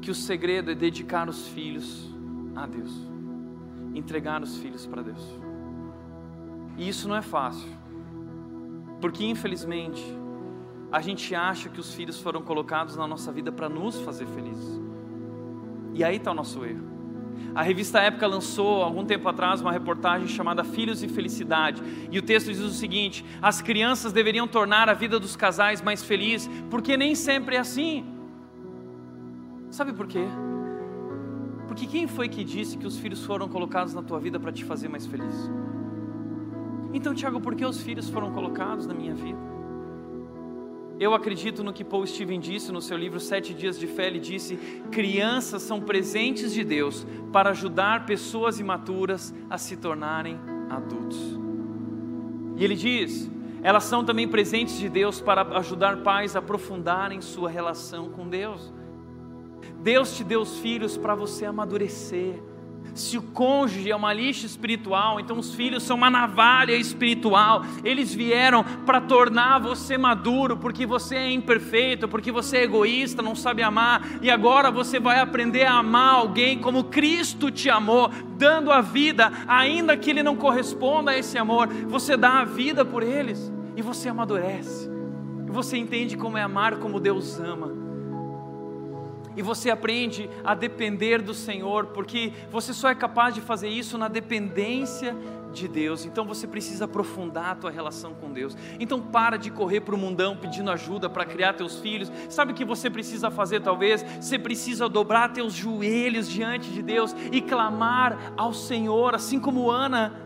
que 0.02 0.12
o 0.12 0.16
segredo 0.16 0.70
é 0.70 0.76
dedicar 0.76 1.28
os 1.28 1.48
filhos 1.48 2.14
a 2.56 2.68
Deus, 2.68 2.92
entregar 3.94 4.42
os 4.44 4.58
filhos 4.58 4.86
para 4.86 5.02
Deus. 5.02 5.24
E 6.78 6.88
isso 6.88 7.08
não 7.08 7.16
é 7.16 7.24
fácil, 7.24 7.70
porque 9.02 9.26
infelizmente 9.26 10.04
a 10.92 11.02
gente 11.02 11.34
acha 11.34 11.70
que 11.70 11.80
os 11.80 11.94
filhos 11.94 12.20
foram 12.22 12.42
colocados 12.42 12.96
na 12.96 13.08
nossa 13.08 13.32
vida 13.32 13.52
para 13.52 13.68
nos 13.68 14.00
fazer 14.02 14.28
felizes. 14.28 14.80
E 15.94 16.04
aí 16.04 16.18
está 16.18 16.32
o 16.32 16.36
nosso 16.36 16.64
erro. 16.64 16.95
A 17.54 17.62
revista 17.62 18.00
Época 18.00 18.28
lançou 18.28 18.84
algum 18.84 19.06
tempo 19.06 19.28
atrás 19.30 19.62
uma 19.62 19.72
reportagem 19.72 20.28
chamada 20.28 20.64
Filhos 20.64 21.04
e 21.04 21.08
Felicidade. 21.08 21.82
E 22.12 22.20
o 22.20 22.22
texto 22.22 22.48
diz 22.48 22.60
o 22.60 22.70
seguinte: 22.70 23.26
as 23.42 23.62
crianças 23.62 24.12
deveriam 24.12 24.48
tornar 24.48 24.90
a 24.90 24.94
vida 24.94 25.20
dos 25.20 25.36
casais 25.36 25.82
mais 25.82 26.04
feliz, 26.04 26.50
porque 26.70 26.98
nem 26.98 27.16
sempre 27.16 27.56
é 27.56 27.60
assim. 27.60 28.06
Sabe 29.70 29.94
por 29.94 30.08
quê? 30.08 30.26
Porque 31.68 31.88
quem 31.88 32.08
foi 32.08 32.30
que 32.30 32.44
disse 32.44 32.78
que 32.78 32.86
os 32.86 32.98
filhos 32.98 33.24
foram 33.26 33.50
colocados 33.50 33.94
na 33.94 34.02
tua 34.02 34.20
vida 34.20 34.40
para 34.40 34.52
te 34.52 34.64
fazer 34.64 34.88
mais 34.88 35.06
feliz? 35.06 35.50
Então, 36.94 37.14
Tiago, 37.14 37.42
por 37.42 37.56
que 37.56 37.66
os 37.66 37.82
filhos 37.82 38.10
foram 38.10 38.32
colocados 38.32 38.88
na 38.88 38.94
minha 38.94 39.14
vida? 39.14 39.55
Eu 41.00 41.14
acredito 41.14 41.64
no 41.64 41.74
que 41.74 41.84
Paul 41.84 42.06
Steven 42.08 42.40
disse 42.40 42.72
no 42.72 42.82
seu 42.82 42.98
livro 42.98 43.20
Sete 43.20 43.54
Dias 43.54 43.78
de 43.78 43.86
Fé. 43.86 44.08
Ele 44.08 44.20
disse: 44.20 44.56
crianças 44.92 45.62
são 45.62 45.82
presentes 45.82 46.54
de 46.54 46.64
Deus 46.64 47.06
para 47.34 47.50
ajudar 47.50 48.06
pessoas 48.06 48.60
imaturas 48.60 49.34
a 49.50 49.58
se 49.58 49.76
tornarem 49.76 50.40
adultos. 50.70 51.20
E 52.56 52.64
ele 52.64 52.76
diz: 52.76 53.30
elas 53.62 53.84
são 53.84 54.06
também 54.06 54.28
presentes 54.28 54.78
de 54.78 54.88
Deus 54.88 55.20
para 55.20 55.42
ajudar 55.58 55.98
pais 55.98 56.36
a 56.36 56.40
aprofundarem 56.40 57.20
sua 57.20 57.50
relação 57.50 58.10
com 58.10 58.30
Deus. 58.30 58.72
Deus 59.82 60.16
te 60.16 60.24
deu 60.24 60.42
os 60.42 60.60
filhos 60.60 60.98
para 60.98 61.16
você 61.16 61.46
amadurecer. 61.46 62.42
Se 62.94 63.18
o 63.18 63.22
cônjuge 63.22 63.92
é 63.92 63.96
uma 63.96 64.14
lixa 64.14 64.46
espiritual, 64.46 65.20
então 65.20 65.38
os 65.38 65.54
filhos 65.54 65.84
são 65.84 65.98
uma 65.98 66.10
navalha 66.10 66.74
espiritual. 66.76 67.64
Eles 67.84 68.14
vieram 68.14 68.64
para 68.86 69.02
tornar 69.02 69.60
você 69.60 69.98
maduro, 69.98 70.58
porque 70.58 70.86
você 70.86 71.16
é 71.16 71.32
imperfeito, 71.32 72.08
porque 72.08 72.32
você 72.32 72.58
é 72.58 72.64
egoísta, 72.64 73.22
não 73.22 73.36
sabe 73.36 73.62
amar, 73.62 74.20
e 74.22 74.30
agora 74.30 74.72
você 74.72 75.00
vai 75.00 75.20
aprender 75.20 75.66
a 75.66 75.74
amar 75.74 76.16
alguém 76.16 76.60
como 76.60 76.86
Cristo 76.86 77.52
te 77.52 77.70
amou, 77.70 78.10
dando 78.38 78.72
a 78.72 78.82
vida, 78.82 79.32
ainda 79.48 79.98
que 79.98 80.10
ele 80.10 80.24
não 80.24 80.36
corresponda 80.36 81.12
a 81.12 81.18
esse 81.18 81.38
amor, 81.38 81.68
você 81.68 82.16
dá 82.16 82.42
a 82.42 82.46
vida 82.46 82.86
por 82.86 83.04
eles 83.04 83.52
e 83.76 83.82
você 83.82 84.10
amadurece. 84.10 84.90
E 85.48 85.52
você 85.52 85.78
entende 85.78 86.18
como 86.18 86.38
é 86.38 86.42
amar 86.42 86.78
como 86.78 87.00
Deus 87.00 87.40
ama 87.40 87.85
e 89.36 89.42
você 89.42 89.70
aprende 89.70 90.30
a 90.44 90.56
depender 90.56 91.22
do 91.22 91.34
Senhor, 91.34 91.88
porque 91.88 92.32
você 92.50 92.74
só 92.74 92.90
é 92.90 92.96
capaz 92.96 93.36
de 93.36 93.42
fazer 93.42 93.68
isso 93.68 93.98
na 93.98 94.08
dependência 94.08 95.16
de 95.52 95.68
Deus. 95.68 96.06
Então 96.06 96.26
você 96.26 96.46
precisa 96.46 96.86
aprofundar 96.86 97.52
a 97.52 97.56
tua 97.56 97.72
relação 97.72 98.14
com 98.14 98.32
Deus. 98.32 98.56
Então 98.80 99.02
para 99.02 99.38
de 99.38 99.50
correr 99.50 99.82
para 99.82 99.96
o 99.96 99.98
mundão 99.98 100.38
pedindo 100.38 100.70
ajuda 100.70 101.10
para 101.10 101.26
criar 101.26 101.54
teus 101.54 101.80
filhos. 101.80 102.12
Sabe 102.30 102.52
o 102.52 102.56
que 102.56 102.66
você 102.66 102.90
precisa 102.90 103.32
fazer 103.32 103.62
talvez? 103.62 104.04
Você 104.22 104.38
precisa 104.38 104.88
dobrar 104.88 105.34
teus 105.34 105.54
joelhos 105.54 106.30
diante 106.30 106.70
de 106.72 106.84
Deus 106.84 107.16
e 107.32 107.42
clamar 107.42 108.34
ao 108.38 108.54
Senhor, 108.54 109.16
assim 109.16 109.40
como 109.40 109.72
Ana. 109.72 110.22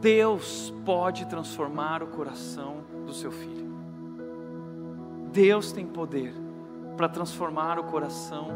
Deus 0.00 0.72
pode 0.84 1.26
transformar 1.26 2.02
o 2.02 2.08
coração 2.08 2.84
do 3.04 3.12
seu 3.12 3.32
filho. 3.32 3.68
Deus 5.32 5.72
tem 5.72 5.86
poder 5.86 6.47
para 6.98 7.08
transformar 7.08 7.78
o 7.78 7.84
coração 7.84 8.48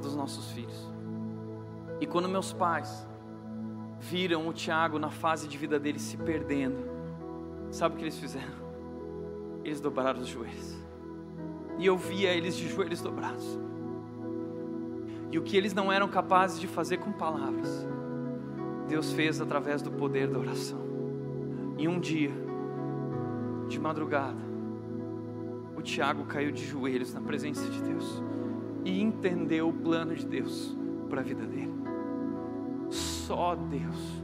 dos 0.00 0.16
nossos 0.16 0.50
filhos. 0.52 0.90
E 2.00 2.06
quando 2.06 2.26
meus 2.26 2.54
pais 2.54 3.06
viram 3.98 4.48
o 4.48 4.52
Tiago 4.54 4.98
na 4.98 5.10
fase 5.10 5.46
de 5.46 5.58
vida 5.58 5.78
dele 5.78 5.98
se 5.98 6.16
perdendo, 6.16 6.90
Sabe 7.70 7.94
o 7.94 7.98
que 7.98 8.04
eles 8.04 8.18
fizeram? 8.18 8.70
Eles 9.64 9.80
dobraram 9.80 10.20
os 10.20 10.26
joelhos. 10.26 10.76
E 11.78 11.86
eu 11.86 11.96
via 11.96 12.32
eles 12.32 12.56
de 12.56 12.68
joelhos 12.68 13.00
dobrados. 13.00 13.58
E 15.30 15.38
o 15.38 15.42
que 15.42 15.56
eles 15.56 15.72
não 15.72 15.92
eram 15.92 16.08
capazes 16.08 16.58
de 16.58 16.66
fazer 16.66 16.96
com 16.96 17.12
palavras, 17.12 17.86
Deus 18.88 19.12
fez 19.12 19.40
através 19.40 19.80
do 19.80 19.90
poder 19.90 20.26
da 20.28 20.38
oração. 20.38 20.80
E 21.78 21.86
um 21.86 22.00
dia, 22.00 22.32
de 23.68 23.78
madrugada, 23.78 24.49
o 25.80 25.82
Tiago 25.82 26.24
caiu 26.26 26.52
de 26.52 26.64
joelhos 26.64 27.12
na 27.14 27.20
presença 27.22 27.66
de 27.68 27.82
Deus 27.82 28.22
e 28.84 29.00
entendeu 29.00 29.68
o 29.68 29.72
plano 29.72 30.14
de 30.14 30.26
Deus 30.26 30.76
para 31.08 31.20
a 31.20 31.24
vida 31.24 31.44
dele. 31.46 31.72
Só 32.90 33.54
Deus, 33.54 34.22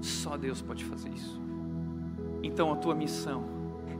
só 0.00 0.36
Deus 0.36 0.60
pode 0.60 0.84
fazer 0.84 1.10
isso. 1.10 1.40
Então 2.42 2.72
a 2.72 2.76
tua 2.76 2.94
missão 2.94 3.44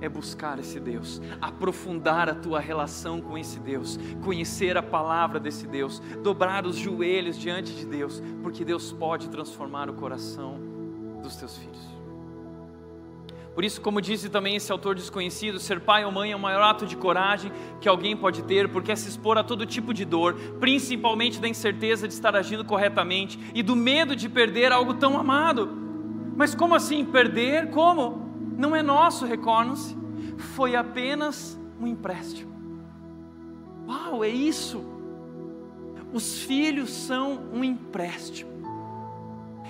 é 0.01 0.09
buscar 0.09 0.59
esse 0.59 0.81
Deus, 0.81 1.21
aprofundar 1.41 2.29
a 2.29 2.35
tua 2.35 2.59
relação 2.59 3.21
com 3.21 3.39
esse 3.39 3.61
Deus, 3.61 3.99
conhecer 4.25 4.77
a 4.77 4.83
palavra 4.83 5.39
desse 5.39 5.67
Deus, 5.67 6.01
dobrar 6.23 6.67
os 6.67 6.77
joelhos 6.77 7.39
diante 7.39 7.73
de 7.73 7.87
Deus, 7.87 8.23
porque 8.43 8.65
Deus 8.65 8.93
pode 8.93 9.29
transformar 9.29 9.89
o 9.89 9.95
coração 9.95 10.59
dos 11.23 11.37
teus 11.37 11.57
filhos. 11.57 11.88
Por 13.59 13.65
isso, 13.65 13.81
como 13.81 14.01
disse 14.01 14.29
também 14.29 14.55
esse 14.55 14.71
autor 14.71 14.95
desconhecido, 14.95 15.59
ser 15.59 15.81
pai 15.81 16.05
ou 16.05 16.13
mãe 16.13 16.31
é 16.31 16.37
o 16.37 16.39
maior 16.39 16.63
ato 16.63 16.87
de 16.87 16.95
coragem 16.95 17.51
que 17.81 17.89
alguém 17.89 18.17
pode 18.17 18.45
ter, 18.45 18.69
porque 18.69 18.93
é 18.93 18.95
se 18.95 19.09
expor 19.09 19.37
a 19.37 19.43
todo 19.43 19.67
tipo 19.67 19.93
de 19.93 20.05
dor, 20.05 20.35
principalmente 20.61 21.41
da 21.41 21.49
incerteza 21.49 22.07
de 22.07 22.15
estar 22.15 22.37
agindo 22.37 22.65
corretamente 22.65 23.37
e 23.53 23.61
do 23.61 23.75
medo 23.75 24.15
de 24.15 24.29
perder 24.29 24.71
algo 24.71 24.95
tão 24.95 25.19
amado. 25.19 25.77
Mas 26.37 26.55
como 26.55 26.73
assim 26.73 27.05
perder? 27.05 27.71
Como? 27.71 28.31
Não 28.57 28.77
é 28.77 28.81
nosso, 28.81 29.27
recorne-se, 29.27 29.99
foi 30.55 30.77
apenas 30.77 31.61
um 31.81 31.87
empréstimo. 31.89 32.53
Uau, 33.89 34.23
é 34.23 34.29
isso. 34.29 34.87
Os 36.13 36.45
filhos 36.45 36.91
são 36.91 37.49
um 37.53 37.65
empréstimo. 37.65 38.48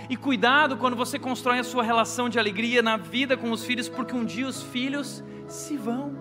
E 0.09 0.17
cuidado 0.17 0.77
quando 0.77 0.97
você 0.97 1.19
constrói 1.19 1.59
a 1.59 1.65
sua 1.65 1.83
relação 1.83 2.29
de 2.29 2.39
alegria 2.39 2.81
na 2.81 2.97
vida 2.97 3.37
com 3.37 3.51
os 3.51 3.65
filhos, 3.65 3.89
porque 3.89 4.15
um 4.15 4.25
dia 4.25 4.49
os 4.49 4.63
filhos 4.63 5.23
se 5.47 5.77
vão. 5.77 6.17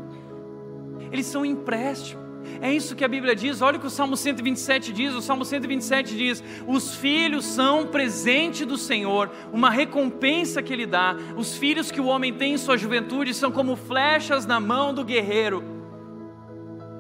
Eles 1.12 1.26
são 1.26 1.46
empréstimo. 1.46 2.28
É 2.62 2.72
isso 2.72 2.96
que 2.96 3.04
a 3.04 3.08
Bíblia 3.08 3.36
diz. 3.36 3.62
Olha 3.62 3.78
o 3.78 3.80
que 3.80 3.88
o 3.88 3.90
Salmo 3.90 4.18
127 4.18 4.92
diz. 4.92 5.14
O 5.14 5.22
Salmo 5.22 5.46
127 5.46 6.18
diz: 6.18 6.44
Os 6.66 6.96
filhos 6.96 7.46
são 7.46 7.88
presente 7.88 8.66
do 8.66 8.78
Senhor, 8.78 9.32
uma 9.54 9.70
recompensa 9.70 10.62
que 10.62 10.74
Ele 10.74 10.86
dá. 10.86 11.16
Os 11.36 11.58
filhos 11.58 11.92
que 11.92 12.02
o 12.02 12.06
homem 12.08 12.34
tem 12.34 12.54
em 12.54 12.58
sua 12.58 12.78
juventude 12.78 13.34
são 13.34 13.52
como 13.52 13.76
flechas 13.76 14.46
na 14.46 14.60
mão 14.60 14.94
do 14.94 15.04
guerreiro. 15.04 15.64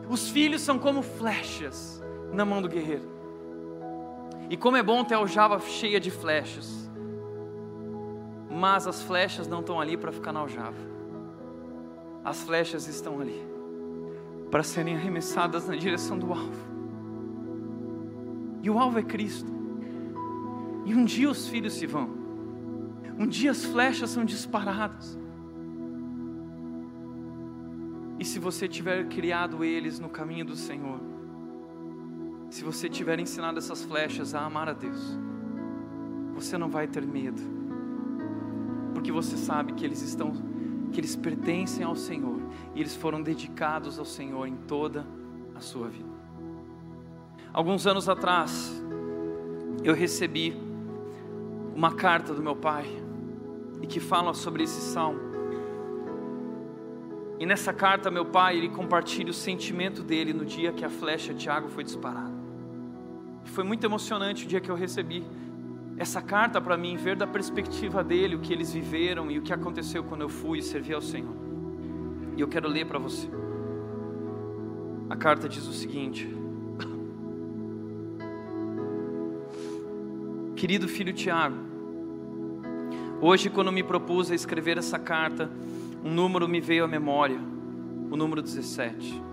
Os 0.10 0.30
filhos 0.30 0.62
são 0.62 0.80
como 0.80 1.02
flechas 1.02 2.02
na 2.32 2.46
mão 2.46 2.62
do 2.62 2.70
guerreiro. 2.70 3.17
E 4.50 4.56
como 4.56 4.78
é 4.78 4.84
bom 4.84 5.04
ter 5.04 5.16
a 5.16 5.18
aljava 5.18 5.60
cheia 5.60 6.00
de 6.00 6.10
flechas. 6.10 6.90
Mas 8.50 8.88
as 8.88 9.02
flechas 9.02 9.48
não 9.48 9.60
estão 9.60 9.80
ali 9.80 9.98
para 9.98 10.12
ficar 10.12 10.32
na 10.32 10.40
aljava. 10.40 10.78
As 12.24 12.44
flechas 12.44 12.88
estão 12.88 13.20
ali 13.20 13.46
para 14.50 14.64
serem 14.64 14.96
arremessadas 14.96 15.68
na 15.68 15.76
direção 15.76 16.18
do 16.18 16.32
alvo. 16.32 16.68
E 18.64 18.70
o 18.70 18.80
alvo 18.80 19.00
é 19.00 19.04
Cristo. 19.04 19.52
E 20.86 20.96
um 20.96 21.04
dia 21.04 21.30
os 21.30 21.48
filhos 21.48 21.74
se 21.74 21.86
vão. 21.86 22.10
Um 23.20 23.28
dia 23.28 23.52
as 23.52 23.66
flechas 23.66 24.10
são 24.10 24.24
disparadas. 24.24 25.18
E 28.20 28.26
se 28.26 28.40
você 28.40 28.68
tiver 28.68 29.08
criado 29.08 29.64
eles 29.64 30.00
no 30.00 30.10
caminho 30.10 30.46
do 30.46 30.56
Senhor, 30.56 31.00
se 32.50 32.64
você 32.64 32.88
tiver 32.88 33.20
ensinado 33.20 33.58
essas 33.58 33.84
flechas 33.84 34.34
a 34.34 34.46
amar 34.46 34.70
a 34.70 34.74
Deus, 34.74 35.18
você 36.34 36.58
não 36.58 36.70
vai 36.70 36.88
ter 36.88 37.06
medo, 37.06 37.42
porque 38.94 39.12
você 39.12 39.36
sabe 39.36 39.74
que 39.74 39.84
eles 39.84 40.02
estão, 40.02 40.32
que 40.92 41.00
eles 41.00 41.16
pertencem 41.16 41.84
ao 41.84 41.96
Senhor 41.96 42.40
e 42.74 42.80
eles 42.80 42.96
foram 42.96 43.22
dedicados 43.22 44.00
ao 44.00 44.06
Senhor 44.06 44.48
em 44.48 44.56
toda 44.56 45.06
a 45.56 45.60
sua 45.60 45.90
vida. 45.90 46.10
Alguns 47.52 47.88
anos 47.88 48.08
atrás, 48.08 48.72
eu 49.84 49.94
recebi 49.94 50.56
uma 51.76 51.94
carta 51.94 52.34
do 52.34 52.42
meu 52.42 52.56
pai 52.56 52.86
e 53.82 53.88
que 53.88 54.00
fala 54.00 54.34
sobre 54.34 54.64
esse 54.64 54.82
salmo. 54.82 55.20
E 57.40 57.46
nessa 57.46 57.72
carta, 57.72 58.10
meu 58.10 58.26
pai, 58.26 58.58
ele 58.58 58.70
compartilha 58.70 59.30
o 59.30 59.34
sentimento 59.34 60.02
dele 60.02 60.34
no 60.34 60.46
dia 60.46 60.72
que 60.72 60.84
a 60.84 60.90
flecha 60.90 61.34
Tiago 61.34 61.70
foi 61.70 61.84
disparada. 61.84 62.37
Foi 63.48 63.64
muito 63.64 63.84
emocionante 63.84 64.46
o 64.46 64.48
dia 64.48 64.60
que 64.60 64.70
eu 64.70 64.76
recebi 64.76 65.24
essa 65.98 66.22
carta 66.22 66.62
para 66.62 66.78
mim, 66.78 66.96
ver 66.96 67.16
da 67.16 67.26
perspectiva 67.26 68.04
dele 68.04 68.36
o 68.36 68.40
que 68.40 68.54
eles 68.54 68.72
viveram 68.72 69.32
e 69.32 69.40
o 69.40 69.42
que 69.42 69.52
aconteceu 69.52 70.04
quando 70.04 70.22
eu 70.22 70.30
fui 70.30 70.62
servir 70.62 70.94
ao 70.94 71.02
Senhor. 71.02 71.36
E 72.36 72.42
eu 72.42 72.48
quero 72.48 72.68
ler 72.68 72.86
para 72.86 73.00
você. 73.00 73.28
A 75.10 75.16
carta 75.16 75.50
diz 75.50 75.66
o 75.66 75.74
seguinte: 75.74 76.30
Querido 80.56 80.88
filho 80.88 81.14
Tiago, 81.14 81.56
hoje, 83.22 83.50
quando 83.50 83.72
me 83.72 83.82
propus 83.82 84.30
a 84.30 84.36
escrever 84.36 84.78
essa 84.78 85.00
carta, 85.00 85.50
um 86.04 86.14
número 86.14 86.48
me 86.48 86.62
veio 86.62 86.84
à 86.84 86.88
memória, 86.88 87.40
o 88.12 88.16
número 88.16 88.42
17, 88.42 89.24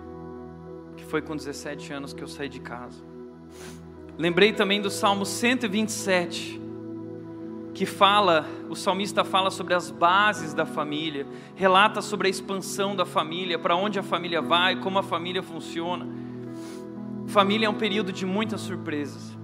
que 0.96 1.04
foi 1.04 1.20
com 1.20 1.36
17 1.36 1.92
anos 1.92 2.14
que 2.14 2.22
eu 2.22 2.28
saí 2.28 2.48
de 2.48 2.60
casa. 2.60 3.02
Lembrei 4.16 4.52
também 4.52 4.80
do 4.80 4.90
Salmo 4.90 5.26
127, 5.26 6.60
que 7.74 7.84
fala, 7.84 8.46
o 8.70 8.76
salmista 8.76 9.24
fala 9.24 9.50
sobre 9.50 9.74
as 9.74 9.90
bases 9.90 10.54
da 10.54 10.64
família, 10.64 11.26
relata 11.56 12.00
sobre 12.00 12.28
a 12.28 12.30
expansão 12.30 12.94
da 12.94 13.04
família, 13.04 13.58
para 13.58 13.74
onde 13.74 13.98
a 13.98 14.04
família 14.04 14.40
vai, 14.40 14.76
como 14.76 15.00
a 15.00 15.02
família 15.02 15.42
funciona. 15.42 16.06
Família 17.26 17.66
é 17.66 17.68
um 17.68 17.74
período 17.74 18.12
de 18.12 18.24
muitas 18.24 18.60
surpresas, 18.60 19.36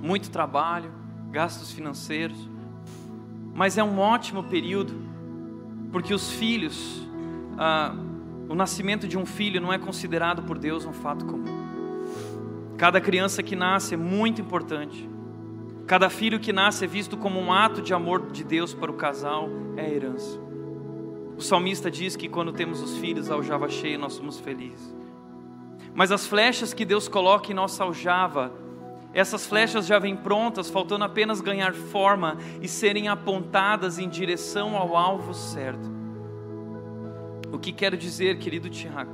muito 0.00 0.30
trabalho, 0.30 0.90
gastos 1.30 1.70
financeiros, 1.70 2.48
mas 3.54 3.76
é 3.76 3.84
um 3.84 3.98
ótimo 3.98 4.42
período, 4.42 4.94
porque 5.92 6.14
os 6.14 6.30
filhos, 6.30 7.06
ah, 7.58 7.94
o 8.48 8.54
nascimento 8.54 9.06
de 9.06 9.18
um 9.18 9.26
filho 9.26 9.60
não 9.60 9.70
é 9.70 9.78
considerado 9.78 10.42
por 10.44 10.56
Deus 10.56 10.86
um 10.86 10.94
fato 10.94 11.26
comum. 11.26 11.55
Cada 12.76 13.00
criança 13.00 13.42
que 13.42 13.56
nasce 13.56 13.94
é 13.94 13.96
muito 13.96 14.40
importante. 14.40 15.08
Cada 15.86 16.10
filho 16.10 16.38
que 16.38 16.52
nasce 16.52 16.84
é 16.84 16.88
visto 16.88 17.16
como 17.16 17.40
um 17.40 17.50
ato 17.52 17.80
de 17.80 17.94
amor 17.94 18.30
de 18.30 18.44
Deus 18.44 18.74
para 18.74 18.90
o 18.90 18.94
casal, 18.94 19.48
é 19.76 19.88
herança. 19.88 20.38
O 21.36 21.40
salmista 21.40 21.90
diz 21.90 22.16
que 22.16 22.28
quando 22.28 22.52
temos 22.52 22.82
os 22.82 22.98
filhos, 22.98 23.30
a 23.30 23.34
aljava 23.34 23.68
cheia, 23.68 23.96
nós 23.96 24.14
somos 24.14 24.38
felizes. 24.38 24.94
Mas 25.94 26.12
as 26.12 26.26
flechas 26.26 26.74
que 26.74 26.84
Deus 26.84 27.08
coloca 27.08 27.50
em 27.50 27.54
nossa 27.54 27.82
aljava, 27.82 28.52
essas 29.14 29.46
flechas 29.46 29.86
já 29.86 29.98
vêm 29.98 30.14
prontas, 30.14 30.68
faltando 30.68 31.04
apenas 31.04 31.40
ganhar 31.40 31.72
forma 31.72 32.36
e 32.60 32.68
serem 32.68 33.08
apontadas 33.08 33.98
em 33.98 34.08
direção 34.08 34.76
ao 34.76 34.94
alvo 34.94 35.32
certo. 35.32 35.90
O 37.50 37.58
que 37.58 37.72
quero 37.72 37.96
dizer, 37.96 38.38
querido 38.38 38.68
Tiago, 38.68 39.12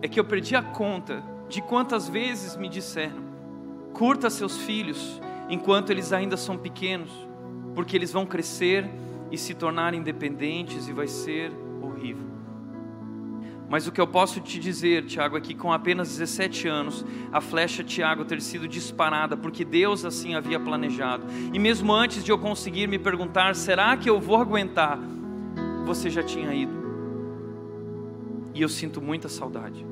é 0.00 0.08
que 0.08 0.18
eu 0.18 0.24
perdi 0.24 0.56
a 0.56 0.62
conta 0.62 1.22
de 1.48 1.60
quantas 1.60 2.08
vezes 2.08 2.56
me 2.56 2.68
disseram: 2.68 3.22
curta 3.92 4.30
seus 4.30 4.58
filhos 4.58 5.20
enquanto 5.48 5.90
eles 5.90 6.12
ainda 6.12 6.36
são 6.36 6.56
pequenos, 6.56 7.10
porque 7.74 7.96
eles 7.96 8.12
vão 8.12 8.26
crescer 8.26 8.88
e 9.30 9.38
se 9.38 9.54
tornar 9.54 9.94
independentes 9.94 10.88
e 10.88 10.92
vai 10.92 11.06
ser 11.06 11.52
horrível. 11.82 12.26
Mas 13.68 13.86
o 13.86 13.92
que 13.92 14.00
eu 14.00 14.06
posso 14.06 14.40
te 14.40 14.60
dizer, 14.60 15.04
Tiago, 15.06 15.36
é 15.36 15.40
que 15.40 15.52
com 15.52 15.72
apenas 15.72 16.08
17 16.10 16.68
anos, 16.68 17.04
a 17.32 17.40
flecha 17.40 17.82
Tiago 17.82 18.24
ter 18.24 18.40
sido 18.40 18.68
disparada, 18.68 19.36
porque 19.36 19.64
Deus 19.64 20.04
assim 20.04 20.36
havia 20.36 20.60
planejado. 20.60 21.24
E 21.52 21.58
mesmo 21.58 21.92
antes 21.92 22.22
de 22.22 22.30
eu 22.30 22.38
conseguir 22.38 22.86
me 22.86 22.98
perguntar, 22.98 23.56
será 23.56 23.96
que 23.96 24.08
eu 24.08 24.20
vou 24.20 24.36
aguentar? 24.36 25.00
Você 25.84 26.08
já 26.08 26.22
tinha 26.22 26.54
ido. 26.54 26.86
E 28.54 28.62
eu 28.62 28.68
sinto 28.68 29.02
muita 29.02 29.28
saudade. 29.28 29.84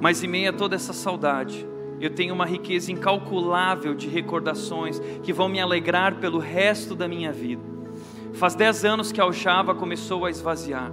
Mas 0.00 0.22
em 0.22 0.28
meio 0.28 0.50
a 0.50 0.52
toda 0.52 0.76
essa 0.76 0.92
saudade, 0.92 1.66
eu 2.00 2.10
tenho 2.10 2.34
uma 2.34 2.46
riqueza 2.46 2.92
incalculável 2.92 3.94
de 3.94 4.08
recordações 4.08 5.00
que 5.22 5.32
vão 5.32 5.48
me 5.48 5.60
alegrar 5.60 6.16
pelo 6.16 6.38
resto 6.38 6.94
da 6.94 7.08
minha 7.08 7.32
vida. 7.32 7.62
Faz 8.34 8.54
dez 8.54 8.84
anos 8.84 9.10
que 9.10 9.20
a 9.20 9.24
aljava 9.24 9.74
começou 9.74 10.24
a 10.24 10.30
esvaziar. 10.30 10.92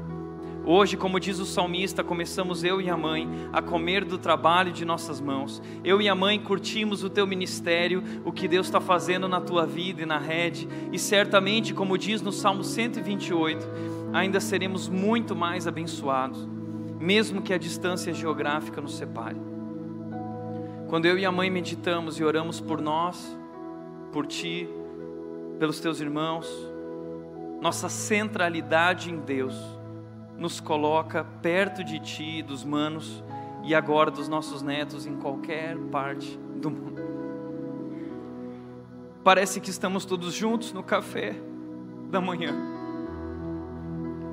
Hoje, 0.67 0.97
como 0.97 1.19
diz 1.19 1.37
o 1.37 1.45
salmista, 1.45 2.03
começamos 2.03 2.63
eu 2.63 2.81
e 2.81 2.89
a 2.89 2.97
mãe 2.97 3.29
a 3.53 3.61
comer 3.61 4.03
do 4.03 4.17
trabalho 4.17 4.71
de 4.71 4.83
nossas 4.83 5.21
mãos. 5.21 5.61
Eu 5.83 6.01
e 6.01 6.09
a 6.09 6.15
mãe 6.15 6.39
curtimos 6.39 7.03
o 7.03 7.09
teu 7.09 7.27
ministério, 7.27 8.03
o 8.25 8.31
que 8.31 8.47
Deus 8.47 8.65
está 8.65 8.81
fazendo 8.81 9.27
na 9.27 9.39
tua 9.39 9.63
vida 9.67 10.01
e 10.01 10.05
na 10.07 10.17
rede, 10.17 10.67
e 10.91 10.97
certamente, 10.97 11.71
como 11.71 11.99
diz 11.99 12.19
no 12.23 12.31
Salmo 12.31 12.63
128, 12.63 13.63
ainda 14.11 14.39
seremos 14.39 14.89
muito 14.89 15.35
mais 15.35 15.67
abençoados, 15.67 16.47
mesmo 17.05 17.43
que 17.43 17.53
a 17.53 17.57
distância 17.59 18.11
geográfica 18.11 18.81
nos 18.81 18.97
separe. 18.97 19.37
Quando 20.89 21.05
eu 21.05 21.19
e 21.19 21.23
a 21.23 21.31
mãe 21.31 21.51
meditamos 21.51 22.19
e 22.19 22.23
oramos 22.23 22.59
por 22.59 22.81
nós, 22.81 23.37
por 24.11 24.25
ti, 24.25 24.67
pelos 25.59 25.79
teus 25.79 25.99
irmãos, 25.99 26.49
nossa 27.61 27.89
centralidade 27.89 29.11
em 29.11 29.19
Deus 29.19 29.55
nos 30.35 30.59
coloca 30.59 31.23
perto 31.43 31.83
de 31.83 31.99
ti, 31.99 32.41
dos 32.41 32.63
manos 32.63 33.23
e 33.63 33.75
agora 33.75 34.09
dos 34.09 34.27
nossos 34.27 34.63
netos 34.63 35.05
em 35.05 35.15
qualquer 35.15 35.77
parte 35.91 36.39
do 36.55 36.71
mundo. 36.71 37.03
Parece 39.23 39.61
que 39.61 39.69
estamos 39.69 40.05
todos 40.05 40.33
juntos 40.33 40.73
no 40.73 40.81
café 40.81 41.35
da 42.09 42.19
manhã. 42.19 42.55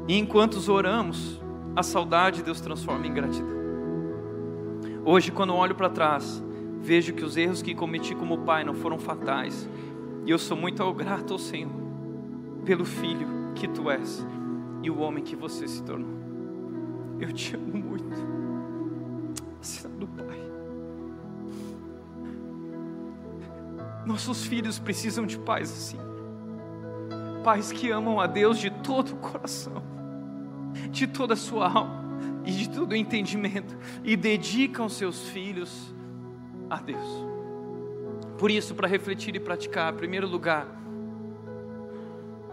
E 0.08 0.18
enquanto 0.18 0.56
oramos, 0.70 1.41
a 1.74 1.82
saudade 1.82 2.42
Deus 2.42 2.60
transforma 2.60 3.06
em 3.06 3.12
gratidão. 3.14 3.62
Hoje, 5.04 5.32
quando 5.32 5.54
olho 5.54 5.74
para 5.74 5.90
trás, 5.90 6.42
vejo 6.80 7.12
que 7.12 7.24
os 7.24 7.36
erros 7.36 7.62
que 7.62 7.74
cometi 7.74 8.14
como 8.14 8.38
pai 8.38 8.64
não 8.64 8.74
foram 8.74 8.98
fatais. 8.98 9.68
E 10.24 10.30
eu 10.30 10.38
sou 10.38 10.56
muito 10.56 10.92
grato 10.92 11.32
ao 11.32 11.38
Senhor 11.38 11.70
pelo 12.64 12.84
filho 12.84 13.26
que 13.54 13.66
tu 13.66 13.90
és 13.90 14.24
e 14.82 14.90
o 14.90 14.98
homem 14.98 15.24
que 15.24 15.34
você 15.34 15.66
se 15.66 15.82
tornou. 15.82 16.10
Eu 17.18 17.32
te 17.32 17.56
amo 17.56 17.76
muito. 17.76 18.16
Assinado 19.60 20.06
do 20.06 20.08
Pai. 20.08 20.38
Nossos 24.04 24.44
filhos 24.44 24.78
precisam 24.78 25.24
de 25.24 25.38
pais 25.38 25.70
assim. 25.70 25.98
Pais 27.44 27.70
que 27.72 27.90
amam 27.90 28.20
a 28.20 28.26
Deus 28.26 28.58
de 28.58 28.70
todo 28.70 29.12
o 29.12 29.16
coração, 29.16 29.82
de 30.90 31.06
toda 31.06 31.34
a 31.34 31.36
sua 31.36 31.70
alma 31.70 32.02
e 32.44 32.52
de 32.52 32.68
todo 32.68 32.92
o 32.92 32.96
entendimento 32.96 33.76
e 34.02 34.16
dedicam 34.16 34.88
seus 34.88 35.28
filhos 35.28 35.94
a 36.68 36.76
Deus. 36.76 37.06
Por 38.38 38.50
isso, 38.50 38.74
para 38.74 38.88
refletir 38.88 39.36
e 39.36 39.40
praticar, 39.40 39.92
em 39.92 39.96
primeiro 39.96 40.26
lugar, 40.26 40.66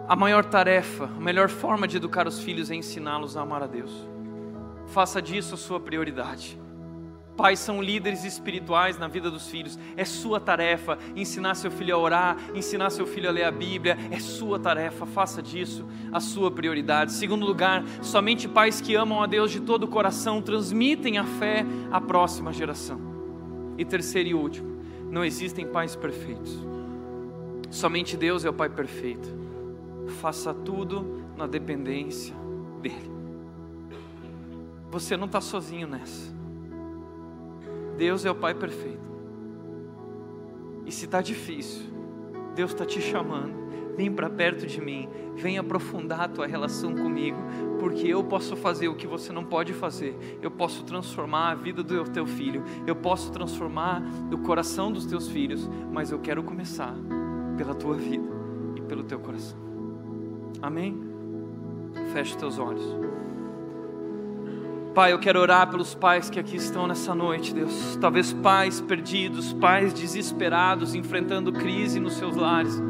a 0.08 0.16
maior 0.16 0.46
tarefa, 0.46 1.06
a 1.06 1.20
melhor 1.20 1.50
forma 1.50 1.88
de 1.88 1.98
educar 1.98 2.28
os 2.28 2.40
filhos 2.40 2.70
é 2.72 2.76
ensiná-los 2.76 3.38
a 3.38 3.42
amar 3.42 3.64
a 3.64 3.68
Deus. 3.68 3.92
Faça 4.88 5.22
disso 5.22 5.56
a 5.56 5.58
sua 5.58 5.80
prioridade. 5.80 6.60
Pais 7.42 7.60
são 7.60 7.82
líderes 7.82 8.24
espirituais 8.24 8.98
na 8.98 9.08
vida 9.08 9.32
dos 9.32 9.48
filhos. 9.48 9.80
É 9.96 10.04
sua 10.04 10.40
tarefa 10.40 11.00
ensinar 11.16 11.56
seu 11.56 11.72
filho 11.72 11.96
a 11.96 11.98
orar, 11.98 12.38
ensinar 12.54 12.90
seu 12.90 13.08
filho 13.08 13.30
a 13.30 13.32
ler 13.32 13.46
a 13.46 13.52
Bíblia. 13.52 13.98
É 14.12 14.20
sua 14.20 14.60
tarefa. 14.60 15.06
Faça 15.06 15.42
disso 15.42 15.86
a 16.12 16.20
sua 16.20 16.52
prioridade. 16.52 17.14
Segundo 17.14 17.46
lugar, 17.46 17.84
somente 18.02 18.48
pais 18.48 18.82
que 18.82 18.96
amam 18.96 19.24
a 19.24 19.26
Deus 19.26 19.52
de 19.52 19.62
todo 19.62 19.84
o 19.84 19.88
coração 19.88 20.42
transmitem 20.42 21.18
a 21.18 21.24
fé 21.24 21.66
à 21.92 22.02
próxima 22.02 22.52
geração. 22.52 23.00
E 23.78 23.86
terceiro 23.86 24.30
e 24.30 24.34
último, 24.34 24.84
não 25.10 25.24
existem 25.24 25.66
pais 25.66 25.96
perfeitos. 25.96 26.60
Somente 27.72 28.18
Deus 28.18 28.44
é 28.44 28.50
o 28.50 28.54
Pai 28.54 28.68
perfeito 28.68 29.40
faça 30.10 30.54
tudo 30.54 31.24
na 31.38 31.48
dependência 31.48 32.36
dEle. 32.82 33.12
Você 34.90 35.16
não 35.16 35.26
está 35.26 35.40
sozinho 35.40 35.88
nessa. 35.88 36.39
Deus 38.00 38.24
é 38.24 38.32
o 38.32 38.36
Pai 38.36 38.56
perfeito. 38.56 39.10
E 40.86 40.92
se 40.92 41.04
está 41.04 41.22
difícil, 41.22 41.84
Deus 42.56 42.72
está 42.72 42.86
te 42.86 43.02
chamando. 43.02 43.60
Vem 43.98 44.10
para 44.10 44.30
perto 44.30 44.66
de 44.66 44.80
mim, 44.80 45.10
vem 45.36 45.58
aprofundar 45.58 46.22
a 46.22 46.28
tua 46.30 46.48
relação 46.48 46.96
comigo, 46.96 47.38
porque 47.78 48.08
eu 48.08 48.24
posso 48.24 48.56
fazer 48.56 48.88
o 48.88 48.96
que 48.96 49.06
você 49.06 49.34
não 49.34 49.44
pode 49.44 49.74
fazer. 49.74 50.18
Eu 50.42 50.50
posso 50.50 50.86
transformar 50.86 51.52
a 51.52 51.56
vida 51.56 51.84
do 51.84 52.06
teu 52.06 52.26
filho, 52.26 52.64
eu 52.88 52.96
posso 52.96 53.30
transformar 53.34 54.02
o 54.32 54.38
coração 54.38 54.90
dos 54.90 55.06
teus 55.06 55.28
filhos, 55.28 55.70
mas 55.92 56.10
eu 56.10 56.20
quero 56.20 56.42
começar 56.42 56.96
pela 57.58 57.76
tua 57.76 57.96
vida 57.96 58.30
e 58.78 58.82
pelo 58.82 59.04
teu 59.04 59.20
coração. 59.20 59.60
Amém? 60.62 60.98
Feche 62.14 62.38
teus 62.38 62.58
olhos. 62.58 63.19
Pai, 64.94 65.14
eu 65.14 65.20
quero 65.20 65.40
orar 65.40 65.70
pelos 65.70 65.94
pais 65.94 66.32
que 66.32 66.40
aqui 66.40 66.56
estão 66.56 66.88
nessa 66.88 67.14
noite, 67.14 67.54
Deus. 67.54 67.96
Talvez 68.02 68.34
pais 68.34 68.82
perdidos, 68.82 69.54
pais 69.54 69.94
desesperados, 69.94 70.96
enfrentando 70.96 71.54
crise 71.54 72.00
nos 72.00 72.14
seus 72.14 72.36
lares. 72.36 72.82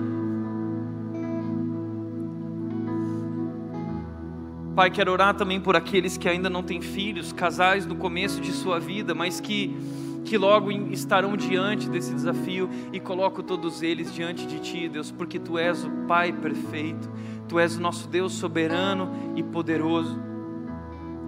Pai, 4.73 4.89
quero 4.89 5.11
orar 5.11 5.35
também 5.35 5.59
por 5.59 5.75
aqueles 5.75 6.15
que 6.15 6.29
ainda 6.29 6.49
não 6.49 6.63
têm 6.63 6.79
filhos, 6.81 7.33
casais 7.33 7.85
no 7.85 7.95
começo 7.95 8.39
de 8.39 8.53
sua 8.53 8.79
vida, 8.79 9.13
mas 9.13 9.41
que 9.41 9.75
que 10.23 10.37
logo 10.37 10.69
estarão 10.91 11.35
diante 11.35 11.89
desse 11.89 12.13
desafio 12.13 12.69
e 12.93 12.99
coloco 12.99 13.41
todos 13.41 13.81
eles 13.81 14.13
diante 14.13 14.45
de 14.45 14.59
Ti, 14.59 14.87
Deus, 14.87 15.11
porque 15.11 15.39
Tu 15.39 15.57
és 15.57 15.83
o 15.83 15.89
Pai 16.07 16.31
perfeito, 16.31 17.09
Tu 17.47 17.57
és 17.57 17.77
o 17.77 17.81
nosso 17.81 18.07
Deus 18.07 18.33
soberano 18.33 19.33
e 19.35 19.41
poderoso. 19.41 20.28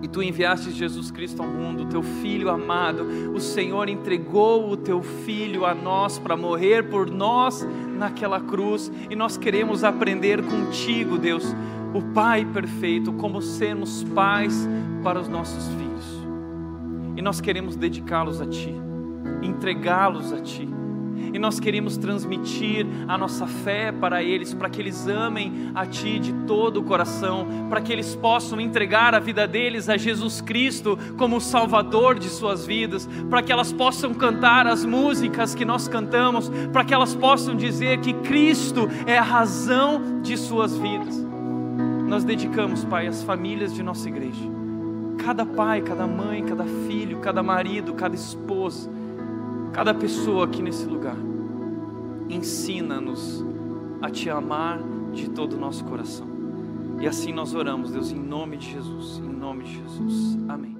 E 0.02 0.08
tu 0.08 0.22
enviaste 0.22 0.72
Jesus 0.72 1.12
Cristo 1.12 1.42
ao 1.42 1.48
mundo, 1.48 1.86
teu 1.86 2.02
filho 2.02 2.50
amado. 2.50 3.06
O 3.34 3.40
Senhor 3.40 3.88
entregou 3.88 4.72
o 4.72 4.78
teu 4.78 5.02
filho 5.02 5.66
a 5.66 5.76
nós 5.76 6.18
para 6.18 6.36
morrer 6.36 6.90
por 6.90 7.10
nós 7.10 7.68
naquela 7.98 8.40
cruz. 8.40 8.92
E 9.10 9.16
nós 9.16 9.38
queremos 9.38 9.84
aprender 9.84 10.42
contigo, 10.44 11.18
Deus, 11.18 11.56
o 11.94 12.02
Pai 12.14 12.46
perfeito, 12.46 13.14
como 13.14 13.42
sermos 13.42 14.04
pais 14.16 14.68
para 15.04 15.20
os 15.20 15.28
nossos 15.28 15.68
filhos. 15.68 16.22
E 17.16 17.22
nós 17.22 17.40
queremos 17.40 17.76
dedicá-los 17.76 18.42
a 18.42 18.48
ti 18.48 18.82
entregá-los 19.42 20.32
a 20.34 20.42
Ti. 20.42 20.81
E 21.34 21.40
nós 21.40 21.60
queremos 21.60 21.98
transmitir 21.98 22.86
a 23.08 23.18
nossa 23.18 23.48
fé 23.48 23.92
para 23.92 24.22
eles, 24.22 24.54
para 24.54 24.70
que 24.70 24.82
eles 24.82 25.08
amem 25.08 25.72
a 25.74 25.86
Ti 25.86 26.20
de 26.20 26.34
todo 26.46 26.82
o 26.82 26.84
coração, 26.84 27.48
para 27.70 27.82
que 27.82 27.92
eles 27.92 28.16
possam 28.16 28.60
entregar 28.60 29.14
a 29.16 29.20
vida 29.20 29.48
deles 29.48 29.90
a 29.90 29.98
Jesus 29.98 30.42
Cristo 30.42 30.98
como 31.18 31.38
o 31.38 31.42
Salvador 31.42 32.20
de 32.20 32.30
suas 32.30 32.66
vidas, 32.66 33.08
para 33.30 33.42
que 33.42 33.52
elas 33.52 33.72
possam 33.72 34.14
cantar 34.14 34.68
as 34.68 34.86
músicas 34.86 35.56
que 35.56 35.66
nós 35.66 35.88
cantamos, 35.88 36.50
para 36.72 36.84
que 36.84 36.94
elas 36.94 37.16
possam 37.16 37.56
dizer 37.56 38.00
que 38.00 38.14
Cristo 38.14 38.90
é 39.06 39.18
a 39.18 39.24
razão 39.24 40.22
de 40.22 40.38
suas 40.38 40.78
vidas. 40.78 41.26
Nós 42.08 42.24
dedicamos, 42.24 42.84
Pai, 42.84 43.08
as 43.08 43.24
famílias 43.24 43.74
de 43.74 43.82
nossa 43.82 44.10
igreja, 44.10 44.44
cada 45.18 45.46
pai, 45.46 45.82
cada 45.82 46.06
mãe, 46.06 46.44
cada 46.44 46.66
filho, 46.66 47.20
cada 47.20 47.42
marido, 47.42 47.94
cada 47.94 48.16
esposa 48.16 48.90
cada 49.74 49.94
pessoa 49.94 50.46
aqui 50.46 50.62
nesse 50.62 50.86
lugar. 50.86 51.18
Ensina-nos 52.30 53.44
a 54.02 54.10
te 54.10 54.30
amar 54.30 54.80
de 55.14 55.30
todo 55.30 55.54
o 55.54 55.60
nosso 55.60 55.84
coração. 55.86 56.28
E 57.00 57.08
assim 57.08 57.34
nós 57.34 57.56
oramos, 57.56 57.92
Deus, 57.92 58.12
em 58.12 58.20
nome 58.20 58.58
de 58.58 58.72
Jesus, 58.72 59.18
em 59.18 59.34
nome 59.34 59.64
de 59.64 59.76
Jesus. 59.76 60.38
Amém. 60.48 60.71